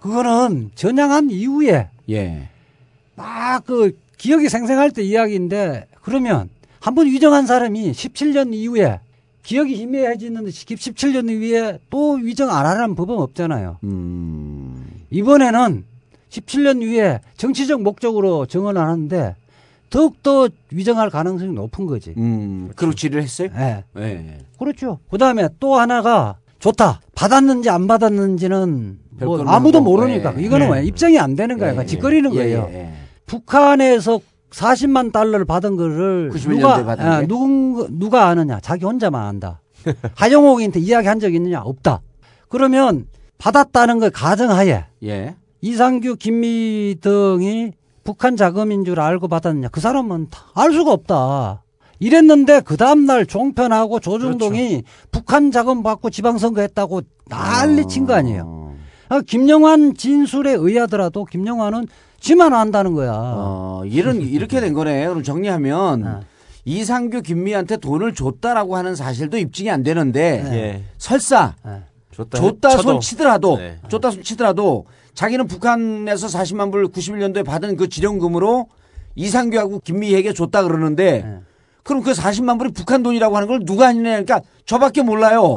그거는 0.00 0.70
전향한 0.74 1.30
이후에 1.30 1.88
예. 2.10 2.48
막 3.20 3.64
그 3.66 3.92
기억이 4.18 4.48
생생할 4.48 4.90
때 4.90 5.02
이야기인데 5.02 5.86
그러면 6.02 6.48
한 6.80 6.94
번 6.94 7.06
위정한 7.06 7.46
사람이 7.46 7.92
17년 7.92 8.54
이후에 8.54 9.00
기억이 9.42 9.74
희미해지는데 9.76 10.50
17년 10.50 11.30
이후에 11.30 11.78
또 11.90 12.12
위정 12.14 12.50
안 12.50 12.66
하라는 12.66 12.94
법은 12.94 13.16
없잖아요. 13.18 13.78
음. 13.84 14.84
이번에는 15.10 15.84
17년 16.30 16.82
이후에 16.82 17.20
정치적 17.36 17.82
목적으로 17.82 18.46
정언을 18.46 18.80
하는데 18.80 19.34
더욱더 19.90 20.48
위정할 20.70 21.10
가능성이 21.10 21.52
높은 21.52 21.86
거지. 21.86 22.14
음. 22.16 22.70
그렇지를 22.76 23.22
했어요? 23.22 23.48
예. 23.56 23.84
예. 23.98 24.38
그렇죠. 24.58 25.00
그 25.10 25.18
다음에 25.18 25.48
또 25.58 25.74
하나가 25.76 26.36
좋다. 26.60 27.00
받았는지 27.14 27.68
안 27.70 27.86
받았는지는 27.86 28.98
뭐 29.22 29.42
아무도 29.46 29.80
뭐, 29.80 29.96
모르니까 29.96 30.34
예. 30.38 30.42
이거는 30.44 30.66
예. 30.68 30.70
왜 30.72 30.84
입장이 30.84 31.18
안 31.18 31.34
되는 31.34 31.58
거야. 31.58 31.74
예, 31.76 31.86
짓거리는 31.86 32.32
예, 32.34 32.36
거예요. 32.36 32.70
북한에서 33.30 34.20
40만 34.50 35.12
달러를 35.12 35.44
받은 35.44 35.76
거를 35.76 36.30
91 36.32 36.56
누가 36.58 36.84
받은 36.84 37.06
아, 37.06 37.20
게? 37.20 37.26
누군 37.28 37.86
누가 38.00 38.26
아느냐? 38.26 38.58
자기 38.60 38.84
혼자만 38.84 39.24
안다. 39.24 39.60
하영옥한테 40.16 40.80
이야기한 40.80 41.20
적 41.20 41.32
있느냐? 41.32 41.60
없다. 41.62 42.00
그러면 42.48 43.06
받았다는 43.38 44.00
걸 44.00 44.10
가정하에 44.10 44.84
예. 45.04 45.36
이상규, 45.60 46.16
김미 46.16 46.96
등이 47.00 47.72
북한 48.02 48.36
자금인 48.36 48.84
줄 48.84 48.98
알고 48.98 49.28
받았느냐? 49.28 49.68
그 49.68 49.80
사람은 49.80 50.28
다알 50.30 50.72
수가 50.72 50.92
없다. 50.92 51.62
이랬는데 52.00 52.62
그 52.62 52.76
다음날 52.76 53.26
종편하고 53.26 54.00
조중동이 54.00 54.82
북한 55.12 55.52
자금 55.52 55.82
받고 55.84 56.10
지방선거 56.10 56.62
했다고 56.62 57.02
난리 57.28 57.86
친 57.86 58.06
거 58.06 58.14
아니에요. 58.14 58.44
어. 58.46 58.76
아, 59.10 59.20
김영환 59.20 59.94
진술에 59.94 60.52
의하더라도 60.54 61.24
김영환은 61.24 61.86
지만 62.20 62.52
안다는 62.54 62.92
거야. 62.94 63.12
어, 63.14 63.82
이런, 63.86 64.20
이렇게 64.20 64.60
된 64.60 64.74
거네. 64.74 65.08
그럼 65.08 65.22
정리하면 65.22 66.06
어. 66.06 66.20
이상규 66.66 67.22
김미한테 67.22 67.78
돈을 67.78 68.14
줬다라고 68.14 68.76
하는 68.76 68.94
사실도 68.94 69.38
입증이 69.38 69.70
안 69.70 69.82
되는데 69.82 70.42
네. 70.44 70.52
예. 70.56 70.84
설사 70.98 71.54
예. 71.66 71.82
줬다, 72.14 72.38
줬다. 72.38 72.70
손 72.82 73.00
치더라도 73.00 73.56
네. 73.56 73.78
줬다 73.88 74.10
손 74.10 74.22
치더라도 74.22 74.84
자기는 75.14 75.46
북한에서 75.46 76.26
40만 76.26 76.70
불 76.70 76.86
91년도에 76.88 77.44
받은 77.46 77.76
그 77.76 77.88
지령금으로 77.88 78.68
이상규하고 79.14 79.80
김미희에게 79.80 80.34
줬다 80.34 80.62
그러는데 80.62 81.22
네. 81.24 81.38
그럼 81.82 82.02
그 82.02 82.12
40만 82.12 82.58
불이 82.58 82.72
북한 82.72 83.02
돈이라고 83.02 83.34
하는 83.34 83.48
걸 83.48 83.64
누가 83.64 83.88
아니냐 83.88 84.10
그러니까 84.10 84.42
저밖에 84.66 85.02
몰라요. 85.02 85.56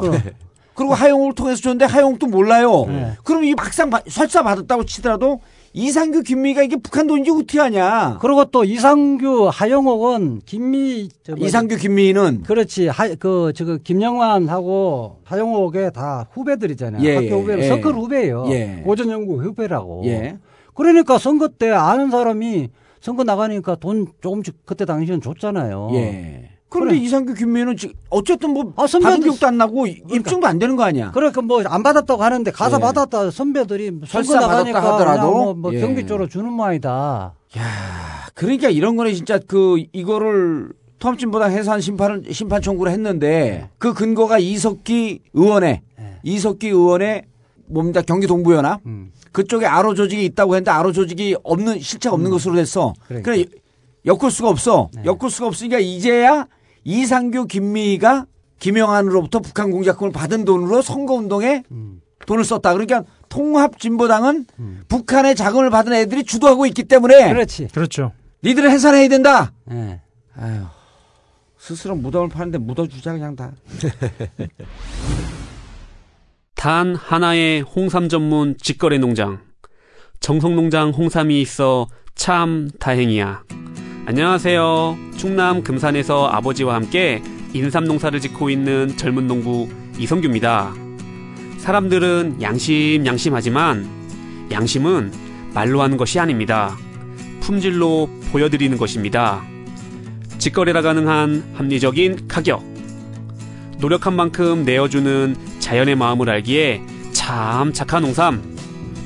그리고 0.74 0.94
하용을 0.94 1.34
통해서 1.34 1.60
줬는데 1.60 1.84
하용도 1.84 2.26
몰라요. 2.26 2.86
네. 2.86 3.12
그럼 3.22 3.44
이 3.44 3.54
막상 3.54 3.90
바- 3.90 4.00
설사 4.08 4.42
받았다고 4.42 4.86
치더라도 4.86 5.40
이상규 5.76 6.22
김미희가 6.22 6.62
이게 6.62 6.76
북한 6.76 7.08
돈인지 7.08 7.32
어떻게 7.32 7.58
하냐? 7.58 8.18
그리고 8.22 8.44
또 8.44 8.62
이상규 8.62 9.48
하영옥은 9.52 10.42
김미 10.46 11.08
저? 11.24 11.34
이상규 11.36 11.76
김미희는 11.76 12.44
그렇지 12.44 12.86
하 12.86 13.08
그 13.18 13.52
저거 13.56 13.76
김영환하고 13.78 15.18
하영옥의 15.24 15.92
다 15.92 16.28
후배들이잖아요. 16.32 17.02
예, 17.04 17.16
학교 17.16 17.26
예, 17.26 17.30
후배로 17.32 17.62
예. 17.62 17.68
서클 17.68 17.92
후배예요. 17.92 18.44
예. 18.50 18.82
고전연구 18.84 19.42
후배라고. 19.42 20.02
예. 20.06 20.38
그러니까 20.74 21.18
선거 21.18 21.48
때 21.48 21.70
아는 21.70 22.08
사람이 22.10 22.68
선거 23.00 23.24
나가니까 23.24 23.74
돈 23.74 24.06
조금씩 24.20 24.64
그때 24.64 24.84
당시엔 24.84 25.20
줬잖아요. 25.22 25.90
예. 25.94 26.50
그런데 26.74 26.96
그래. 26.96 27.04
이상규 27.04 27.34
지금 27.76 27.94
어쨌든 28.10 28.50
뭐 28.50 28.72
아, 28.76 28.84
선배들- 28.86 29.02
받은 29.02 29.20
기억도 29.20 29.46
안 29.46 29.56
나고 29.58 29.86
입증도 29.86 30.44
안 30.46 30.58
되는 30.58 30.74
거 30.74 30.82
아니야? 30.82 31.12
그러니까 31.12 31.40
뭐안 31.40 31.82
받았다고 31.84 32.22
하는데 32.22 32.50
가서 32.50 32.76
예. 32.76 32.80
받았다 32.80 33.30
선배들이 33.30 34.00
설사 34.06 34.40
받았다 34.40 34.92
하더라도? 34.94 35.30
그냥 35.30 35.44
뭐, 35.44 35.54
뭐 35.54 35.74
예. 35.74 35.80
경비 35.80 36.04
쪽으로 36.04 36.26
주는 36.28 36.52
모양이다. 36.52 37.34
그러니까 38.34 38.68
이런 38.68 38.96
거는 38.96 39.14
진짜 39.14 39.38
그 39.46 39.84
이거를 39.92 40.72
통합진보당 40.98 41.52
해산 41.52 41.80
심판 41.80 42.24
심판 42.32 42.60
청구를 42.60 42.90
했는데 42.90 43.68
그 43.78 43.94
근거가 43.94 44.38
이석기 44.40 45.20
의원의 45.32 45.82
이석기 46.24 46.68
의원의 46.68 47.22
뭡니다 47.66 48.02
경기 48.02 48.26
동부연합 48.26 48.80
그쪽에 49.30 49.66
아로 49.66 49.94
조직이 49.94 50.24
있다고 50.24 50.54
했는데 50.54 50.70
아로 50.72 50.90
조직이 50.92 51.36
없는 51.44 51.78
실체가 51.78 52.14
없는 52.14 52.30
것으로 52.30 52.56
됐어. 52.56 52.94
그러니까. 53.06 53.30
그래 53.32 53.44
엮을 54.06 54.30
수가 54.30 54.48
없어. 54.48 54.90
엮을 55.04 55.30
수가 55.30 55.46
없으니까 55.46 55.78
이제야 55.78 56.46
이상규 56.84 57.46
김미희가 57.46 58.26
김영환으로부터 58.60 59.40
북한 59.40 59.70
공작금을 59.70 60.12
받은 60.12 60.44
돈으로 60.44 60.82
선거운동에 60.82 61.64
돈을 62.26 62.44
썼다. 62.44 62.72
그러니까 62.72 63.04
통합진보당은 63.28 64.46
북한의 64.88 65.34
자금을 65.34 65.70
받은 65.70 65.92
애들이 65.92 66.24
주도하고 66.24 66.66
있기 66.66 66.84
때문에 66.84 67.32
그렇지. 67.32 67.68
그렇죠. 67.68 68.12
니들은 68.42 68.70
해산해야 68.70 69.08
된다. 69.08 69.52
예. 69.70 70.00
아유, 70.36 70.62
스스로 71.58 71.96
무덤을 71.96 72.28
파는데 72.28 72.58
묻어주자 72.58 73.12
그냥 73.12 73.36
다. 73.36 73.52
단 76.54 76.94
하나의 76.94 77.62
홍삼 77.62 78.08
전문 78.08 78.56
직거래 78.60 78.98
농장. 78.98 79.40
정성농장 80.20 80.90
홍삼이 80.90 81.40
있어 81.42 81.88
참 82.14 82.70
다행이야. 82.78 83.42
안녕하세요. 84.06 84.98
충남 85.16 85.62
금산에서 85.62 86.26
아버지와 86.26 86.74
함께 86.74 87.22
인삼 87.54 87.86
농사를 87.86 88.20
짓고 88.20 88.50
있는 88.50 88.94
젊은 88.98 89.26
농부 89.26 89.66
이성규입니다. 89.98 90.74
사람들은 91.56 92.42
양심 92.42 93.06
양심하지만 93.06 93.88
양심은 94.50 95.10
말로 95.54 95.80
하는 95.80 95.96
것이 95.96 96.20
아닙니다. 96.20 96.76
품질로 97.40 98.10
보여드리는 98.30 98.76
것입니다. 98.76 99.42
직거래가 100.36 100.82
가능한 100.82 101.54
합리적인 101.54 102.28
가격. 102.28 102.62
노력한 103.78 104.14
만큼 104.14 104.66
내어주는 104.66 105.34
자연의 105.60 105.96
마음을 105.96 106.28
알기에 106.28 106.82
참 107.12 107.72
착한 107.72 108.04
홍삼. 108.04 108.42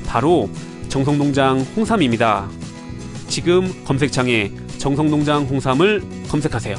바로 0.05 0.49
정성농장 0.89 1.61
홍삼입니다. 1.77 2.49
지금 3.29 3.71
검색창에 3.85 4.51
정성농장 4.79 5.43
홍삼을 5.43 6.01
검색하세요. 6.29 6.75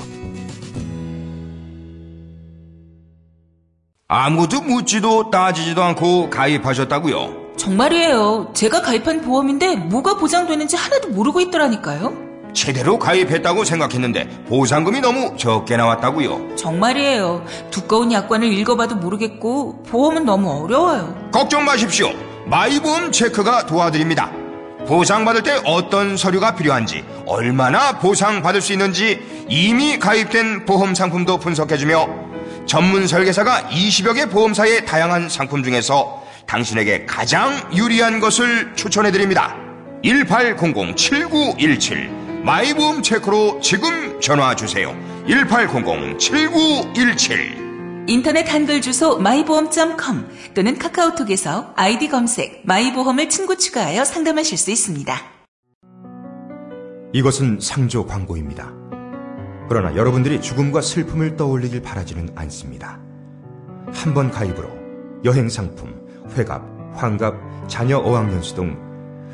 아무도 4.08 4.60
묻지도 4.62 5.30
따지지도 5.30 5.84
않고 5.84 6.30
가입하셨다고요? 6.30 7.50
정말이에요. 7.56 8.50
제가 8.54 8.80
가입한 8.82 9.20
보험인데 9.20 9.76
뭐가 9.76 10.16
보장되는지 10.16 10.74
하나도 10.76 11.10
모르고 11.10 11.40
있더라니까요. 11.42 12.30
제대로 12.52 12.98
가입했다고 12.98 13.64
생각했는데 13.64 14.44
보상금이 14.48 15.00
너무 15.00 15.36
적게 15.36 15.76
나왔다고요? 15.76 16.56
정말이에요. 16.56 17.44
두꺼운 17.70 18.10
약관을 18.10 18.52
읽어봐도 18.52 18.96
모르겠고 18.96 19.84
보험은 19.84 20.24
너무 20.24 20.50
어려워요. 20.50 21.14
걱정 21.32 21.64
마십시오. 21.64 22.10
마이보험 22.46 23.12
체크가 23.12 23.66
도와드립니다. 23.66 24.39
보상받을 24.86 25.42
때 25.42 25.60
어떤 25.64 26.16
서류가 26.16 26.54
필요한지, 26.56 27.04
얼마나 27.26 27.98
보상받을 27.98 28.60
수 28.60 28.72
있는지 28.72 29.20
이미 29.48 29.98
가입된 29.98 30.66
보험 30.66 30.94
상품도 30.94 31.38
분석해주며 31.38 32.30
전문 32.66 33.06
설계사가 33.06 33.68
20여 33.70 34.14
개 34.14 34.26
보험사의 34.26 34.84
다양한 34.86 35.28
상품 35.28 35.62
중에서 35.62 36.24
당신에게 36.46 37.04
가장 37.06 37.52
유리한 37.74 38.18
것을 38.20 38.72
추천해드립니다. 38.74 39.54
1800-7917 40.04 42.42
마이보험 42.42 43.02
체크로 43.02 43.60
지금 43.60 44.18
전화주세요. 44.20 44.96
1800-7917 45.28 47.69
인터넷 48.06 48.52
한글 48.52 48.80
주소 48.80 49.18
마이보험.com 49.18 50.26
또는 50.54 50.78
카카오톡에서 50.78 51.72
아이디 51.76 52.08
검색 52.08 52.62
마이보험을 52.64 53.28
친구 53.28 53.56
추가하여 53.56 54.04
상담하실 54.04 54.58
수 54.58 54.70
있습니다. 54.70 55.14
이것은 57.12 57.58
상조 57.60 58.06
광고입니다. 58.06 58.72
그러나 59.68 59.94
여러분들이 59.94 60.40
죽음과 60.40 60.80
슬픔을 60.80 61.36
떠올리길 61.36 61.82
바라지는 61.82 62.30
않습니다. 62.34 63.00
한 63.92 64.14
번 64.14 64.30
가입으로 64.30 64.68
여행 65.24 65.48
상품, 65.48 66.06
회갑, 66.36 66.62
환갑, 66.94 67.34
자녀 67.68 67.98
어학연수 67.98 68.54
등 68.54 68.78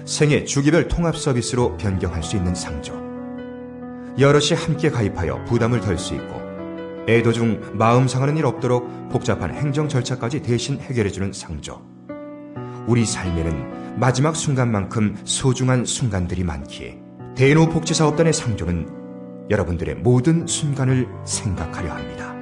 생애 0.05 0.45
주기별 0.45 0.89
통합 0.89 1.17
서비스로 1.17 1.77
변경할 1.77 2.23
수 2.23 2.37
있는 2.37 2.55
상조. 2.55 2.95
여럿이 4.19 4.53
함께 4.57 4.91
가입하여 4.91 5.45
부담을 5.45 5.81
덜 5.81 5.99
수 5.99 6.15
있고 6.15 6.46
애도 7.09 7.33
중 7.33 7.61
마음 7.75 8.09
상하는 8.09 8.37
일 8.37 8.47
없도록 8.47 9.09
복잡한 9.11 9.55
행정 9.55 9.89
절차까지 9.89 10.43
대신 10.43 10.79
해결해주는 10.81 11.33
상조. 11.33 11.81
우리 12.87 13.05
삶에는 13.05 13.99
마지막 13.99 14.37
순간만큼 14.37 15.17
소중한 15.25 15.85
순간들이 15.85 16.45
많기에 16.45 16.99
대노복지사업단의 17.37 18.33
상조는 18.33 18.89
여러분들의 19.51 19.97
모든 19.97 20.47
순간을 20.47 21.07
생각하려 21.25 21.93
합니다. 21.93 22.35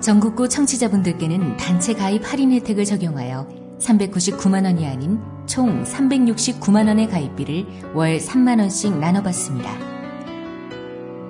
전국구 0.00 0.48
청취자분들께는 0.48 1.56
단체 1.56 1.94
가입 1.94 2.22
할인 2.30 2.52
혜택을 2.52 2.84
적용하여 2.84 3.48
399만 3.80 4.64
원이 4.64 4.86
아닌 4.86 5.20
총 5.46 5.84
369만 5.84 6.88
원의 6.88 7.08
가입비를 7.08 7.66
월 7.94 8.18
3만 8.18 8.58
원씩 8.58 8.98
나눠 8.98 9.22
받습니다. 9.22 9.95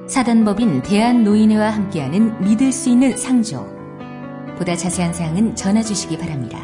사단법인 0.06 0.82
대한노인회와 0.82 1.70
함께하는 1.70 2.44
믿을 2.44 2.70
수 2.70 2.88
있는 2.88 3.16
상조. 3.16 3.66
보다 4.56 4.76
자세한 4.76 5.12
사항은 5.12 5.56
전화 5.56 5.82
주시기 5.82 6.16
바랍니다. 6.16 6.60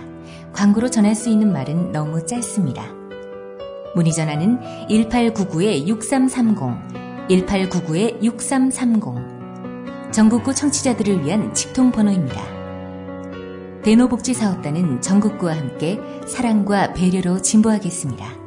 광고로 0.52 0.90
전할 0.90 1.16
수 1.16 1.28
있는 1.28 1.52
말은 1.52 1.90
너무 1.92 2.24
짧습니다. 2.24 2.87
문의 3.94 4.12
전화는 4.12 4.59
1899-6330, 4.88 7.28
1899-6330. 7.28 10.12
전국구 10.12 10.55
청취자들을 10.55 11.24
위한 11.24 11.52
직통 11.52 11.90
번호입니다. 11.90 12.40
대노복지사업단은 13.83 15.00
전국구와 15.00 15.57
함께 15.57 15.98
사랑과 16.26 16.92
배려로 16.92 17.42
진보하겠습니다. 17.42 18.41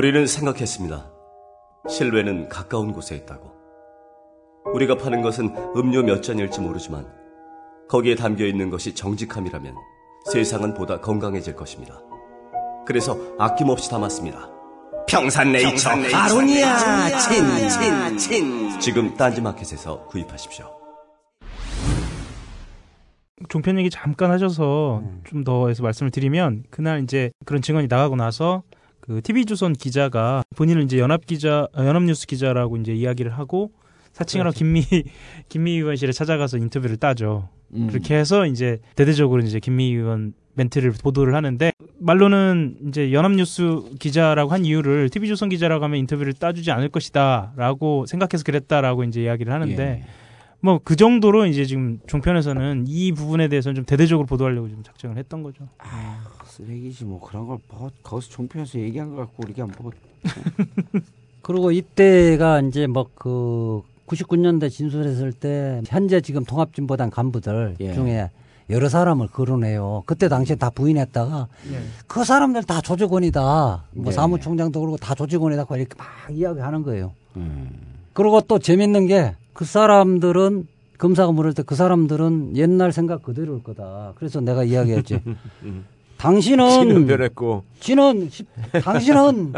우리는 0.00 0.26
생각했습니다. 0.26 1.10
실외는 1.86 2.48
가까운 2.48 2.94
곳에 2.94 3.14
있다고. 3.16 3.52
우리가 4.72 4.96
파는 4.96 5.20
것은 5.20 5.54
음료 5.76 6.02
몇 6.02 6.22
잔일지 6.22 6.62
모르지만 6.62 7.06
거기에 7.86 8.14
담겨 8.14 8.46
있는 8.46 8.70
것이 8.70 8.94
정직함이라면 8.94 9.74
세상은 10.32 10.72
보다 10.72 11.02
건강해질 11.02 11.54
것입니다. 11.54 12.00
그래서 12.86 13.14
아낌없이 13.38 13.90
담았습니다. 13.90 14.48
평산네이처 15.06 15.90
아로니아 16.14 17.18
친, 17.18 17.68
친, 17.68 18.16
친. 18.16 18.80
지금 18.80 19.14
딴지마켓에서 19.18 20.06
구입하십시오. 20.06 20.64
종편 23.50 23.78
얘기 23.78 23.90
잠깐 23.90 24.30
하셔서 24.30 25.02
좀 25.24 25.44
더 25.44 25.68
해서 25.68 25.82
말씀을 25.82 26.10
드리면 26.10 26.64
그날 26.70 27.02
이제 27.02 27.30
그런 27.44 27.60
증언이 27.60 27.88
나가고 27.90 28.16
나서 28.16 28.62
그 29.00 29.20
TV조선 29.22 29.74
기자가 29.74 30.42
본인을 30.56 30.82
이제 30.82 30.98
연합 30.98 31.26
기자, 31.26 31.66
어, 31.76 31.84
연합뉴스 31.84 32.26
기자라고 32.26 32.76
이제 32.76 32.92
이야기를 32.92 33.32
하고 33.32 33.72
사칭하러 34.12 34.52
김미 34.52 34.84
김미 35.48 35.72
의원실에 35.72 36.12
찾아가서 36.12 36.58
인터뷰를 36.58 36.96
따죠. 36.96 37.48
음. 37.74 37.86
그렇게 37.88 38.16
해서 38.16 38.46
이제 38.46 38.78
대대적으로 38.96 39.42
이제 39.42 39.60
김미 39.60 39.92
의원 39.92 40.34
멘트를 40.54 40.92
보도를 40.92 41.34
하는데 41.34 41.72
말로는 41.98 42.76
이제 42.88 43.12
연합뉴스 43.12 43.82
기자라고 43.98 44.50
한 44.50 44.64
이유를 44.64 45.08
TV조선 45.10 45.48
기자라고 45.48 45.84
하면 45.84 45.98
인터뷰를 46.00 46.32
따주지 46.32 46.70
않을 46.72 46.88
것이다라고 46.88 48.06
생각해서 48.06 48.44
그랬다라고 48.44 49.04
이제 49.04 49.22
이야기를 49.22 49.52
하는데 49.52 49.82
예. 49.82 50.04
뭐그 50.62 50.96
정도로 50.96 51.46
이제 51.46 51.64
지금 51.64 52.00
종편에서는 52.06 52.84
이 52.86 53.12
부분에 53.12 53.48
대해서는 53.48 53.76
좀 53.76 53.84
대대적으로 53.84 54.26
보도하려고 54.26 54.68
좀 54.68 54.82
작정을 54.82 55.16
했던 55.16 55.42
거죠. 55.42 55.68
아, 55.78 56.20
쓰레기지 56.64 57.04
뭐 57.04 57.20
그런 57.20 57.46
걸 57.46 57.58
뭐, 57.68 57.90
거기서 58.02 58.30
종편에서 58.30 58.78
얘기한 58.78 59.10
거 59.10 59.16
갖고 59.16 59.42
우리가 59.44 59.66
뭐 59.78 59.92
그리고 61.42 61.70
이때가 61.70 62.60
이제 62.60 62.86
뭐그 62.86 63.82
99년대 64.06 64.70
진술했을 64.70 65.32
때 65.32 65.82
현재 65.86 66.20
지금 66.20 66.44
통합진보당 66.44 67.10
간부들 67.10 67.76
예. 67.80 67.94
중에 67.94 68.30
여러 68.68 68.88
사람을 68.88 69.28
거론해요. 69.28 70.02
그때 70.06 70.28
당시에 70.28 70.56
다 70.56 70.70
부인했다가 70.70 71.48
예. 71.72 71.80
그 72.06 72.24
사람들 72.24 72.64
다 72.64 72.80
조직원이다. 72.80 73.84
뭐 73.92 74.04
네. 74.04 74.10
사무총장도 74.12 74.80
그러고 74.80 74.96
다 74.96 75.14
조직원이다. 75.14 75.64
이렇게 75.70 75.94
막 75.96 76.06
이야기하는 76.30 76.82
거예요. 76.82 77.12
음. 77.36 77.70
그리고 78.12 78.40
또 78.42 78.58
재밌는 78.58 79.06
게 79.06 79.34
그 79.60 79.66
사람들은 79.66 80.66
검사가 80.96 81.32
물을 81.32 81.52
때 81.52 81.62
그 81.62 81.74
사람들은 81.74 82.56
옛날 82.56 82.92
생각 82.92 83.22
그대로일 83.22 83.62
거다. 83.62 84.14
그래서 84.16 84.40
내가 84.40 84.64
이야기했지. 84.64 85.20
당신은 86.20 86.70
신은 86.70 87.06
변했고. 87.06 87.64
지는 87.80 88.28
시- 88.30 88.44
당신은 88.84 89.54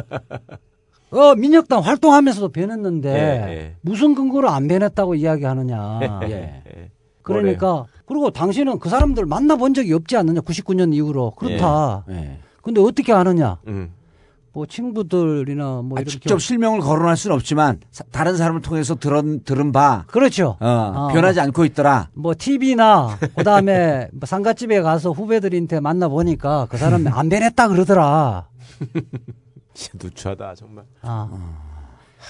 어 1.11 1.35
민혁당 1.35 1.81
활동하면서도 1.81 2.51
변했는데 2.51 3.09
예, 3.13 3.53
예. 3.55 3.75
무슨 3.83 4.15
근거로 4.15 4.49
안 4.49 4.69
변했다고 4.69 5.15
이야기하느냐. 5.17 6.01
예. 6.31 6.63
그러니까 7.23 7.85
그리고 8.07 8.31
당신은 8.31 8.79
그 8.79 8.89
사람들 8.89 9.27
만나본 9.27 9.75
적이 9.75 9.93
없지 9.95 10.17
않느냐. 10.17 10.41
99년 10.41 10.95
이후로 10.95 11.33
그렇다. 11.33 12.05
예. 12.11 12.39
근데 12.63 12.81
어떻게 12.81 13.13
아느냐. 13.13 13.59
음. 13.67 13.93
뭐 14.55 14.67
친구들이나 14.67 15.81
뭐 15.83 15.97
아, 15.99 16.01
이렇게 16.03 16.11
직접 16.11 16.39
실명을 16.39 16.81
거론할 16.81 17.17
수는 17.17 17.35
없지만 17.37 17.81
사- 17.91 18.05
다른 18.13 18.37
사람을 18.37 18.61
통해서 18.61 18.95
들은 18.95 19.43
들은 19.45 19.73
바 19.73 20.05
그렇죠. 20.09 20.57
어, 20.61 20.69
어. 20.95 21.09
변하지 21.13 21.41
않고 21.41 21.65
있더라. 21.67 22.09
뭐 22.13 22.35
TV나 22.37 23.19
그다음에 23.37 24.09
뭐 24.13 24.27
상가집에 24.27 24.83
가서 24.83 25.11
후배들한테 25.11 25.81
만나 25.81 26.09
보니까 26.09 26.67
그 26.69 26.77
사람이 26.77 27.09
안 27.09 27.29
변했다 27.31 27.69
그러더라. 27.69 28.49
진짜 29.73 29.99
누추하다 30.07 30.55
정말. 30.55 30.85
아. 31.01 31.31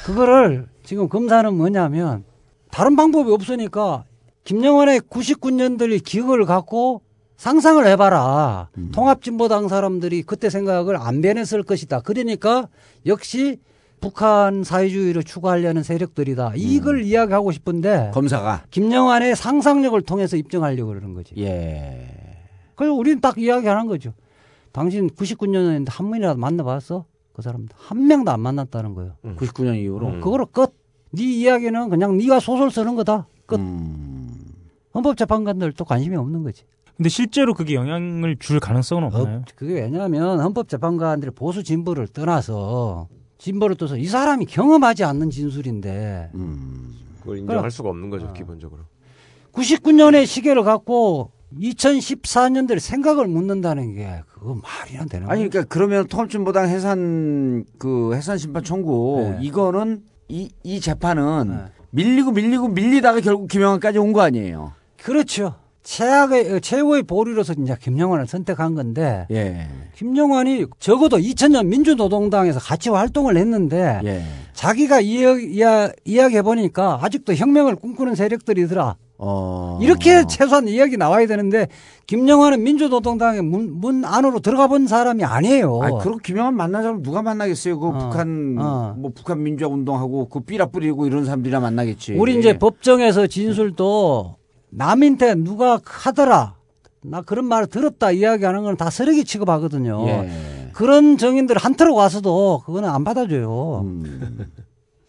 그거를 0.04 0.68
지금 0.84 1.08
검사는 1.08 1.52
뭐냐면 1.54 2.24
다른 2.70 2.94
방법이 2.94 3.32
없으니까 3.32 4.04
김영환의 4.44 5.00
99년들의 5.00 6.04
기억을 6.04 6.44
갖고 6.46 7.02
상상을 7.46 7.84
해봐라. 7.88 8.68
통합진보당 8.92 9.66
사람들이 9.66 10.22
그때 10.22 10.48
생각을 10.48 10.96
안 10.96 11.20
변했을 11.22 11.64
것이다. 11.64 11.98
그러니까 12.02 12.68
역시 13.04 13.58
북한 14.00 14.62
사회주의를 14.62 15.24
추구하려는 15.24 15.82
세력들이다. 15.82 16.52
이걸 16.54 17.02
이야기하고 17.02 17.50
싶은데 17.50 18.12
검사가 18.14 18.66
김영환의 18.70 19.34
상상력을 19.34 20.00
통해서 20.02 20.36
입증하려고 20.36 20.90
그러는 20.90 21.14
거지. 21.14 21.34
예. 21.36 22.06
그래서 22.76 22.94
우리는 22.94 23.20
딱 23.20 23.36
이야기하는 23.36 23.88
거죠. 23.88 24.12
당신 24.70 25.10
99년에 25.10 25.84
한 25.90 26.10
번이라도 26.10 26.38
만나봤어? 26.38 27.06
그 27.32 27.42
사람들 27.42 27.74
한 27.76 28.06
명도 28.06 28.30
안 28.30 28.38
만났다는 28.38 28.94
거예요. 28.94 29.14
99년 29.24 29.76
이후로. 29.80 30.20
그거로 30.20 30.46
끝. 30.46 30.76
네 31.10 31.24
이야기는 31.24 31.88
그냥 31.88 32.16
네가 32.18 32.38
소설 32.38 32.70
쓰는 32.70 32.94
거다. 32.94 33.26
끝. 33.46 33.58
헌법재판관들도 34.94 35.84
관심이 35.84 36.14
없는 36.14 36.44
거지. 36.44 36.62
근데 36.96 37.08
실제로 37.08 37.54
그게 37.54 37.74
영향을 37.74 38.36
줄 38.38 38.60
가능성은 38.60 39.04
없나요? 39.04 39.44
그게 39.56 39.74
왜냐하면 39.82 40.40
헌법재판관들이 40.40 41.30
보수 41.32 41.62
진보를 41.62 42.06
떠나서 42.08 43.08
진보를 43.38 43.76
떠서 43.76 43.96
이 43.96 44.04
사람이 44.06 44.46
경험하지 44.46 45.04
않는 45.04 45.30
진술인데 45.30 46.30
그걸 47.20 47.38
인정할 47.38 47.70
수가 47.70 47.88
없는 47.90 48.10
거죠 48.10 48.32
기본적으로. 48.32 48.82
99년의 49.52 50.26
시계를 50.26 50.62
갖고 50.62 51.32
2014년도에 51.58 52.78
생각을 52.78 53.26
묻는다는 53.26 53.94
게 53.94 54.22
그거 54.28 54.54
말이 54.54 54.96
안 54.98 55.08
되는 55.08 55.28
아니 55.28 55.40
거예요. 55.40 55.50
그러니까 55.50 55.68
그러면 55.74 56.06
통합진보당 56.06 56.68
해산 56.68 57.64
그 57.78 58.14
해산 58.14 58.38
심판 58.38 58.62
청구 58.64 59.36
네. 59.38 59.38
이거는 59.42 60.02
이 60.28 60.50
이 60.62 60.80
재판은 60.80 61.66
밀리고 61.90 62.30
밀리고 62.30 62.68
밀리다가 62.68 63.20
결국 63.20 63.48
김영환까지 63.48 63.98
온 63.98 64.12
거 64.14 64.20
아니에요. 64.22 64.72
그렇죠. 65.02 65.56
최악의 65.82 66.52
어, 66.52 66.58
최고의 66.60 67.02
보류로서 67.02 67.54
이제 67.60 67.76
김영환을 67.80 68.26
선택한 68.26 68.74
건데 68.74 69.26
예. 69.30 69.66
김영환이 69.96 70.66
적어도 70.78 71.18
2000년 71.18 71.66
민주노동당에서 71.66 72.60
같이 72.60 72.88
활동을 72.88 73.36
했는데 73.36 74.00
예. 74.04 74.22
자기가 74.52 75.00
이야기, 75.00 75.54
이야, 75.54 75.90
이야기해 76.04 76.42
보니까 76.42 77.00
아직도 77.02 77.34
혁명을 77.34 77.76
꿈꾸는 77.76 78.14
세력들이더라. 78.14 78.96
어. 79.24 79.78
이렇게 79.80 80.24
최소한 80.26 80.66
이야기 80.66 80.96
나와야 80.96 81.26
되는데 81.26 81.68
김영환은 82.08 82.62
민주노동당의 82.64 83.42
문, 83.42 83.72
문 83.80 84.04
안으로 84.04 84.40
들어가 84.40 84.66
본 84.66 84.88
사람이 84.88 85.24
아니에요. 85.24 85.80
아, 85.80 85.98
그럼 85.98 86.18
김영환 86.18 86.56
사람 86.72 87.02
누가 87.02 87.22
만나겠어요? 87.22 87.78
그 87.78 87.92
북한 87.92 88.56
어. 88.58 88.94
뭐 88.98 89.12
북한 89.14 89.42
민주화 89.42 89.68
운동하고 89.68 90.28
그 90.28 90.40
삐라 90.40 90.66
뿌리고 90.66 91.06
이런 91.06 91.24
사람들이나 91.24 91.60
만나겠지. 91.60 92.14
우리 92.14 92.36
이제 92.36 92.58
법정에서 92.58 93.28
진술도 93.28 94.41
남한테 94.72 95.34
누가 95.36 95.78
하더라. 95.84 96.56
나 97.04 97.20
그런 97.22 97.44
말을 97.46 97.66
들었다 97.66 98.10
이야기하는 98.10 98.62
건 98.62 98.76
다 98.76 98.88
쓰레기 98.90 99.24
취급하거든요. 99.24 100.06
예. 100.08 100.30
그런 100.72 101.18
정인들 101.18 101.58
한턱 101.58 101.94
와서도 101.94 102.62
그거는 102.64 102.88
안 102.88 103.04
받아줘요. 103.04 103.80
음. 103.84 104.46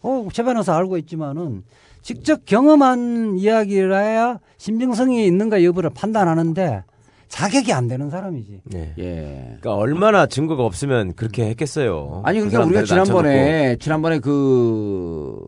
어, 0.02 0.28
재판에서 0.32 0.72
알고 0.74 0.98
있지만은 0.98 1.62
직접 2.02 2.44
경험한 2.44 3.38
이야기라야 3.38 4.38
신빙성이 4.58 5.26
있는가 5.26 5.64
여부를 5.64 5.90
판단하는데 5.90 6.82
자격이 7.28 7.72
안 7.72 7.88
되는 7.88 8.10
사람이지. 8.10 8.60
예. 8.74 8.94
예. 8.98 9.42
그러니까 9.60 9.74
얼마나 9.76 10.26
증거가 10.26 10.64
없으면 10.64 11.14
그렇게 11.14 11.46
했겠어요. 11.46 12.20
아니 12.24 12.40
그 12.40 12.48
그러니까 12.50 12.66
우리가 12.68 12.86
사람들 12.86 13.04
지난번에 13.06 13.76
지난번에 13.80 14.18
그 14.18 15.40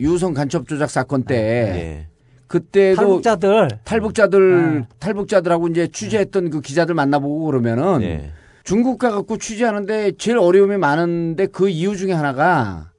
유성 0.00 0.32
간첩 0.32 0.66
조작 0.66 0.88
사건 0.90 1.24
때 1.24 1.36
예. 1.36 2.06
그때도 2.48 2.96
탈북자들 2.96 3.68
탈북자들 3.84 4.86
탈북자들하고 4.98 5.68
이제 5.68 5.86
취재했던 5.88 6.50
그 6.50 6.60
기자들 6.60 6.94
만나보고 6.94 7.44
그러면은 7.44 8.02
예. 8.02 8.30
중국 8.64 8.98
가갖고 8.98 9.38
취재하는데 9.38 10.12
제일 10.18 10.38
어려움이 10.38 10.76
많은데 10.78 11.46
그 11.46 11.68
이유 11.68 11.96
중에 11.96 12.12
하나가 12.12 12.90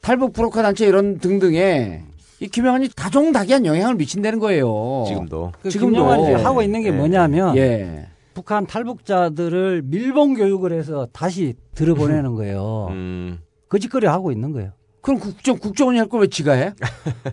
탈북 0.00 0.32
브로커 0.32 0.62
단체 0.62 0.86
이런 0.86 1.18
등등에 1.18 2.04
이 2.40 2.46
김영환이 2.48 2.90
다종다기한 2.94 3.66
영향을 3.66 3.96
미친다는 3.96 4.38
거예요. 4.38 5.04
지금도. 5.08 5.52
그 5.60 5.70
지금도 5.70 5.94
김영환이 5.96 6.34
하고 6.44 6.62
있는 6.62 6.82
게 6.82 6.88
예. 6.88 6.92
뭐냐면 6.92 7.56
예. 7.56 8.06
북한 8.34 8.66
탈북자들을 8.66 9.82
밀봉 9.86 10.34
교육을 10.34 10.72
해서 10.72 11.08
다시 11.12 11.54
들어보내는 11.74 12.34
거예요. 12.34 12.88
음. 12.92 13.38
거짓거리 13.68 14.06
하고 14.06 14.30
있는 14.32 14.52
거예요. 14.52 14.70
그럼 15.00 15.18
국정 15.18 15.58
국정원이 15.58 15.98
할 15.98 16.08
걸 16.08 16.20
왜 16.20 16.26
지가 16.28 16.52
해? 16.52 16.72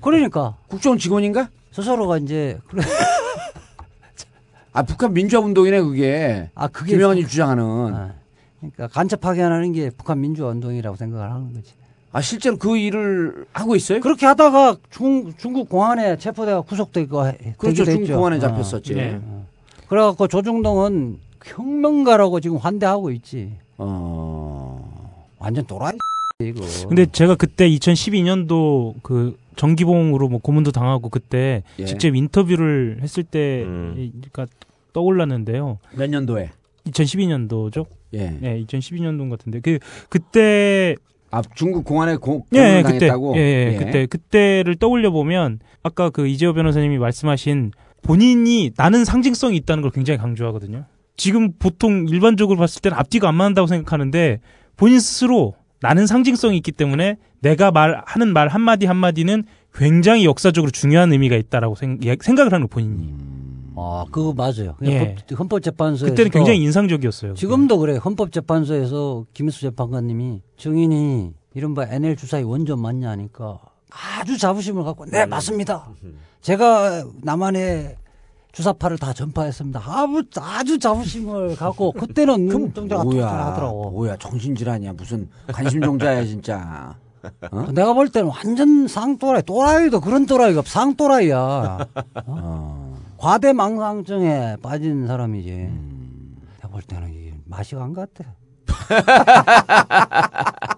그러니까 0.02 0.58
국정원 0.68 0.98
직원인가? 0.98 1.50
스스로가 1.76 2.18
이제. 2.20 2.58
아 4.72 4.84
북한 4.84 5.14
민주화 5.14 5.42
운동이네 5.42 5.82
그게. 5.82 6.50
아 6.56 6.68
그게 6.70 6.94
김영환이 6.94 7.28
주장하는. 7.28 7.64
아, 7.94 8.14
그러니까 8.60 8.88
간첩하게 8.88 9.42
하는 9.42 9.74
게 9.74 9.90
북한 9.90 10.22
민주화 10.22 10.50
운동이라고 10.52 10.96
생각을 10.96 11.30
하는 11.30 11.54
거지. 11.54 11.74
아 12.14 12.22
실제로 12.22 12.58
그 12.58 12.78
일을 12.78 13.46
하고 13.52 13.76
있어요? 13.76 14.00
그렇게 14.00 14.26
하다가 14.26 14.78
중, 14.90 15.34
중국 15.38 15.68
공안에 15.68 16.18
체포돼가 16.18 16.62
구속되고 16.62 17.28
해- 17.28 17.38
그렇죠. 17.58 17.84
중국 17.84 18.02
했죠. 18.04 18.16
공안에 18.16 18.38
어. 18.38 18.40
잡혔었지. 18.40 18.94
네. 18.94 19.20
그래갖고 19.90 20.30
조중동은 20.30 21.20
혁명가라고 21.44 22.40
지금 22.40 22.56
환대하고 22.58 23.12
있지. 23.12 23.52
어. 23.78 25.28
완전 25.40 25.66
또라이 25.66 25.98
이거. 26.40 26.66
근데 26.90 27.06
제가 27.06 27.36
그때 27.36 27.70
2012년도 27.70 28.96
그 29.04 29.38
정기봉으로 29.56 30.28
뭐 30.28 30.40
고문도 30.42 30.74
당하고 30.74 31.08
그때 31.08 31.64
예. 31.80 31.86
직접 31.86 32.14
인터뷰를 32.14 33.00
했을 33.02 33.24
때 33.24 33.64
음. 33.64 33.94
그러니까 33.96 34.46
떠올랐는데요. 34.92 35.80
몇 35.96 36.10
년도에? 36.10 36.52
2012년도죠? 36.88 37.86
예. 38.16 38.32
네, 38.42 38.62
2012년도 38.66 39.30
같은데 39.30 39.62
그 39.62 39.80
그때 40.10 40.98
아 41.32 41.42
중국 41.56 41.86
공안에 41.86 42.18
고, 42.18 42.46
예, 42.54 42.58
고문을 42.58 42.78
예, 42.78 42.84
그때 42.84 43.08
당했다고. 43.08 43.38
예, 43.38 43.40
예, 43.40 43.78
그때 43.78 44.06
그때를 44.06 44.76
떠올려 44.76 45.12
보면 45.12 45.60
아까 45.84 46.10
그 46.10 46.28
이재호 46.28 46.54
변호사님이 46.54 46.98
말씀하신 46.98 47.72
본인이 48.02 48.72
나는 48.76 49.06
상징성이 49.06 49.56
있다는 49.56 49.84
걸 49.84 49.92
굉장히 49.92 50.18
강조하거든요. 50.18 50.84
지금 51.16 51.54
보통 51.54 52.08
일반적으로 52.10 52.60
봤을 52.60 52.82
때는 52.82 52.98
앞뒤가 52.98 53.30
안 53.30 53.36
맞는다고 53.36 53.68
생각하는데 53.68 54.42
본인 54.76 55.00
스스로 55.00 55.56
나는 55.86 56.08
상징성이 56.08 56.58
있기 56.58 56.72
때문에 56.72 57.18
내가 57.42 57.70
말하는 57.70 58.34
말 58.34 58.48
한마디 58.48 58.88
한마디는 58.88 59.44
굉장히 59.72 60.26
역사적으로 60.26 60.72
중요한 60.72 61.12
의미가 61.12 61.36
있다라고 61.36 61.76
생, 61.76 62.00
예, 62.04 62.16
각을 62.16 62.52
하는 62.52 62.62
거 62.62 62.68
본인이. 62.68 63.14
아, 63.78 64.06
그거 64.10 64.34
맞아요. 64.34 64.76
예. 64.84 65.16
헌법, 65.38 65.62
재판소에서 65.62 66.12
그때는 66.12 66.32
굉장히 66.32 66.60
인상적이었어요. 66.64 67.36
지금도 67.36 67.78
그래. 67.78 67.98
헌법재판소에서 67.98 69.26
김일수 69.34 69.62
재판관님이 69.62 70.42
증인이 70.58 71.34
이른바 71.54 71.86
NL 71.88 72.16
주사의 72.16 72.46
원전 72.46 72.80
맞냐 72.80 73.10
하니까 73.12 73.60
아주 73.90 74.38
자부심을 74.38 74.84
갖고 74.84 75.06
네 75.06 75.26
맞습니다. 75.26 75.90
제가 76.42 77.04
남한의 77.22 77.96
주사파를 78.56 78.98
다 78.98 79.12
전파했습니다. 79.12 79.82
아주 79.84 80.24
아주 80.40 80.80
자부심을 80.80 81.58
갖고 81.58 81.92
그때는 81.92 82.46
눈동자가 82.46 83.04
뭐야, 83.04 83.28
툭툭하더라고. 83.28 83.92
뭐야, 83.92 84.16
정신질환이야. 84.18 84.94
무슨 84.94 85.30
관심종자야, 85.52 86.24
진짜. 86.24 86.96
어? 87.52 87.66
내가 87.74 87.92
볼 87.94 88.08
때는 88.10 88.30
완전 88.30 88.88
쌍또라이, 88.88 89.42
또라이도 89.44 90.00
그런 90.00 90.26
또라이가 90.26 90.62
없- 90.62 90.70
쌍또라이야. 90.70 91.86
어? 92.28 92.96
과대망상증에 93.18 94.58
빠진 94.62 95.06
사람이지. 95.06 95.52
내가 96.56 96.68
볼 96.70 96.82
때는 96.84 97.14
이게 97.14 97.34
맛이 97.46 97.76
간것 97.76 98.10
같아. 98.14 98.34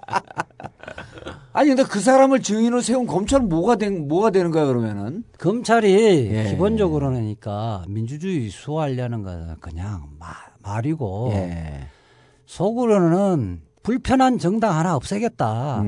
아니, 1.58 1.70
근데 1.70 1.82
그 1.82 2.00
사람을 2.00 2.44
증인으로 2.44 2.82
세운 2.82 3.08
검찰은 3.08 3.50
뭐가 3.50 3.78
된, 3.78 4.08
뭐가 4.08 4.30
되는 4.30 4.52
거야, 4.52 4.66
그러면은? 4.68 5.24
검찰이 5.40 5.92
예. 6.32 6.44
기본적으로니까 6.52 7.86
민주주의 7.88 8.48
수호하려는 8.52 9.24
것은 9.24 9.56
그냥 9.60 10.04
마- 10.20 10.28
말이고 10.62 11.32
예. 11.34 11.88
속으로는 12.46 13.62
불편한 13.82 14.38
정당 14.38 14.76
하나 14.78 14.96
없애겠다. 14.96 15.82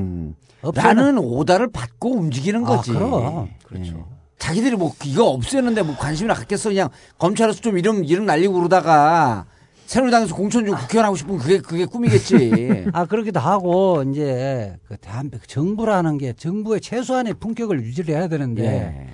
없애는- 0.63 0.73
나는 0.73 1.19
오다를 1.19 1.71
받고 1.71 2.13
움직이는 2.13 2.65
아, 2.65 2.67
거지. 2.77 2.91
그럼. 2.91 3.49
그렇죠. 3.67 4.07
자기들이 4.39 4.75
뭐 4.75 4.91
이거 5.05 5.25
없애는데 5.25 5.83
뭐 5.83 5.95
관심이나 5.97 6.33
갖겠어 6.33 6.69
그냥 6.69 6.89
검찰에서 7.19 7.61
좀 7.61 7.77
이름 7.77 8.03
이름 8.05 8.25
날리고 8.25 8.53
그러다가 8.53 9.45
새누리당에서 9.89 10.35
공천 10.35 10.65
중 10.65 10.75
국회의원 10.75 11.05
하고 11.05 11.15
싶으면 11.15 11.39
그게 11.39 11.57
그게 11.57 11.85
꿈이겠지. 11.85 12.85
아 12.93 13.07
그렇기도 13.07 13.39
하고 13.39 14.03
이제 14.03 14.77
그 14.87 14.95
대한민국 14.97 15.47
정부라는 15.47 16.19
게 16.19 16.33
정부의 16.33 16.79
최소한의 16.79 17.33
품격을 17.39 17.81
유지를 17.81 18.13
해야 18.13 18.27
되는데 18.27 18.63
예. 18.63 19.07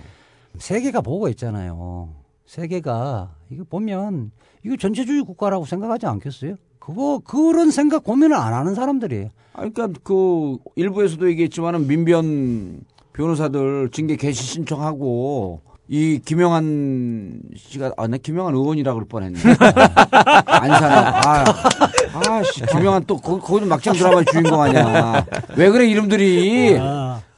세계가 0.57 0.99
보고 0.99 1.29
있잖아요. 1.29 2.09
세계가 2.45 3.35
이거 3.51 3.63
보면 3.63 4.31
이거 4.65 4.75
전체주의 4.75 5.23
국가라고 5.23 5.65
생각하지 5.65 6.07
않겠어요? 6.07 6.55
그거 6.77 7.21
그런 7.23 7.71
생각 7.71 8.03
고민을 8.03 8.35
안 8.35 8.53
하는 8.53 8.75
사람들이에요. 8.75 9.29
아, 9.53 9.69
그러니까 9.69 9.97
그 10.03 10.57
일부에서도 10.75 11.29
얘기했지만은 11.29 11.87
민변 11.87 12.81
변호사들 13.13 13.91
징계 13.93 14.17
개시 14.17 14.43
신청하고 14.43 15.61
이 15.87 16.19
김영한 16.25 17.41
씨가 17.55 17.93
아나 17.97 18.17
김영한 18.17 18.55
의원이라 18.55 18.93
그럴 18.93 19.07
뻔했네. 19.07 19.37
안산에 20.45 20.95
아, 20.95 21.43
아 22.13 22.43
씨 22.43 22.61
김영한 22.65 23.03
또 23.05 23.17
거, 23.17 23.39
거기도 23.39 23.67
막장 23.67 23.93
드라마 23.95 24.23
주인공 24.23 24.61
아니야. 24.61 25.25
왜 25.55 25.69
그래 25.69 25.85
이름들이? 25.87 26.79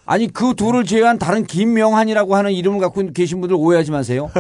아니 0.06 0.28
그 0.32 0.54
둘을 0.56 0.86
제외한 0.86 1.18
다른 1.20 1.46
김명한이라고 1.46 2.36
하는 2.38 2.54
이름을 2.54 2.80
갖고 2.80 3.06
계신 3.12 3.42
분들 3.42 3.58
오해하지 3.60 3.92
마세요. 3.92 4.32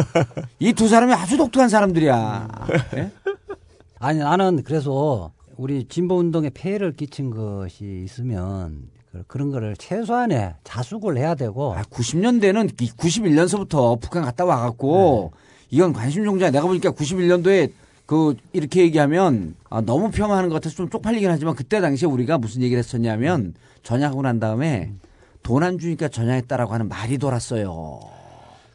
이 0.60 0.72
두 0.72 0.88
사람이 0.88 1.14
아주 1.14 1.36
독특한 1.36 1.68
사람들이야. 1.68 2.48
예? 2.96 3.12
아니 4.00 4.20
나는 4.20 4.64
그래서 4.64 5.32
우리 5.58 5.86
진보 5.90 6.16
운동에 6.18 6.50
폐해를 6.54 6.94
끼친 6.96 7.32
것이 7.32 8.04
있으면 8.06 8.84
그- 9.18 9.24
그런 9.28 9.52
거를 9.52 9.76
최소한의 9.78 10.54
자숙을 10.64 11.18
해야 11.18 11.36
되고 11.36 11.74
90년대는 11.90 12.76
91년서부터 12.98 14.00
북한 14.00 14.24
갔다 14.24 14.46
와갖고 14.46 15.32
이건 15.70 15.94
관심 15.94 16.24
종자 16.24 16.50
내가 16.52 16.66
보니까 16.68 16.92
91년도에 16.92 17.72
그 18.06 18.36
이렇게 18.54 18.82
얘기하면 18.84 19.56
아, 19.70 19.82
너무 19.82 20.10
폄하하는 20.12 20.50
것 20.50 20.56
같아서 20.56 20.76
좀 20.76 20.90
쪽팔리긴 20.90 21.30
하지만 21.30 21.56
그때 21.56 21.82
당시에 21.82 22.08
우리가 22.08 22.38
무슨 22.38 22.62
얘기를 22.62 22.80
했었냐면 22.80 23.54
전향하고 23.84 24.22
난 24.22 24.40
다음에 24.40 24.94
돈 25.44 25.64
안 25.64 25.78
주니까 25.80 26.08
전향했다라고 26.10 26.74
하는 26.74 26.88
말이 26.90 27.18
돌았어요. 27.18 28.00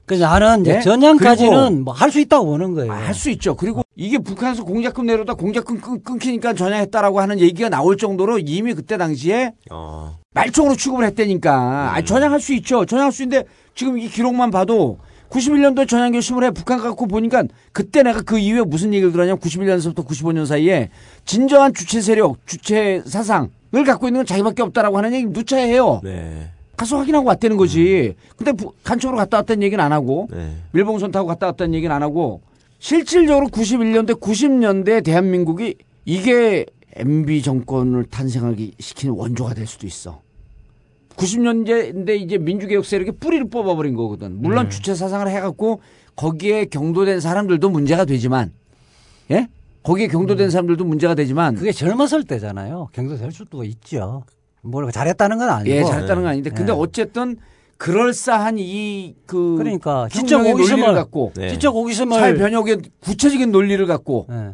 그래서 0.07 0.25
나는 0.27 0.67
예? 0.67 0.81
전향까지는 0.81 1.85
뭐 1.85 1.95
할 1.95 2.11
수 2.11 2.19
있다고 2.21 2.47
보는 2.47 2.75
거예요. 2.75 2.93
할수 2.93 3.31
있죠. 3.31 3.55
그리고 3.55 3.82
이게 3.95 4.19
북한에서 4.19 4.65
공작금 4.65 5.07
내려다 5.07 5.35
공작금 5.35 5.81
끊, 5.81 6.03
끊기니까 6.03 6.55
전향했다라고 6.55 7.21
하는 7.21 7.41
얘기가 7.41 7.69
나올 7.69 7.97
정도로 7.97 8.39
이미 8.39 8.73
그때 8.75 8.97
당시에 8.97 9.53
어. 9.71 10.19
말종으로 10.35 10.77
취급을 10.77 11.05
했다니까. 11.07 11.95
아, 11.95 12.01
전향할 12.03 12.41
수 12.41 12.55
있죠. 12.55 12.87
전향할 12.87 13.13
수 13.13 13.23
있는데 13.23 13.47
지금 13.75 13.99
이 13.99 14.09
기록만 14.09 14.51
봐도 14.51 14.99
91년도에 15.29 15.87
전향 15.89 16.13
결심을 16.13 16.45
해 16.45 16.51
북한 16.51 16.79
갖고 16.79 17.07
보니까 17.07 17.45
그때 17.73 18.03
내가 18.03 18.23
그 18.23 18.39
이후에 18.39 18.63
무슨 18.63 18.93
얘기를 18.95 19.13
들었냐면 19.13 19.39
91년서부터 19.41 20.07
95년 20.07 20.47
사이에 20.47 20.89
진정한 21.27 21.75
주체 21.75 22.01
세력, 22.01 22.39
주체 22.47 23.03
사상을 23.07 23.51
갖고 23.87 24.09
있는 24.09 24.21
건 24.21 24.27
자기밖에 24.27 24.63
없다라고 24.63 24.97
하는 24.99 25.13
얘기 25.15 25.27
누차 25.27 25.59
해요. 25.59 26.01
네. 26.03 26.49
가서 26.77 26.97
확인하고 26.99 27.29
왔다는 27.29 27.57
거지. 27.59 28.15
근데 28.37 28.53
부- 28.53 28.73
간첩으로 28.85 29.17
갔다 29.19 29.37
왔다는 29.39 29.63
얘기는 29.63 29.83
안 29.83 29.93
하고 29.93 30.29
네. 30.31 30.57
밀봉선 30.73 31.13
타고 31.13 31.29
갔다 31.29 31.47
왔다는 31.47 31.75
얘기는 31.75 31.95
안 31.95 32.03
하고 32.03 32.41
실질적으로 32.83 33.47
91년대 33.47 34.19
90년대 34.19 35.05
대한민국이 35.05 35.77
이게 36.05 36.67
MB 36.97 37.41
정권을 37.43 38.07
탄생하기 38.07 38.75
시키는 38.81 39.15
원조가 39.15 39.55
될 39.55 39.69
수도 39.69 39.87
있어. 39.87 40.21
90년대인데 41.11 42.21
이제 42.21 42.39
민주개혁 42.39 42.85
세력이 42.85 43.13
뿌리를 43.21 43.49
뽑아버린 43.49 43.95
거거든. 43.95 44.43
물론 44.43 44.65
네. 44.65 44.71
주체 44.71 44.97
사상을 44.97 45.29
해갖고 45.29 45.81
거기에 46.17 46.65
경도된 46.65 47.21
사람들도 47.21 47.71
문제가 47.71 48.05
되지만, 48.05 48.53
예? 49.31 49.47
거기에 49.85 50.09
경도된 50.09 50.51
사람들도 50.51 50.85
문제가 50.85 51.15
되지만, 51.15 51.55
그게 51.55 51.71
젊었을 51.71 52.25
때잖아요. 52.25 52.89
경도 52.93 53.17
될 53.17 53.31
수도 53.31 53.63
있죠. 53.63 54.25
뭘 54.61 54.91
잘했다는 54.91 55.39
건 55.39 55.51
아니고. 55.51 55.71
예, 55.71 55.85
잘했다는 55.85 56.23
건 56.23 56.31
아닌데, 56.33 56.51
근데 56.51 56.73
예. 56.73 56.77
어쨌든 56.77 57.37
그럴싸한 57.83 58.57
이 58.59 59.15
그 59.27 59.57
그러니까 59.59 60.07
지적 60.09 60.43
논리를 60.43 60.95
갖고 60.95 61.33
네. 61.35 61.49
지적 61.49 61.75
호기심을 61.75 62.17
사회 62.19 62.35
변혁의 62.37 62.79
구체적인 63.01 63.51
논리를 63.51 63.85
갖고 63.87 64.27
예. 64.31 64.51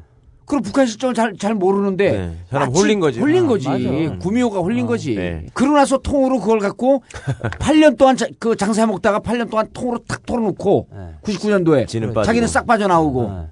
그리고 0.47 0.62
북한 0.62 0.87
실정을 0.87 1.14
잘, 1.14 1.37
잘 1.37 1.55
모르는데 1.55 2.11
네, 2.12 2.37
사람 2.49 2.70
홀린 2.70 3.01
거지. 3.01 3.20
홀린 3.20 3.45
아, 3.45 3.49
거지. 3.49 3.68
맞아. 3.68 4.16
구미호가 4.18 4.61
홀린 4.61 4.87
거지. 4.87 5.14
네. 5.14 5.45
그러고 5.53 5.76
나서 5.76 5.99
통으로 5.99 6.41
그걸 6.41 6.59
갖고 6.61 7.03
8년 7.61 7.99
동안 7.99 8.16
자, 8.16 8.26
그 8.39 8.57
장사해 8.57 8.87
먹다가 8.87 9.20
8년 9.20 9.51
동안 9.51 9.68
통으로 9.74 9.99
탁 10.09 10.24
털어놓고 10.24 10.89
네. 10.91 10.99
99년도에 11.22 11.87
지는 11.87 12.09
빠지고. 12.14 12.24
자기는 12.24 12.49
싹 12.49 12.66
빠져나오고 12.66 13.24
예. 13.31 13.49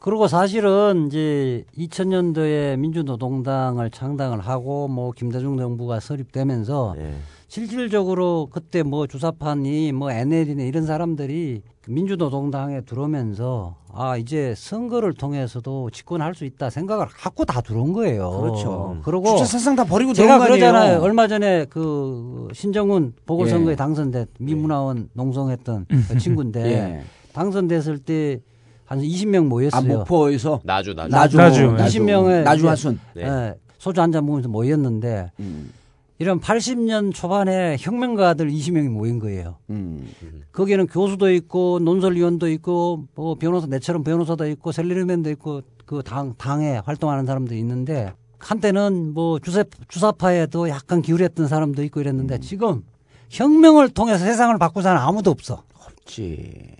그리고 0.00 0.26
사실은 0.26 1.06
이제 1.06 1.64
2000년도에 1.78 2.76
민주노동당을 2.78 3.90
창당을 3.90 4.40
하고 4.40 4.88
뭐 4.88 5.12
김대중 5.12 5.56
정부가 5.56 6.00
설립되면서 6.00 6.94
네. 6.98 7.14
실질적으로 7.50 8.46
그때 8.52 8.84
뭐 8.84 9.08
주사파니 9.08 9.90
뭐 9.90 10.12
NL이니 10.12 10.68
이런 10.68 10.86
사람들이 10.86 11.62
민주노동당에 11.88 12.82
들어오면서 12.82 13.74
아 13.92 14.16
이제 14.16 14.54
선거를 14.56 15.14
통해서도 15.14 15.90
집권할 15.90 16.36
수 16.36 16.44
있다 16.44 16.70
생각을 16.70 17.06
갖고 17.08 17.44
다 17.44 17.60
들어온 17.60 17.92
거예요. 17.92 18.30
그렇죠. 18.40 18.98
그리고 19.02 19.30
주체 19.36 19.44
사상 19.46 19.74
다 19.74 19.82
버리고 19.84 20.12
제가 20.12 20.38
거 20.38 20.44
아니에요. 20.44 20.58
그러잖아요. 20.60 21.00
얼마 21.00 21.26
전에 21.26 21.64
그 21.68 22.46
신정훈 22.52 23.14
보궐선거에 23.26 23.72
예. 23.72 23.76
당선된 23.76 24.26
미문화원 24.38 25.08
농성했던 25.14 25.86
음. 25.90 26.04
그 26.08 26.18
친구인데 26.18 26.64
예. 26.72 27.02
당선됐을 27.32 27.98
때 27.98 28.40
한 28.86 29.00
20명 29.00 29.46
모였어요. 29.46 29.80
아 29.80 29.96
목포에서 29.98 30.60
나주 30.64 30.94
나주. 30.94 31.10
나주 31.10 31.36
나주. 31.36 31.76
20명의 31.76 32.42
나주 32.44 32.68
화순 32.68 32.98
네. 33.14 33.22
예, 33.24 33.54
소주 33.78 34.00
한 34.00 34.10
잔 34.12 34.24
먹으면서 34.24 34.48
모였는데 34.48 35.30
음. 35.40 35.72
이런 36.20 36.38
80년 36.38 37.14
초반에 37.14 37.76
혁명가들 37.80 38.50
20명이 38.50 38.90
모인 38.90 39.18
거예요. 39.18 39.56
음. 39.70 40.06
거기에는 40.52 40.86
교수도 40.86 41.32
있고 41.32 41.78
논설위원도 41.80 42.48
있고 42.50 43.04
뭐 43.14 43.36
변호사 43.36 43.66
내처럼 43.66 44.04
변호사도 44.04 44.46
있고 44.50 44.70
셀리맨도 44.70 45.30
있고 45.30 45.62
그 45.86 46.02
당 46.02 46.34
당에 46.36 46.76
활동하는 46.84 47.24
사람도 47.26 47.54
있는데 47.56 48.12
한때는 48.38 49.12
뭐 49.14 49.38
주사 49.38 49.64
주사파에도 49.88 50.68
약간 50.68 51.00
기울였던 51.02 51.48
사람도 51.48 51.82
있고 51.84 52.00
이랬는데 52.02 52.34
음. 52.36 52.40
지금 52.42 52.82
혁명을 53.30 53.88
통해서 53.88 54.22
세상을 54.24 54.56
바꾸자는 54.58 55.00
아무도 55.00 55.30
없어. 55.30 55.62
없지. 55.74 56.76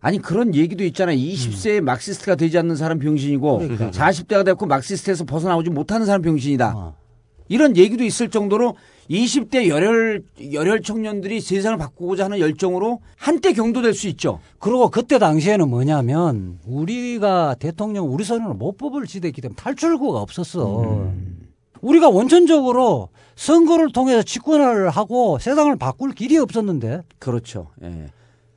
아니 0.00 0.18
그런 0.18 0.54
얘기도 0.54 0.82
있잖아요. 0.84 1.16
20세에 1.16 1.80
막시스트가 1.80 2.34
되지 2.34 2.58
않는 2.58 2.74
사람 2.74 2.98
병신이고 2.98 3.58
그러니까. 3.58 3.90
40대가 3.92 4.44
됐고 4.44 4.66
막시스트에서 4.66 5.24
벗어나오지 5.24 5.70
못하는 5.70 6.06
사람 6.06 6.22
병신이다. 6.22 6.72
어. 6.76 6.99
이런 7.50 7.76
얘기도 7.76 8.04
있을 8.04 8.30
정도로 8.30 8.76
20대 9.10 9.68
열혈 9.68 10.22
열혈 10.52 10.82
청년들이 10.82 11.40
세상을 11.40 11.76
바꾸고자 11.78 12.26
하는 12.26 12.38
열정으로 12.38 13.00
한때 13.16 13.52
경도될 13.52 13.92
수 13.92 14.06
있죠. 14.08 14.38
그리고 14.60 14.88
그때 14.88 15.18
당시에는 15.18 15.68
뭐냐면 15.68 16.60
우리가 16.64 17.56
대통령 17.58 18.10
우리 18.12 18.22
손으로 18.22 18.54
못 18.54 18.78
뽑을 18.78 19.04
시대이기 19.06 19.40
때문에 19.40 19.56
탈출구가 19.56 20.20
없었어. 20.20 21.10
우리가 21.80 22.08
원천적으로 22.08 23.08
선거를 23.34 23.90
통해서 23.92 24.22
집권을 24.22 24.88
하고 24.88 25.38
세상을 25.40 25.74
바꿀 25.76 26.12
길이 26.12 26.38
없었는데. 26.38 27.02
그렇죠. 27.18 27.68
예. 27.82 28.10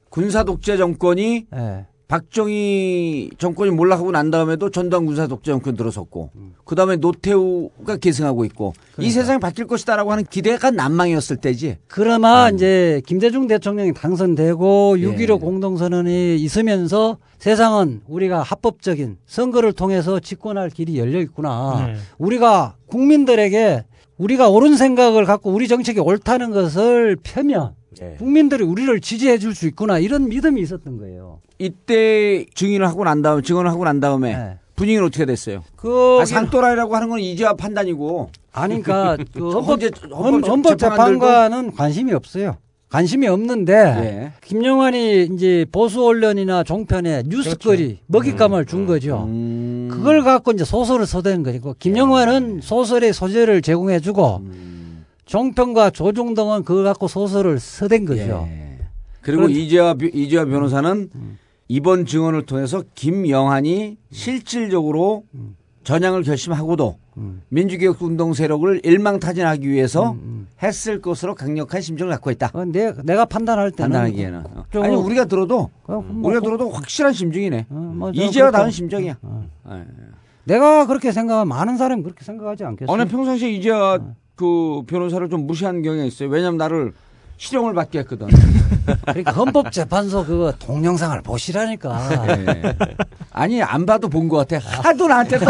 군사 0.09 0.43
독재 0.43 0.77
정권이 0.77 1.47
예. 1.55 1.85
박정희 2.13 3.31
정권이 3.39 3.71
몰락하고 3.71 4.11
난 4.11 4.29
다음에도 4.29 4.69
전두환 4.69 5.07
군사 5.07 5.25
독재 5.25 5.49
정권 5.49 5.75
들어섰고 5.75 6.29
그 6.63 6.75
다음에 6.75 6.95
노태우가 6.95 7.97
계승하고 7.97 8.45
있고 8.45 8.73
이 8.99 9.09
세상이 9.09 9.39
바뀔 9.39 9.65
것이다라고 9.65 10.11
하는 10.11 10.23
기대가 10.23 10.69
난망이었을 10.69 11.37
때지. 11.37 11.77
그러나 11.87 12.51
이제 12.51 13.01
김대중 13.07 13.47
대통령이 13.47 13.95
당선되고 13.95 14.97
6.15 14.97 15.41
공동선언이 15.41 16.35
있으면서 16.35 17.17
세상은 17.39 18.01
우리가 18.07 18.43
합법적인 18.43 19.17
선거를 19.25 19.73
통해서 19.73 20.19
집권할 20.19 20.69
길이 20.69 20.99
열려 20.99 21.19
있구나. 21.19 21.83
네. 21.87 21.95
우리가 22.19 22.75
국민들에게 22.85 23.85
우리가 24.19 24.49
옳은 24.49 24.77
생각을 24.77 25.25
갖고 25.25 25.49
우리 25.49 25.67
정책이 25.67 25.99
옳다는 25.99 26.51
것을 26.51 27.17
펴면 27.23 27.73
예. 28.01 28.15
국민들이 28.17 28.63
우리를 28.63 28.99
지지해 29.01 29.37
줄 29.37 29.53
수 29.55 29.67
있구나 29.67 29.99
이런 29.99 30.27
믿음이 30.29 30.61
있었던 30.61 30.97
거예요. 30.97 31.39
이때 31.59 32.45
증인을 32.55 32.87
하고 32.87 33.03
난 33.03 33.21
다음 33.21 33.41
증언을 33.41 33.69
하고 33.69 33.83
난 33.83 33.99
다음에 33.99 34.57
분위기는 34.75 35.05
어떻게 35.05 35.25
됐어요? 35.25 35.57
네. 35.59 35.63
그 35.75 36.19
아, 36.21 36.25
상또라이라고 36.25 36.95
하는 36.95 37.09
건 37.09 37.19
이제와 37.19 37.53
판단이고. 37.53 38.29
아니 38.53 38.81
그러니까 38.81 39.23
그 39.33 39.49
헌법, 39.51 39.79
헌- 40.11 40.43
헌법 40.43 40.77
재판관은 40.77 41.71
관심이 41.71 42.11
없어요. 42.13 42.57
관심이 42.89 43.27
없는데 43.27 43.73
예. 43.73 44.31
김영환이 44.45 45.23
이제 45.33 45.65
보수 45.71 46.05
언론이나 46.05 46.63
종편에 46.63 47.23
뉴스거리 47.25 47.99
먹잇감을 48.05 48.65
준 48.65 48.85
거죠. 48.85 49.25
음. 49.27 49.89
그걸 49.91 50.23
갖고 50.23 50.51
이제 50.51 50.63
소설을 50.63 51.07
써댄 51.07 51.41
거고 51.41 51.75
김영환은 51.79 52.59
소설의 52.61 53.13
소재를 53.13 53.61
제공해주고 53.63 54.41
종편과 55.25 55.91
조중동은 55.91 56.63
그걸 56.63 56.83
갖고 56.83 57.07
소설을 57.07 57.59
써댄 57.59 58.05
거죠. 58.05 58.47
그리고 59.21 59.43
그런- 59.43 59.51
이재화 59.51 59.93
비- 59.95 60.11
이재화 60.13 60.45
변호사는 60.45 61.09
이번 61.69 62.05
증언을 62.05 62.45
통해서 62.45 62.83
김영한이 62.93 63.97
실질적으로 64.11 65.23
전향을 65.83 66.23
결심하고도 66.23 66.97
민주개혁 67.49 68.01
운동 68.01 68.33
세력을 68.33 68.81
일망타진하기 68.83 69.69
위해서 69.69 70.15
했을 70.61 71.01
것으로 71.01 71.35
강력한 71.35 71.79
심정을 71.81 72.11
갖고 72.13 72.31
있다. 72.31 72.51
내, 72.71 72.91
내가 73.03 73.25
판단할 73.25 73.71
때는 73.71 73.91
판단하기에는 73.91 74.43
어. 74.55 74.65
좀- 74.71 74.83
아니 74.83 74.95
우리가 74.95 75.25
들어도 75.25 75.69
뭐 75.87 76.03
우리가 76.23 76.41
들어도 76.41 76.69
확실한 76.69 77.13
심정이네. 77.13 77.67
뭐저 77.69 78.21
이재화 78.21 78.45
그렇다. 78.47 78.57
다운 78.59 78.71
심정이야. 78.71 79.15
예. 79.71 79.83
내가 80.45 80.85
그렇게 80.87 81.11
생각하면 81.13 81.47
많은 81.47 81.77
사람이 81.77 82.03
그렇게 82.03 82.25
생각하지 82.25 82.65
않겠어요? 82.65 82.93
어느 82.93 83.07
평상시에 83.07 83.49
이재화 83.51 83.99
그 84.35 84.81
변호사를 84.87 85.29
좀 85.29 85.45
무시한 85.47 85.81
경향이 85.81 86.07
있어요. 86.07 86.29
왜냐면 86.29 86.57
나를 86.57 86.93
실형을 87.37 87.73
받게 87.73 87.99
했거든. 87.99 88.27
그러니까 89.05 89.31
헌법재판소 89.31 90.25
그거 90.25 90.51
동영상을 90.59 91.21
보시라니까. 91.21 92.27
예. 92.27 92.75
아니 93.31 93.61
안 93.61 93.85
봐도 93.85 94.07
본 94.09 94.27
것 94.29 94.47
같아. 94.47 94.65
하도 94.81 95.07
나한테 95.07 95.39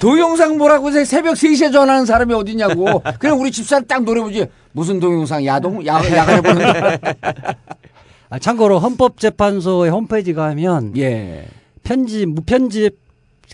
동영상 0.00 0.58
보라고 0.58 0.90
새- 0.90 1.04
새벽 1.04 1.34
3시에 1.34 1.72
전화하는 1.72 2.06
사람이 2.06 2.32
어디냐고. 2.34 3.02
그냥 3.18 3.40
우리 3.40 3.50
집사람 3.50 3.84
딱 3.86 4.02
노려보지. 4.04 4.46
무슨 4.72 4.98
동영상 5.00 5.44
야동 5.44 5.86
야 5.86 5.94
야간에 6.16 6.40
보는 6.40 6.66
아, 8.30 8.38
참고로 8.38 8.78
헌법재판소의 8.78 9.90
홈페이지 9.90 10.32
가면 10.32 10.96
예. 10.96 11.46
편집 11.82 12.30
무편집 12.30 12.98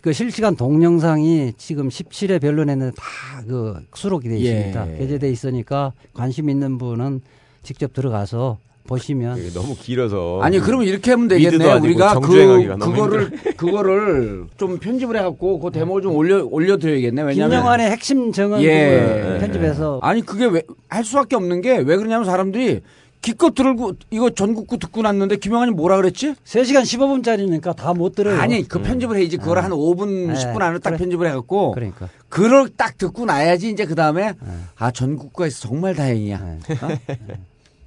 그 0.03 0.13
실시간 0.13 0.55
동영상이 0.57 1.55
지금 1.57 1.89
17회 1.89 2.41
변론에는 2.41 2.93
다 2.97 3.29
그 3.47 3.77
수록이 3.95 4.29
돼 4.29 4.37
있습니다. 4.39 4.93
예. 4.95 4.99
게재돼 4.99 5.31
있으니까 5.31 5.93
관심 6.13 6.51
있는 6.51 6.77
분은 6.77 7.21
직접 7.63 7.93
들어가서 7.93 8.59
보시면 8.89 9.53
너무 9.55 9.77
길어서 9.77 10.41
아니 10.43 10.59
그러면 10.59 10.87
이렇게 10.87 11.13
하면 11.13 11.29
미드도 11.29 11.59
되겠네. 11.59 11.71
아니고 11.71 11.87
우리가 11.87 12.19
그 12.21 12.79
그거를 12.79 13.31
그거를 13.57 14.47
좀 14.57 14.79
편집을 14.79 15.17
해갖고 15.17 15.61
그 15.61 15.71
대목을 15.71 16.03
좀 16.03 16.17
올려 16.17 16.45
올려드려야겠네. 16.45 17.23
왜냐면 17.23 17.51
김영환의 17.51 17.91
핵심 17.91 18.33
정은 18.33 18.61
예. 18.63 19.37
편집해서 19.41 20.01
아니 20.03 20.21
그게 20.23 20.47
왜 20.47 20.63
할 20.89 21.05
수밖에 21.05 21.37
없는 21.37 21.61
게 21.61 21.77
왜 21.79 21.97
그러냐면 21.97 22.25
사람들이 22.25 22.81
기껏 23.21 23.53
들고 23.55 23.95
이거 24.11 24.31
전국구 24.31 24.79
듣고 24.79 25.03
났는데 25.03 25.37
김영환이 25.37 25.73
뭐라 25.73 25.97
그랬지? 25.97 26.35
3시간 26.45 26.83
15분짜리니까 26.83 27.75
다 27.75 27.93
못 27.93 28.15
들어요. 28.15 28.41
아니 28.41 28.67
그 28.67 28.81
편집을 28.81 29.17
해야지 29.17 29.37
그걸 29.39 29.59
한 29.63 29.73
5분 29.73 30.29
네, 30.29 30.35
10분 30.35 30.63
안에 30.63 30.79
딱 30.79 30.91
그래. 30.91 30.99
편집을 30.99 31.27
해 31.27 31.33
갖고 31.33 31.73
그러니까. 31.73 32.09
그걸 32.29 32.69
딱 32.77 32.97
듣고 32.97 33.25
나야지 33.27 33.71
이제 33.71 33.85
그 33.87 33.95
다음에 33.95 34.35
아 34.77 34.91
전국구에서 34.93 35.69
정말 35.69 35.95
다행이야 35.97 36.37
어? 36.41 36.59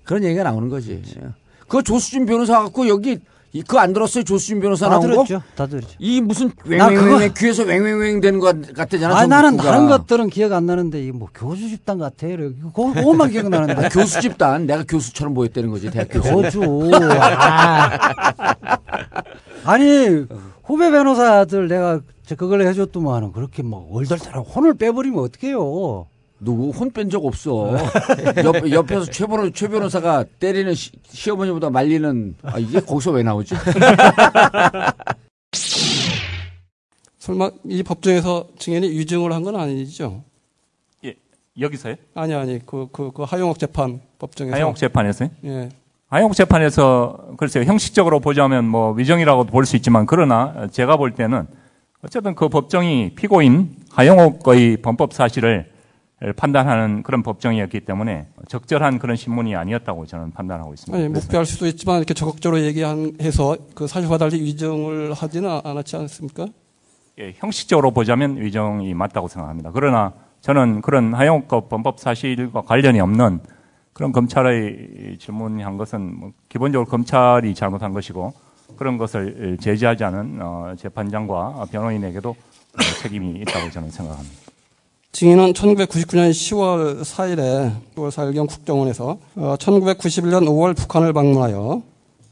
그런 0.03 0.23
얘기가 0.25 0.43
나오는 0.43 0.67
거지 0.69 1.01
그 1.67 1.82
조수진 1.82 2.25
변호사 2.25 2.61
갖고 2.61 2.88
여기 2.89 3.11
이- 3.13 3.19
그거 3.60 3.80
안 3.80 3.91
들었어요 3.91 4.24
조수진 4.24 4.62
변호사 4.62 4.86
다 4.88 4.91
나온 4.91 5.02
들었죠. 5.02 5.39
거? 5.39 5.43
다 5.56 5.68
들었죠. 5.68 5.89
이 5.99 6.22
무슨 6.22 6.52
웽웽웽 6.66 7.34
귀에서 7.38 7.66
웽웽웽 7.66 8.22
되는 8.22 8.39
것 8.39 8.74
같다잖아 8.74 9.18
아니 9.18 9.28
나는. 9.30 9.58
다른 9.58 9.88
것들은 9.89 10.30
기억 10.30 10.54
안 10.54 10.66
나는데 10.66 11.02
이게 11.04 11.12
뭐 11.12 11.28
교수 11.34 11.68
집단 11.68 11.97
같아. 11.99 12.28
이렇게. 12.28 12.56
그거- 12.62 12.93
그것만 12.93 13.30
기억나는데. 13.32 13.86
아, 13.86 13.89
교수 13.89 14.22
집단 14.22 14.66
내가 14.66 14.84
교수처럼 14.88 15.34
보였다는 15.34 15.70
거지 15.70 15.91
대학 15.91 16.08
교수. 16.10 16.62
아. 16.93 17.99
아니 19.66 20.26
후배 20.64 20.89
변호사들 20.91 21.68
내가 21.68 21.99
저 22.26 22.36
그걸 22.36 22.62
해줬더만은 22.62 23.34
그렇게 23.34 23.64
뭐 23.64 23.89
얼떨떨하고 23.93 24.49
혼을 24.49 24.76
빼버리면 24.76 25.20
어떡해요. 25.20 26.08
누구 26.43 26.71
혼 26.71 26.89
뺀 26.91 27.07
적 27.09 27.23
없어. 27.23 27.71
옆, 28.43 28.71
옆에서 28.71 29.05
최, 29.11 29.27
변호, 29.27 29.51
최 29.51 29.67
변호사가 29.67 30.25
때리는 30.39 30.73
시, 30.73 30.91
시어머니보다 31.07 31.69
말리는, 31.69 32.35
아, 32.41 32.57
이게 32.57 32.79
거기서 32.79 33.11
왜 33.11 33.21
나오지? 33.21 33.53
설마 37.19 37.51
이 37.69 37.83
법정에서 37.83 38.47
증인이 38.57 38.89
위증을 38.89 39.31
한 39.31 39.43
건 39.43 39.55
아니죠? 39.55 40.23
예, 41.05 41.13
여기서요? 41.59 41.95
아니 42.15 42.33
아니 42.33 42.57
그 42.65 42.87
그 42.91 43.11
그 43.11 43.23
하용옥 43.23 43.59
재판 43.59 44.01
법정에서 44.17 44.55
하영옥 44.55 44.75
재판에서요? 44.77 45.29
예. 45.45 45.69
하영옥 46.09 46.33
재판에서 46.35 47.35
글쎄요 47.37 47.63
형식적으로 47.65 48.19
보자면 48.19 48.65
뭐 48.65 48.91
위정이라고 48.93 49.43
볼수 49.45 49.75
있지만 49.75 50.05
그러나 50.07 50.67
제가 50.71 50.97
볼 50.97 51.11
때는 51.11 51.45
어쨌든 52.03 52.33
그 52.33 52.49
법정이 52.49 53.11
피고인 53.15 53.75
하영옥의 53.91 54.77
범법 54.77 55.13
사실을 55.13 55.70
판단하는 56.36 57.01
그런 57.01 57.24
법정이었기 57.24 57.82
때문에 57.82 58.28
적절한 58.47 58.99
그런 58.99 59.15
신문이 59.15 59.55
아니었다고 59.55 60.05
저는 60.05 60.32
판단하고 60.32 60.74
있습니다. 60.74 60.97
아니 60.97 61.09
묵비할 61.09 61.45
수도 61.45 61.65
있지만 61.65 61.97
이렇게 61.97 62.13
적극적으로 62.13 62.61
얘기해서 62.61 63.57
그 63.74 63.88
사실과 63.88 64.17
달리 64.19 64.41
위증을 64.41 65.13
하지는 65.13 65.59
않았지 65.63 65.95
않습니까? 65.97 66.45
예, 67.19 67.34
형식적으로 67.38 67.91
보자면 67.91 68.39
위정이 68.39 68.93
맞다고 68.93 69.28
생각합니다. 69.28 69.72
그러나 69.74 70.13
저는 70.41 70.82
그런 70.82 71.13
하영옥 71.13 71.69
범법 71.69 71.99
사실과 71.99 72.61
관련이 72.61 72.99
없는 72.99 73.39
그런 73.93 74.11
검찰의 74.11 75.17
질문한 75.19 75.78
것은 75.78 76.19
뭐 76.19 76.32
기본적으로 76.49 76.88
검찰이 76.88 77.53
잘못한 77.55 77.93
것이고 77.93 78.34
그런 78.78 78.97
것을 78.97 79.57
제지하지 79.59 80.03
않은 80.03 80.39
어, 80.41 80.74
재판장과 80.78 81.65
변호인에게도 81.72 82.30
어, 82.30 83.01
책임이 83.01 83.41
있다고 83.41 83.69
저는 83.69 83.89
생각합니다. 83.89 84.40
증인은 85.12 85.53
1999년 85.53 86.32
10월 86.32 87.01
4일에 87.01 87.72
10월 87.95 88.12
4일경 88.12 88.47
국정원에서 88.47 89.18
어, 89.36 89.55
1991년 89.59 90.45
5월 90.47 90.76
북한을 90.76 91.12
방문하여 91.12 91.82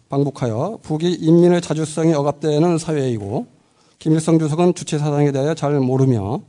방북하여 0.08 0.80
북이 0.82 1.16
인민의 1.16 1.62
자주성이 1.62 2.14
억압되는 2.14 2.78
사회이고 2.78 3.48
김일성 4.00 4.40
주석은 4.40 4.76
주체 4.76 4.98
사상에 4.98 5.32
대하여 5.34 5.54
잘 5.56 5.74
모르며 5.74 6.40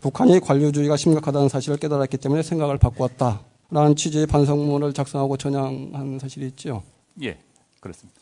북한이 0.00 0.38
관료주의가 0.40 0.96
심각하다는 0.96 1.48
사실을 1.48 1.76
깨달았기 1.76 2.16
때문에 2.18 2.42
생각을 2.44 2.78
바꾸었다 2.78 3.40
라는 3.70 3.96
취지의 3.96 4.26
반성문을 4.26 4.92
작성하고 4.92 5.36
전향한 5.36 6.18
사실이 6.20 6.46
있죠. 6.48 6.82
예, 7.22 7.36
그렇습니다. 7.80 8.18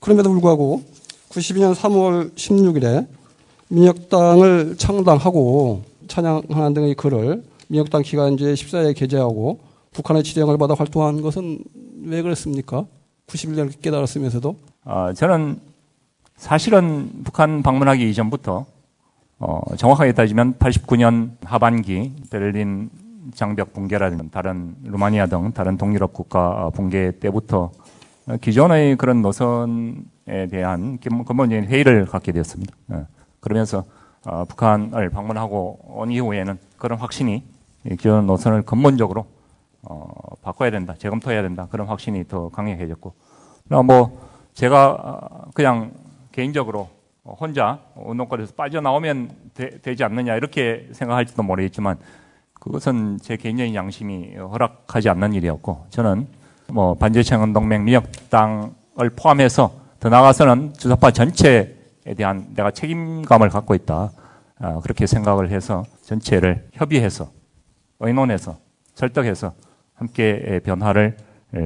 그럼에도 0.00 0.28
불구하고 0.30 0.82
92년 1.30 1.74
3월 1.74 2.34
16일에 2.34 3.06
민혁당을 3.68 4.76
창당하고 4.76 5.91
찬양하는 6.12 6.74
등의 6.74 6.94
글을 6.94 7.42
민혁당 7.68 8.02
기간지에 8.02 8.52
14에 8.52 8.94
게재하고 8.94 9.60
북한의 9.92 10.22
지령을 10.22 10.58
받아 10.58 10.74
활동한 10.74 11.22
것은 11.22 11.58
왜 12.04 12.20
그랬습니까? 12.20 12.84
91년 13.28 13.72
깨달았으면서도 13.80 14.56
어, 14.84 15.12
저는 15.14 15.58
사실은 16.36 17.22
북한 17.24 17.62
방문하기 17.62 18.10
이전부터 18.10 18.66
어, 19.38 19.60
정확하게 19.76 20.12
따지면 20.12 20.54
89년 20.58 21.30
하반기 21.44 22.12
베를린 22.30 22.90
장벽 23.34 23.72
붕괴라든지 23.72 24.30
다른 24.30 24.74
루마니아 24.84 25.26
등 25.26 25.52
다른 25.52 25.78
동유럽 25.78 26.12
국가 26.12 26.68
붕괴 26.74 27.12
때부터 27.20 27.72
기존의 28.42 28.96
그런 28.96 29.22
노선에 29.22 30.46
대한 30.50 30.98
근본적인 30.98 31.64
회의를 31.64 32.04
갖게 32.04 32.32
되었습니다. 32.32 32.74
예. 32.92 33.06
그러면서 33.40 33.84
어, 34.24 34.44
북한을 34.44 35.10
방문하고 35.10 35.80
온 35.84 36.10
이후에는 36.10 36.58
그런 36.78 36.98
확신이 36.98 37.42
이 37.84 37.88
기존 37.96 38.26
노선을 38.26 38.62
근본적으로 38.62 39.26
어, 39.82 40.08
바꿔야 40.42 40.70
된다, 40.70 40.94
재검토해야 40.96 41.42
된다 41.42 41.66
그런 41.70 41.88
확신이 41.88 42.26
더 42.28 42.48
강력해졌고, 42.50 43.14
뭐 43.84 44.30
제가 44.54 44.90
어, 44.90 45.50
그냥 45.54 45.92
개인적으로 46.30 46.88
혼자 47.24 47.80
운동권에서 47.96 48.54
빠져나오면 48.54 49.30
되, 49.54 49.94
지 49.94 50.04
않느냐 50.04 50.36
이렇게 50.36 50.88
생각할지도 50.92 51.42
모르겠지만 51.42 51.98
그것은 52.54 53.18
제 53.20 53.36
개인적인 53.36 53.74
양심이 53.74 54.36
허락하지 54.36 55.08
않는 55.08 55.32
일이었고 55.34 55.86
저는 55.90 56.26
뭐 56.68 56.94
반제청은 56.94 57.52
동맹 57.52 57.84
민혁당을 57.84 59.10
포함해서 59.16 59.72
더 60.00 60.08
나아가서는 60.08 60.74
주사파 60.74 61.10
전체에 61.10 61.81
대한 62.16 62.48
내가 62.54 62.70
책임감을 62.70 63.48
갖고 63.48 63.74
있다 63.74 64.12
아, 64.58 64.80
그렇게 64.80 65.06
생각을 65.06 65.50
해서 65.50 65.84
전체를 66.02 66.68
협의해서 66.72 67.30
의논해서 68.00 68.58
설득해서 68.94 69.52
함께 69.94 70.60
변화를 70.64 71.16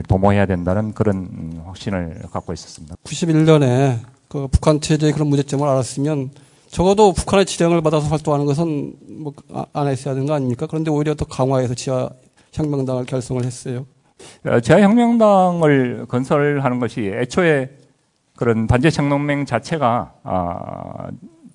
도모해야 0.08 0.46
된다는 0.46 0.92
그런 0.92 1.62
확신을 1.64 2.22
갖고 2.32 2.52
있었습니다. 2.52 2.96
91년에 3.04 3.98
그 4.28 4.48
북한 4.48 4.80
체제의 4.80 5.12
그런 5.12 5.28
문제점을 5.28 5.66
알았으면 5.66 6.30
적어도 6.68 7.12
북한의 7.12 7.46
지령을 7.46 7.80
받아서 7.80 8.08
활동하는 8.08 8.44
것은 8.44 8.94
뭐안 9.08 9.66
아, 9.72 9.84
했어야 9.86 10.14
되는 10.14 10.26
거 10.26 10.34
아닙니까? 10.34 10.66
그런데 10.66 10.90
오히려 10.90 11.14
더 11.14 11.24
강화해서 11.24 11.74
지하 11.74 12.10
혁명당을 12.52 13.04
결성을 13.04 13.44
했어요. 13.44 13.86
어, 14.44 14.60
지하 14.60 14.80
혁명당을 14.80 16.06
건설하는 16.08 16.80
것이 16.80 17.02
애초에 17.14 17.70
그런 18.36 18.66
반제창동맹 18.66 19.46
자체가 19.46 20.12
아, 20.22 21.08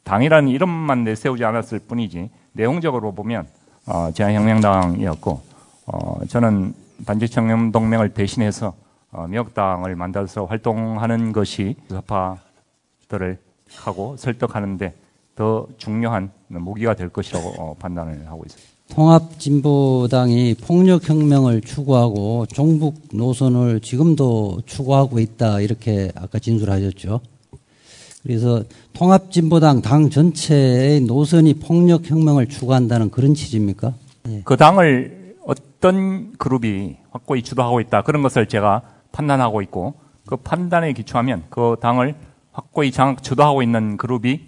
당이라는 0.04 0.50
이름만 0.50 1.04
내세우지 1.04 1.46
않았을 1.46 1.80
뿐이지 1.80 2.30
내용적으로 2.54 3.14
보면 3.14 3.48
어, 3.86 4.12
지하혁명당이었고 4.12 5.42
어, 5.88 6.26
저는 6.28 6.74
반제창동맹을 7.06 8.14
대신해서 8.14 8.74
어, 9.12 9.28
미역당을 9.28 9.96
만들어서 9.96 10.46
활동하는 10.46 11.32
것이 11.34 11.76
사파들을 11.90 13.40
하고 13.78 14.18
설득하는데 14.18 14.94
더 15.36 15.68
중요한 15.78 16.32
무기가 16.48 16.94
될 16.94 17.10
것이라고 17.10 17.50
어, 17.60 17.76
판단을 17.80 18.28
하고 18.28 18.44
있습니다. 18.46 18.71
통합진보당이 18.92 20.56
폭력혁명을 20.56 21.62
추구하고 21.62 22.46
종북 22.48 22.96
노선을 23.14 23.80
지금도 23.80 24.64
추구하고 24.66 25.20
있다 25.20 25.62
이렇게 25.62 26.12
아까 26.16 26.40
진술하셨죠. 26.40 27.22
그래서 28.24 28.64
통합진보당 28.94 29.82
당 29.82 30.10
전체의 30.10 31.02
노선이 31.02 31.56
폭력혁명을 31.56 32.48
추구한다는 32.48 33.10
그런 33.10 33.34
취지입니까? 33.34 33.94
예. 34.28 34.42
그 34.44 34.58
당을 34.58 35.38
어떤 35.46 36.34
그룹이 36.38 36.98
확고히 37.12 37.42
주도하고 37.42 37.80
있다 37.80 38.04
그런 38.04 38.22
것을 38.22 38.48
제가 38.48 38.82
판단하고 39.12 39.62
있고 39.64 39.96
그 40.28 40.36
판단에 40.36 40.94
기초하면 40.94 41.46
그 41.50 41.78
당을 41.82 42.16
확고히 42.52 42.92
장악 42.92 43.24
주도하고 43.24 43.64
있는 43.64 43.98
그룹이 43.98 44.42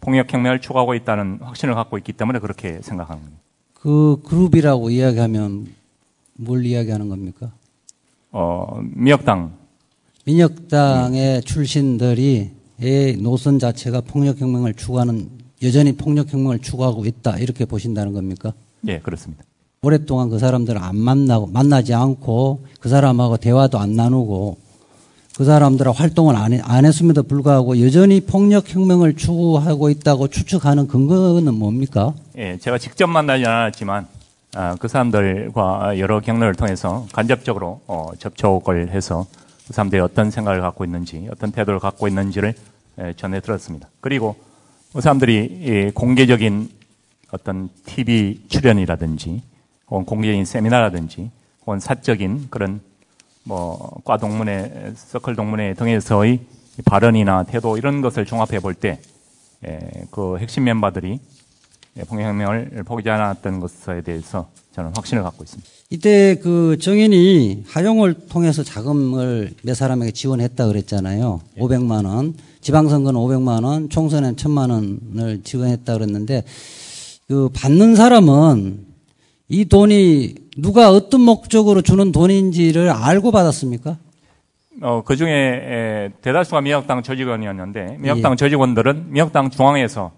폭력혁명을 0.00 0.60
추구하고 0.60 0.94
있다는 0.94 1.40
확신을 1.42 1.74
갖고 1.74 1.98
있기 1.98 2.12
때문에 2.12 2.38
그렇게 2.38 2.80
생각합니다. 2.80 3.45
그 3.80 4.20
그룹이라고 4.24 4.90
이야기하면 4.90 5.66
뭘 6.34 6.64
이야기하는 6.64 7.08
겁니까? 7.08 7.52
어, 8.32 8.80
민혁당. 8.94 9.52
민혁당의 10.24 11.36
음. 11.36 11.40
출신들이 11.42 12.50
의 12.78 13.16
노선 13.16 13.58
자체가 13.58 14.02
폭력혁명을 14.02 14.74
추구하는 14.74 15.30
여전히 15.62 15.92
폭력혁명을 15.92 16.58
추구하고 16.58 17.06
있다 17.06 17.38
이렇게 17.38 17.64
보신다는 17.64 18.12
겁니까? 18.12 18.52
예, 18.86 18.98
그렇습니다. 18.98 19.44
오랫동안 19.80 20.28
그 20.28 20.38
사람들을 20.38 20.82
안 20.82 20.96
만나고 20.96 21.46
만나지 21.46 21.94
않고 21.94 22.66
그 22.80 22.90
사람하고 22.90 23.38
대화도 23.38 23.78
안 23.78 23.94
나누고 23.94 24.58
그 25.36 25.44
사람들은 25.44 25.92
활동을 25.92 26.34
안, 26.34 26.54
해, 26.54 26.60
안 26.64 26.86
했음에도 26.86 27.22
불구하고 27.22 27.78
여전히 27.82 28.22
폭력 28.22 28.74
혁명을 28.74 29.16
추구하고 29.16 29.90
있다고 29.90 30.28
추측하는 30.28 30.86
근거는 30.86 31.52
뭡니까? 31.52 32.14
예, 32.38 32.56
제가 32.56 32.78
직접 32.78 33.06
만나지 33.06 33.44
않았지만 33.44 34.06
아, 34.54 34.76
그 34.80 34.88
사람들과 34.88 35.98
여러 35.98 36.20
경로를 36.20 36.54
통해서 36.54 37.06
간접적으로 37.12 37.82
어, 37.86 38.12
접촉을 38.18 38.88
해서 38.92 39.26
그 39.66 39.74
사람들이 39.74 40.00
어떤 40.00 40.30
생각을 40.30 40.62
갖고 40.62 40.86
있는지 40.86 41.28
어떤 41.30 41.52
태도를 41.52 41.80
갖고 41.80 42.08
있는지를 42.08 42.54
예, 43.00 43.12
전해 43.14 43.40
들었습니다. 43.40 43.90
그리고 44.00 44.36
그 44.94 45.02
사람들이 45.02 45.60
예, 45.64 45.90
공개적인 45.90 46.70
어떤 47.32 47.68
TV 47.84 48.40
출연이라든지 48.48 49.42
혹은 49.90 50.06
공개적인 50.06 50.46
세미나라든지 50.46 51.30
혹은 51.66 51.78
사적인 51.78 52.46
그런 52.48 52.80
뭐, 53.46 54.00
과 54.04 54.16
동문회, 54.16 54.92
서클 54.96 55.36
동문회 55.36 55.74
등에서의 55.74 56.40
발언이나 56.84 57.44
태도 57.44 57.78
이런 57.78 58.00
것을 58.00 58.26
종합해 58.26 58.58
볼 58.60 58.74
때, 58.74 59.00
예, 59.66 59.78
그 60.10 60.36
핵심 60.38 60.64
멤버들이 60.64 61.20
폭력혁명을 62.08 62.82
포기하지 62.84 63.22
않았던 63.22 63.60
것에 63.60 64.02
대해서 64.02 64.48
저는 64.74 64.90
확신을 64.94 65.22
갖고 65.22 65.44
있습니다. 65.44 65.70
이때 65.90 66.34
그 66.42 66.76
정인이 66.80 67.64
하용을 67.68 68.14
통해서 68.28 68.62
자금을 68.62 69.54
몇 69.62 69.74
사람에게 69.74 70.10
지원했다 70.10 70.66
그랬잖아요. 70.66 71.40
예. 71.56 71.60
500만 71.60 72.04
원. 72.04 72.34
지방선거는 72.60 73.18
500만 73.20 73.64
원, 73.64 73.88
총선엔 73.88 74.34
1000만 74.34 74.70
원을 74.70 75.42
지원했다 75.44 75.94
그랬는데 75.94 76.42
그 77.28 77.48
받는 77.54 77.94
사람은 77.94 78.85
이 79.48 79.64
돈이 79.64 80.34
누가 80.58 80.90
어떤 80.90 81.20
목적으로 81.20 81.82
주는 81.82 82.10
돈인지를 82.12 82.90
알고 82.90 83.30
받았습니까? 83.30 83.98
어, 84.82 85.02
그 85.04 85.16
중에 85.16 86.10
대다수가 86.20 86.60
미역당 86.62 87.02
조직원이었는데 87.02 87.96
미역당 87.98 88.32
예. 88.32 88.36
조직원들은 88.36 89.12
미역당 89.12 89.50
중앙에서 89.50 90.12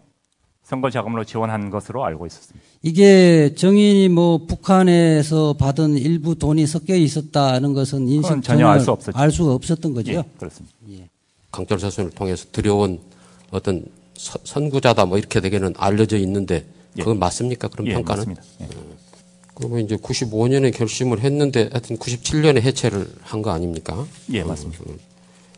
선거 0.64 0.90
자금으로 0.90 1.24
지원한 1.24 1.70
것으로 1.70 2.04
알고 2.04 2.26
있었습니다. 2.26 2.66
이게 2.82 3.54
정인이 3.54 4.08
뭐 4.08 4.46
북한에서 4.46 5.54
받은 5.54 5.96
일부 5.96 6.34
돈이 6.34 6.66
섞여 6.66 6.94
있었다는 6.94 7.72
것은 7.74 8.08
인식 8.08 8.42
전혀 8.42 8.66
알 8.68 8.80
수 8.80 8.90
없었죠. 8.92 9.16
알 9.18 9.30
수가 9.30 9.52
없었던 9.54 9.94
거죠. 9.94 10.12
예, 10.12 10.22
그렇습니다. 10.38 10.74
예. 10.90 11.08
강철 11.50 11.78
사순을 11.78 12.10
통해서 12.10 12.46
들여온 12.52 13.00
어떤 13.50 13.84
서, 14.14 14.38
선구자다 14.44 15.06
뭐 15.06 15.18
이렇게 15.18 15.40
되게는 15.40 15.74
알려져 15.78 16.18
있는데 16.18 16.66
예. 16.98 17.02
그건 17.02 17.16
예. 17.16 17.18
맞습니까? 17.20 17.68
그런 17.68 17.86
예, 17.86 17.92
평가는? 17.94 18.34
맞습니다. 18.34 18.42
그러면 19.58 19.80
이제 19.80 19.96
95년에 19.96 20.72
결심을 20.72 21.18
했는데 21.20 21.68
하여튼 21.72 21.96
97년에 21.98 22.60
해체를 22.62 23.06
한 23.22 23.42
거 23.42 23.50
아닙니까? 23.50 24.06
예, 24.32 24.44
맞습니다. 24.44 24.84
음, 24.86 24.98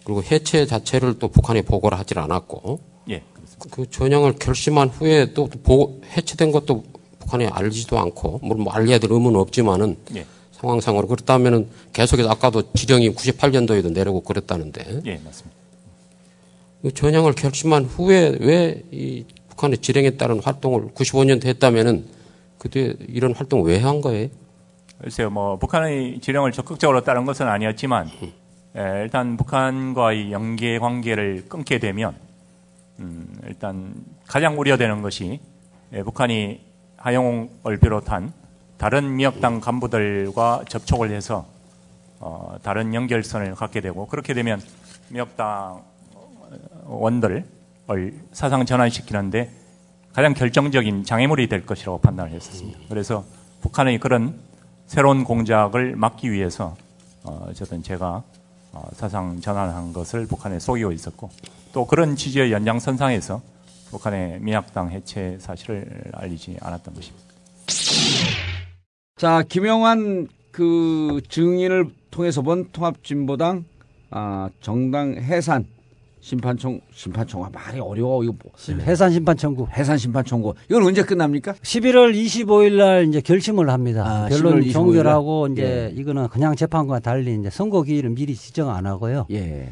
그리고 0.04 0.22
해체 0.22 0.64
자체를 0.64 1.18
또 1.18 1.28
북한에 1.28 1.60
보고를 1.60 1.98
하질 1.98 2.18
않았고. 2.18 2.80
예. 3.10 3.22
그렇습니다. 3.34 3.76
그 3.76 3.90
전향을 3.90 4.36
결심한 4.38 4.88
후에 4.88 5.34
또 5.34 5.46
보고, 5.48 6.00
해체된 6.16 6.50
것도 6.50 6.82
북한에 7.18 7.46
알지도 7.48 7.98
않고, 7.98 8.40
물론 8.42 8.62
뭐 8.64 8.72
알려야 8.72 8.98
될 8.98 9.12
의무는 9.12 9.38
없지만은. 9.38 9.96
예. 10.16 10.24
상황상으로 10.52 11.06
그렇다면은 11.08 11.68
계속해서 11.92 12.28
아까도 12.30 12.72
지령이 12.72 13.10
98년도에도 13.14 13.92
내려고 13.92 14.20
그랬다는데. 14.22 15.02
예, 15.06 15.20
맞습니다. 15.24 15.56
그 16.82 16.92
전향을 16.94 17.34
결심한 17.34 17.84
후에 17.84 18.36
왜 18.40 18.82
이 18.92 19.24
북한의 19.50 19.78
지령에 19.78 20.10
따른 20.16 20.40
활동을 20.40 20.88
95년 20.94 21.38
됐다면은 21.42 22.06
그때 22.60 22.94
이런 23.08 23.34
활동 23.34 23.62
왜 23.64 23.78
한 23.80 24.00
거예요? 24.00 24.28
글쎄요, 25.00 25.30
뭐 25.30 25.56
북한의 25.58 26.20
지령을 26.20 26.52
적극적으로 26.52 27.02
따른 27.02 27.24
것은 27.24 27.48
아니었지만 27.48 28.08
예, 28.76 29.00
일단 29.02 29.36
북한과의 29.38 30.30
연계 30.30 30.78
관계를 30.78 31.46
끊게 31.48 31.78
되면 31.78 32.14
음, 32.98 33.26
일단 33.46 33.94
가장 34.26 34.60
우려되는 34.60 35.00
것이 35.02 35.40
예, 35.94 36.02
북한이 36.02 36.60
하영을 36.98 37.78
비롯한 37.80 38.32
다른 38.76 39.16
미역당 39.16 39.60
간부들과 39.60 40.64
접촉을 40.68 41.10
해서 41.10 41.46
어, 42.18 42.56
다른 42.62 42.92
연결선을 42.92 43.54
갖게 43.54 43.80
되고 43.80 44.06
그렇게 44.06 44.34
되면 44.34 44.60
미역당 45.08 45.82
원들을 46.84 47.44
사상 48.32 48.66
전환시키는데 48.66 49.50
가장 50.12 50.34
결정적인 50.34 51.04
장애물이 51.04 51.48
될 51.48 51.64
것이라고 51.64 51.98
판단을 51.98 52.32
했었습니다. 52.32 52.78
그래서 52.88 53.24
북한의 53.60 53.98
그런 53.98 54.40
새로운 54.86 55.22
공작을 55.22 55.94
막기 55.94 56.32
위해서 56.32 56.76
어, 57.22 57.46
어쨌든 57.48 57.82
제가 57.82 58.22
어, 58.72 58.88
사상 58.92 59.40
전환한 59.40 59.92
것을 59.92 60.26
북한에 60.26 60.58
속이고 60.58 60.92
있었고 60.92 61.30
또 61.72 61.86
그런 61.86 62.16
취지의 62.16 62.50
연장선상에서 62.52 63.40
북한의 63.90 64.40
미약당 64.40 64.90
해체 64.90 65.36
사실을 65.40 65.86
알리지 66.12 66.56
않았던 66.60 66.94
것입니다. 66.94 67.26
자, 69.16 69.42
김영환 69.48 70.28
그 70.50 71.20
증인을 71.28 71.90
통해서 72.10 72.42
본 72.42 72.68
통합진보당 72.72 73.64
아, 74.10 74.48
정당 74.60 75.14
해산 75.14 75.66
심판청 76.20 76.80
심판청 76.92 77.44
아 77.44 77.50
말이 77.50 77.80
어려워 77.80 78.22
이거 78.22 78.34
뭐. 78.42 78.52
해산 78.82 79.10
심판 79.10 79.36
청구. 79.36 79.66
해산 79.72 79.96
심판 79.96 80.24
청구. 80.24 80.54
이건 80.68 80.84
언제 80.84 81.02
끝납니까? 81.02 81.54
11월 81.54 82.14
25일 82.14 82.76
날 82.76 83.08
이제 83.08 83.20
결심을 83.20 83.70
합니다. 83.70 84.04
아, 84.06 84.28
결론 84.28 84.54
11월 84.54 84.60
25일 84.60 84.64
날? 84.64 84.72
종결하고 84.72 85.48
이제 85.48 85.62
예. 85.94 86.00
이거는 86.00 86.28
그냥 86.28 86.54
재판과 86.54 87.00
달리 87.00 87.34
이제 87.34 87.48
선고 87.48 87.82
기일을 87.82 88.10
미리 88.10 88.34
지정 88.34 88.70
안 88.70 88.86
하고요. 88.86 89.26
예. 89.30 89.68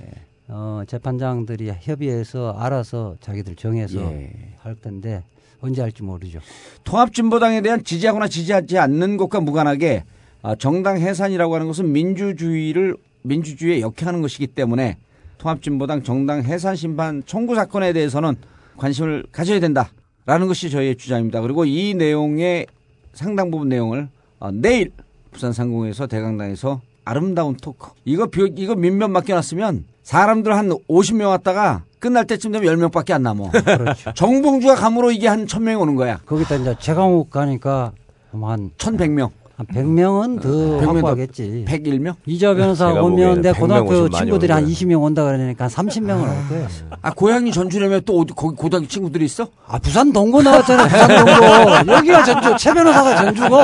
어, 0.48 0.82
재판장들이 0.86 1.70
협의해서 1.80 2.52
알아서 2.58 3.16
자기들 3.20 3.54
정해서 3.56 4.00
예. 4.00 4.30
할 4.60 4.74
건데 4.74 5.22
언제 5.60 5.82
할지 5.82 6.02
모르죠. 6.02 6.38
통합진보당에 6.84 7.60
대한 7.60 7.84
지지하거나 7.84 8.28
지지하지 8.28 8.78
않는 8.78 9.18
것과 9.18 9.40
무관하게 9.40 10.04
아, 10.40 10.54
정당 10.54 10.98
해산이라고 10.98 11.54
하는 11.54 11.66
것은 11.66 11.92
민주주의를 11.92 12.96
민주주의에 13.22 13.80
역행하는 13.80 14.22
것이기 14.22 14.46
때문에 14.46 14.96
통합진보당 15.38 16.02
정당 16.02 16.42
해산 16.42 16.76
심판 16.76 17.22
청구 17.26 17.54
사건에 17.54 17.92
대해서는 17.92 18.36
관심을 18.76 19.24
가져야 19.32 19.60
된다라는 19.60 20.46
것이 20.48 20.70
저희의 20.70 20.96
주장입니다. 20.96 21.40
그리고 21.40 21.64
이 21.64 21.94
내용의 21.94 22.66
상당 23.12 23.50
부분 23.50 23.68
내용을 23.68 24.08
어, 24.40 24.50
내일 24.52 24.92
부산 25.30 25.52
상공에서 25.52 26.06
대강당에서 26.06 26.80
아름다운 27.04 27.56
토크 27.56 27.90
이거 28.04 28.26
비- 28.26 28.52
이거 28.56 28.74
민면 28.74 29.10
맡겨놨으면 29.12 29.84
사람들 30.02 30.54
한 30.56 30.68
50명 30.70 31.28
왔다가 31.30 31.82
끝날 31.98 32.24
때쯤 32.26 32.52
되면 32.52 32.72
10명밖에 32.76 33.10
안 33.12 33.22
남아. 33.24 33.50
그렇죠. 33.50 34.12
정봉주가 34.14 34.76
감으로 34.76 35.10
이게 35.10 35.26
한 35.26 35.46
1000명이 35.46 35.80
오는 35.80 35.96
거야. 35.96 36.18
거기다 36.26 36.54
이제 36.56 36.76
최강욱 36.78 37.30
가니까 37.30 37.92
뭐한 38.30 38.70
1100명. 38.78 39.30
한 39.58 39.66
100명은 39.66 40.40
더 40.40 40.48
100명 40.48 40.80
더 40.80 40.92
확보하겠지. 40.92 41.64
101명? 41.66 42.14
이저 42.26 42.54
변호사 42.54 42.92
오면 42.92 43.40
내 43.42 43.50
100명 43.50 43.58
고등학교 43.58 44.08
친구들이 44.08 44.52
한 44.52 44.62
오는 44.62 44.72
20명 44.72 45.02
온다 45.02 45.24
그러니까 45.24 45.64
한 45.64 45.70
30명은 45.70 46.22
올 46.22 46.48
거예요. 46.48 46.68
아 47.02 47.12
고향이 47.12 47.50
전주라면 47.50 48.02
또 48.06 48.20
어디 48.20 48.32
거기 48.34 48.54
고등학교 48.56 48.86
친구들이 48.86 49.24
있어? 49.24 49.48
아 49.66 49.80
부산 49.80 50.12
동고 50.12 50.42
나왔잖아요. 50.42 50.86
부산 50.88 51.08
동고. 51.08 51.90
여기가 51.92 52.22
전주. 52.24 52.56
최 52.56 52.72
변호사가 52.72 53.16
전주고. 53.16 53.56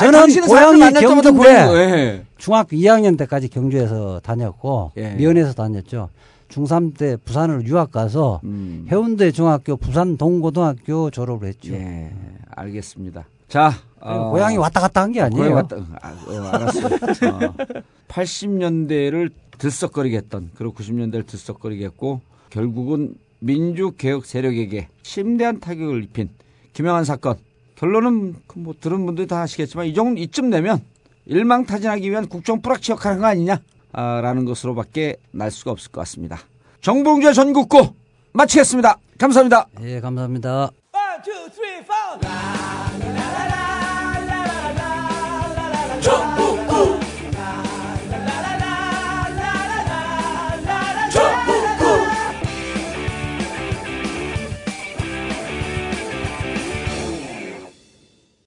아니, 0.00 0.12
저는 0.12 0.26
때마다 0.28 1.30
고향- 1.32 1.66
경주인데 1.68 1.74
예. 1.82 2.24
중학교 2.38 2.74
2학년 2.76 3.18
때까지 3.18 3.48
경주에서 3.48 4.20
다녔고 4.22 4.92
예. 4.96 5.10
미연에서 5.18 5.52
다녔죠. 5.52 6.08
중3 6.48 6.96
때 6.96 7.16
부산으로 7.26 7.62
유학 7.64 7.92
가서 7.92 8.40
음. 8.44 8.86
해운대 8.90 9.32
중학교 9.32 9.76
부산 9.76 10.16
동고등학교 10.16 11.10
졸업을 11.10 11.48
했죠. 11.48 11.74
예, 11.74 12.10
알겠습니다. 12.56 13.26
자, 13.48 13.74
어, 14.00 14.30
고향이 14.30 14.56
왔다 14.56 14.80
갔다 14.80 15.02
한 15.02 15.12
게 15.12 15.20
아니에요. 15.20 15.54
왔다, 15.54 15.76
아, 16.00 16.10
어, 16.26 16.32
알았어. 16.52 16.86
어, 16.86 17.54
80년대를 18.08 19.30
들썩거리게 19.58 20.16
했던, 20.16 20.50
그리고 20.54 20.74
90년대를 20.74 21.26
들썩거리게 21.26 21.84
했고, 21.86 22.20
결국은 22.50 23.14
민주개혁 23.40 24.24
세력에게 24.26 24.88
심대한 25.02 25.60
타격을 25.60 26.02
입힌 26.04 26.28
김영한 26.72 27.04
사건. 27.04 27.36
결론은 27.76 28.34
그뭐 28.46 28.74
들은 28.80 29.06
분들이 29.06 29.26
다 29.26 29.42
아시겠지만 29.42 29.86
이 29.86 29.94
정도 29.94 30.20
이쯤 30.20 30.50
되면 30.50 30.80
일망타진하기 31.26 32.10
위한 32.10 32.26
국정 32.28 32.60
뿌락치역하는 32.60 33.20
거 33.20 33.26
아니냐? 33.26 33.60
아, 33.92 34.20
라는 34.20 34.44
것으로밖에 34.44 35.16
날 35.30 35.50
수가 35.50 35.70
없을 35.70 35.90
것 35.92 36.00
같습니다. 36.00 36.38
정봉주의 36.80 37.34
전국구 37.34 37.92
마치겠습니다. 38.32 38.98
감사합니다. 39.18 39.66
예, 39.82 40.00
감사합니다. 40.00 40.70
One, 40.92 41.22
two, 41.24 41.50
three, 41.50 42.77
정부 46.08 46.47